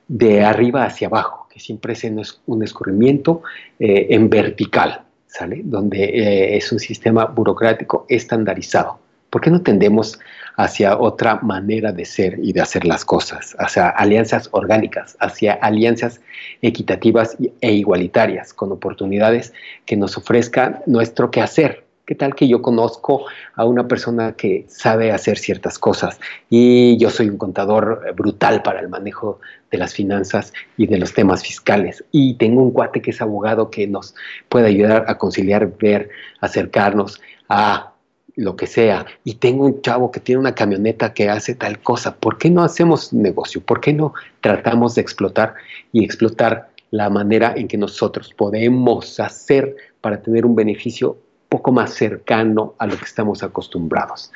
de, 0.07 0.43
arriba 0.43 0.85
hacia 0.85 1.07
abajo, 1.07 1.47
que 1.51 1.59
siempre 1.59 1.93
es 1.93 2.03
un 2.45 2.63
escurrimiento 2.63 3.41
eh, 3.79 4.07
en 4.09 4.29
vertical, 4.29 5.03
¿sale? 5.27 5.61
Donde 5.63 6.03
eh, 6.03 6.57
es 6.57 6.71
un 6.71 6.79
sistema 6.79 7.25
burocrático 7.25 8.05
estandarizado. 8.09 8.99
¿Por 9.29 9.41
qué 9.41 9.49
no 9.49 9.61
tendemos 9.61 10.17
hacia 10.55 10.97
otra 10.97 11.39
manera 11.41 11.91
de 11.91 12.05
ser 12.05 12.39
y 12.41 12.53
de 12.53 12.61
hacer 12.61 12.85
las 12.85 13.05
cosas, 13.05 13.55
hacia 13.59 13.89
alianzas 13.89 14.49
orgánicas, 14.51 15.15
hacia 15.19 15.53
alianzas 15.53 16.21
equitativas 16.61 17.37
e 17.61 17.73
igualitarias, 17.73 18.53
con 18.53 18.71
oportunidades 18.71 19.53
que 19.85 19.97
nos 19.97 20.17
ofrezcan 20.17 20.79
nuestro 20.87 21.29
quehacer, 21.29 21.86
¿Qué 22.07 22.15
tal 22.15 22.35
que 22.35 22.47
yo 22.47 22.61
conozco 22.61 23.25
a 23.55 23.65
una 23.65 23.85
persona 23.89 24.31
que 24.31 24.63
sabe 24.69 25.11
hacer 25.11 25.37
ciertas 25.37 25.77
cosas 25.77 26.21
y 26.49 26.95
yo 26.95 27.09
soy 27.09 27.27
un 27.27 27.37
contador 27.37 28.01
brutal 28.15 28.61
para 28.61 28.79
el 28.79 28.87
manejo 28.87 29.41
de 29.69 29.77
las 29.77 29.93
finanzas 29.93 30.53
y 30.77 30.87
de 30.87 30.99
los 30.99 31.13
temas 31.13 31.43
fiscales. 31.43 32.05
Y 32.13 32.35
tengo 32.35 32.63
un 32.63 32.71
cuate 32.71 33.01
que 33.01 33.11
es 33.11 33.21
abogado 33.21 33.69
que 33.69 33.87
nos 33.87 34.15
puede 34.47 34.67
ayudar 34.67 35.03
a 35.09 35.17
conciliar, 35.17 35.77
ver, 35.77 36.09
acercarnos 36.39 37.19
a 37.49 37.91
lo 38.37 38.55
que 38.55 38.67
sea, 38.67 39.05
y 39.25 39.33
tengo 39.33 39.65
un 39.65 39.81
chavo 39.81 40.09
que 40.09 40.21
tiene 40.21 40.39
una 40.39 40.55
camioneta 40.55 41.13
que 41.13 41.27
hace 41.27 41.55
tal 41.55 41.79
cosa, 41.79 42.15
¿por 42.15 42.37
qué 42.37 42.49
no 42.49 42.63
hacemos 42.63 43.11
negocio? 43.11 43.59
¿Por 43.59 43.81
qué 43.81 43.91
no 43.91 44.13
tratamos 44.39 44.95
de 44.95 45.01
explotar 45.01 45.55
y 45.91 46.05
explotar 46.05 46.69
la 46.91 47.09
manera 47.09 47.53
en 47.57 47.67
que 47.67 47.77
nosotros 47.77 48.33
podemos 48.33 49.19
hacer 49.19 49.75
para 49.99 50.21
tener 50.21 50.45
un 50.45 50.55
beneficio 50.55 51.17
poco 51.49 51.71
más 51.71 51.93
cercano 51.93 52.75
a 52.77 52.87
lo 52.87 52.97
que 52.97 53.05
estamos 53.05 53.43
acostumbrados? 53.43 54.31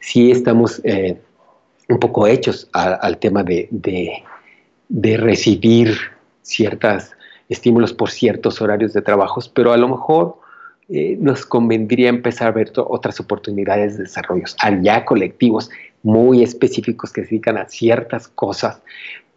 Si 0.00 0.30
estamos 0.30 0.80
eh, 0.84 1.20
un 1.88 1.98
poco 1.98 2.26
hechos 2.26 2.68
al 2.72 3.18
tema 3.18 3.42
de, 3.42 3.68
de 4.88 5.16
recibir 5.16 5.96
ciertos 6.42 7.10
estímulos 7.48 7.92
por 7.92 8.10
ciertos 8.10 8.60
horarios 8.60 8.92
de 8.92 9.02
trabajos, 9.02 9.48
pero 9.48 9.72
a 9.72 9.76
lo 9.76 9.88
mejor 9.88 10.38
eh, 10.88 11.16
nos 11.20 11.44
convendría 11.44 12.08
empezar 12.08 12.48
a 12.48 12.52
ver 12.52 12.72
otras 12.76 13.20
oportunidades 13.20 13.98
de 13.98 14.04
desarrollo, 14.04 14.44
allá 14.60 15.04
colectivos 15.04 15.70
muy 16.02 16.42
específicos 16.42 17.12
que 17.12 17.22
se 17.22 17.28
dedican 17.28 17.58
a 17.58 17.68
ciertas 17.68 18.28
cosas 18.28 18.80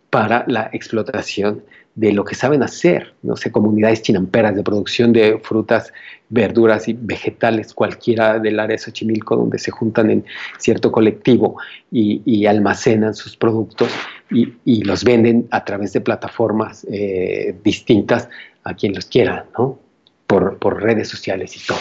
para 0.09 0.45
la 0.47 0.69
explotación 0.73 1.63
de 1.95 2.13
lo 2.13 2.23
que 2.23 2.35
saben 2.35 2.63
hacer, 2.63 3.13
no 3.21 3.35
sé, 3.35 3.51
comunidades 3.51 4.01
chinamperas 4.01 4.55
de 4.55 4.63
producción 4.63 5.11
de 5.11 5.39
frutas, 5.39 5.91
verduras 6.29 6.87
y 6.87 6.93
vegetales, 6.93 7.73
cualquiera 7.73 8.39
del 8.39 8.59
área 8.59 8.75
de 8.75 8.81
Xochimilco, 8.81 9.35
donde 9.35 9.59
se 9.59 9.71
juntan 9.71 10.09
en 10.09 10.25
cierto 10.57 10.91
colectivo 10.91 11.57
y, 11.91 12.45
almacenan 12.45 13.13
sus 13.13 13.35
productos 13.35 13.89
y, 14.29 14.83
los 14.83 15.03
venden 15.03 15.47
a 15.51 15.63
través 15.65 15.93
de 15.93 16.01
plataformas 16.01 16.85
eh, 16.89 17.55
distintas 17.63 18.29
a 18.63 18.73
quien 18.73 18.93
los 18.95 19.05
quiera, 19.05 19.45
¿no? 19.57 19.77
por, 20.59 20.81
redes 20.81 21.09
sociales 21.09 21.55
y 21.57 21.65
todo. 21.65 21.79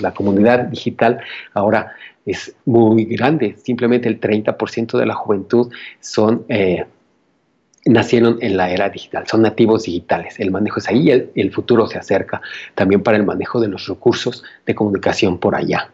la 0.00 0.12
comunidad 0.12 0.64
digital 0.64 1.20
ahora 1.54 1.92
es 2.26 2.54
muy 2.64 3.04
grande, 3.04 3.56
simplemente 3.62 4.08
el 4.08 4.20
30% 4.20 4.98
de 4.98 5.06
la 5.06 5.14
juventud 5.14 5.72
son... 6.00 6.44
Eh, 6.48 6.84
nacieron 7.84 8.38
en 8.40 8.56
la 8.56 8.70
era 8.70 8.88
digital, 8.88 9.26
son 9.26 9.42
nativos 9.42 9.84
digitales. 9.84 10.38
El 10.38 10.50
manejo 10.50 10.78
es 10.78 10.88
ahí, 10.88 11.10
el, 11.10 11.52
futuro 11.52 11.86
se 11.86 11.98
acerca 11.98 12.40
también 12.74 13.02
para 13.02 13.16
el 13.16 13.24
manejo 13.24 13.60
de 13.60 13.68
los 13.68 13.86
recursos 13.86 14.44
de 14.66 14.74
comunicación 14.74 15.38
por 15.38 15.54
allá 15.54 15.90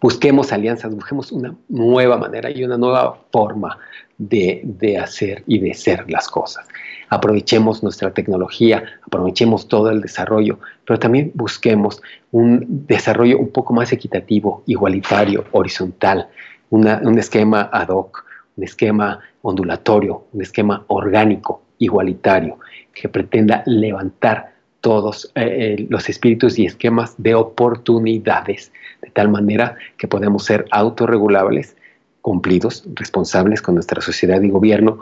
busquemos 0.00 0.52
alianzas, 0.52 0.94
busquemos 0.94 1.32
una 1.32 1.54
nueva 1.68 2.16
manera 2.16 2.50
y 2.50 2.64
una 2.64 2.76
nueva 2.76 3.18
forma 3.32 3.78
de, 4.16 4.98
hacer 5.00 5.42
y 5.46 5.58
de 5.58 5.74
ser 5.74 6.10
las 6.10 6.28
cosas. 6.28 6.66
Aprovechemos 7.08 7.82
nuestra 7.82 8.12
tecnología, 8.12 8.84
aprovechemos 9.06 9.68
todo 9.68 9.90
el 9.90 10.00
desarrollo, 10.00 10.58
pero 10.86 10.98
también 10.98 11.32
busquemos 11.34 12.02
un 12.32 12.64
desarrollo 12.86 13.38
un 13.38 13.50
poco 13.50 13.72
más 13.72 13.92
equitativo, 13.92 14.62
igualitario, 14.66 15.44
horizontal, 15.52 16.28
un 16.70 17.18
esquema 17.18 17.70
ad 17.72 17.88
hoc, 17.88 18.24
un 18.58 18.64
esquema 18.64 19.20
ondulatorio, 19.42 20.26
un 20.32 20.42
esquema 20.42 20.84
orgánico, 20.88 21.62
igualitario, 21.78 22.58
que 22.92 23.08
pretenda 23.08 23.62
levantar 23.66 24.52
todos 24.80 25.30
eh, 25.36 25.76
eh, 25.78 25.86
los 25.88 26.08
espíritus 26.08 26.58
y 26.58 26.66
esquemas 26.66 27.14
de 27.18 27.36
oportunidades, 27.36 28.72
de 29.00 29.10
tal 29.10 29.28
manera 29.28 29.76
que 29.96 30.08
podemos 30.08 30.44
ser 30.44 30.66
autorregulables, 30.72 31.76
cumplidos, 32.20 32.84
responsables 32.94 33.62
con 33.62 33.74
nuestra 33.74 34.00
sociedad 34.00 34.42
y 34.42 34.50
gobierno, 34.50 34.98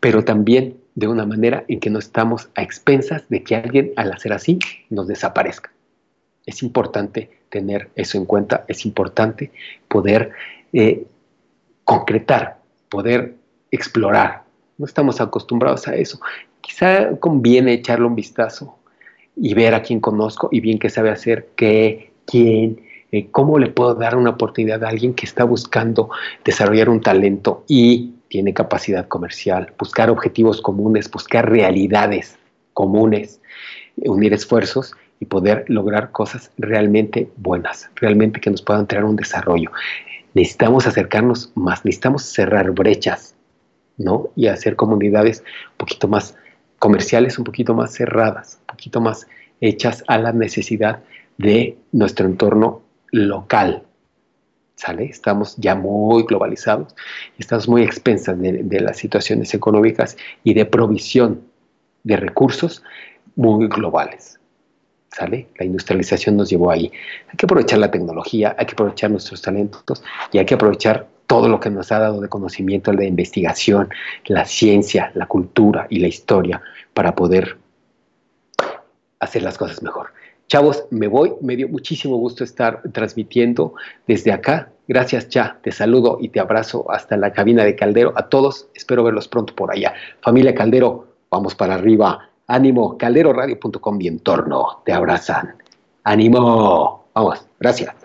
pero 0.00 0.24
también 0.24 0.76
de 0.96 1.06
una 1.06 1.24
manera 1.24 1.64
en 1.68 1.78
que 1.78 1.88
no 1.88 2.00
estamos 2.00 2.50
a 2.56 2.62
expensas 2.62 3.28
de 3.28 3.44
que 3.44 3.54
alguien 3.54 3.92
al 3.96 4.12
hacer 4.12 4.32
así 4.32 4.58
nos 4.90 5.06
desaparezca. 5.06 5.72
Es 6.44 6.64
importante 6.64 7.30
tener 7.48 7.90
eso 7.94 8.18
en 8.18 8.26
cuenta, 8.26 8.64
es 8.66 8.84
importante 8.84 9.52
poder 9.88 10.32
eh, 10.72 11.06
concretar, 11.84 12.61
poder 12.92 13.36
explorar. 13.70 14.44
No 14.76 14.84
estamos 14.84 15.18
acostumbrados 15.18 15.88
a 15.88 15.96
eso. 15.96 16.20
Quizá 16.60 17.16
conviene 17.18 17.72
echarle 17.72 18.06
un 18.06 18.14
vistazo 18.14 18.76
y 19.34 19.54
ver 19.54 19.74
a 19.74 19.82
quién 19.82 19.98
conozco 19.98 20.50
y 20.52 20.60
bien 20.60 20.78
qué 20.78 20.90
sabe 20.90 21.08
hacer, 21.08 21.48
qué, 21.56 22.12
quién, 22.26 22.82
eh, 23.10 23.28
cómo 23.30 23.58
le 23.58 23.68
puedo 23.68 23.94
dar 23.94 24.14
una 24.14 24.30
oportunidad 24.30 24.84
a 24.84 24.90
alguien 24.90 25.14
que 25.14 25.24
está 25.24 25.44
buscando 25.44 26.10
desarrollar 26.44 26.90
un 26.90 27.00
talento 27.00 27.64
y 27.66 28.12
tiene 28.28 28.52
capacidad 28.52 29.08
comercial, 29.08 29.72
buscar 29.78 30.10
objetivos 30.10 30.60
comunes, 30.60 31.10
buscar 31.10 31.50
realidades 31.50 32.38
comunes, 32.74 33.40
unir 33.96 34.34
esfuerzos 34.34 34.94
y 35.18 35.24
poder 35.24 35.64
lograr 35.68 36.10
cosas 36.10 36.50
realmente 36.58 37.30
buenas, 37.36 37.90
realmente 37.96 38.38
que 38.38 38.50
nos 38.50 38.60
puedan 38.60 38.86
traer 38.86 39.04
un 39.04 39.16
desarrollo. 39.16 39.70
Necesitamos 40.34 40.86
acercarnos 40.86 41.52
más, 41.54 41.84
necesitamos 41.84 42.22
cerrar 42.24 42.70
brechas, 42.72 43.34
¿no? 43.98 44.30
Y 44.34 44.46
hacer 44.46 44.76
comunidades 44.76 45.40
un 45.72 45.76
poquito 45.76 46.08
más 46.08 46.34
comerciales 46.82 47.38
un 47.38 47.44
poquito 47.44 47.74
más 47.74 47.94
cerradas, 47.94 48.58
un 48.62 48.66
poquito 48.66 49.00
más 49.00 49.28
hechas 49.60 50.02
a 50.08 50.18
la 50.18 50.32
necesidad 50.32 51.00
de 51.38 51.78
nuestro 51.92 52.26
entorno 52.26 52.82
local. 53.12 53.84
¿Sale? 54.74 55.04
Estamos 55.04 55.56
ya 55.58 55.76
muy 55.76 56.24
globalizados, 56.24 56.96
estamos 57.38 57.68
muy 57.68 57.82
expensas 57.82 58.36
de, 58.40 58.64
de 58.64 58.80
las 58.80 58.96
situaciones 58.96 59.54
económicas 59.54 60.16
y 60.42 60.54
de 60.54 60.64
provisión 60.64 61.42
de 62.02 62.16
recursos 62.16 62.82
muy 63.36 63.68
globales. 63.68 64.40
¿Sale? 65.12 65.48
La 65.58 65.66
industrialización 65.66 66.36
nos 66.36 66.48
llevó 66.48 66.70
ahí. 66.70 66.90
Hay 67.28 67.36
que 67.36 67.44
aprovechar 67.44 67.78
la 67.78 67.90
tecnología, 67.90 68.56
hay 68.58 68.64
que 68.64 68.72
aprovechar 68.72 69.10
nuestros 69.10 69.42
talentos 69.42 70.02
y 70.32 70.38
hay 70.38 70.46
que 70.46 70.54
aprovechar 70.54 71.06
todo 71.26 71.48
lo 71.48 71.60
que 71.60 71.70
nos 71.70 71.92
ha 71.92 71.98
dado 71.98 72.20
de 72.20 72.28
conocimiento, 72.28 72.92
de 72.92 73.06
investigación, 73.06 73.90
la 74.26 74.44
ciencia, 74.46 75.12
la 75.14 75.26
cultura 75.26 75.86
y 75.90 75.98
la 75.98 76.08
historia 76.08 76.62
para 76.94 77.14
poder 77.14 77.58
hacer 79.20 79.42
las 79.42 79.58
cosas 79.58 79.82
mejor. 79.82 80.12
Chavos, 80.48 80.84
me 80.90 81.08
voy, 81.08 81.32
me 81.40 81.56
dio 81.56 81.68
muchísimo 81.68 82.16
gusto 82.16 82.44
estar 82.44 82.82
transmitiendo 82.92 83.74
desde 84.06 84.32
acá. 84.32 84.70
Gracias, 84.88 85.28
Cha, 85.28 85.58
te 85.62 85.72
saludo 85.72 86.18
y 86.20 86.28
te 86.28 86.40
abrazo 86.40 86.90
hasta 86.90 87.16
la 87.16 87.32
cabina 87.32 87.64
de 87.64 87.76
Caldero. 87.76 88.12
A 88.16 88.28
todos, 88.28 88.68
espero 88.74 89.04
verlos 89.04 89.28
pronto 89.28 89.54
por 89.54 89.72
allá. 89.72 89.94
Familia 90.20 90.54
Caldero, 90.54 91.06
vamos 91.30 91.54
para 91.54 91.74
arriba. 91.74 92.28
Ánimo, 92.46 92.98
calderoradio.com 92.98 94.00
y 94.00 94.08
entorno, 94.08 94.82
te 94.84 94.92
abrazan. 94.92 95.56
Ánimo, 96.04 97.04
vamos, 97.14 97.46
gracias. 97.60 98.01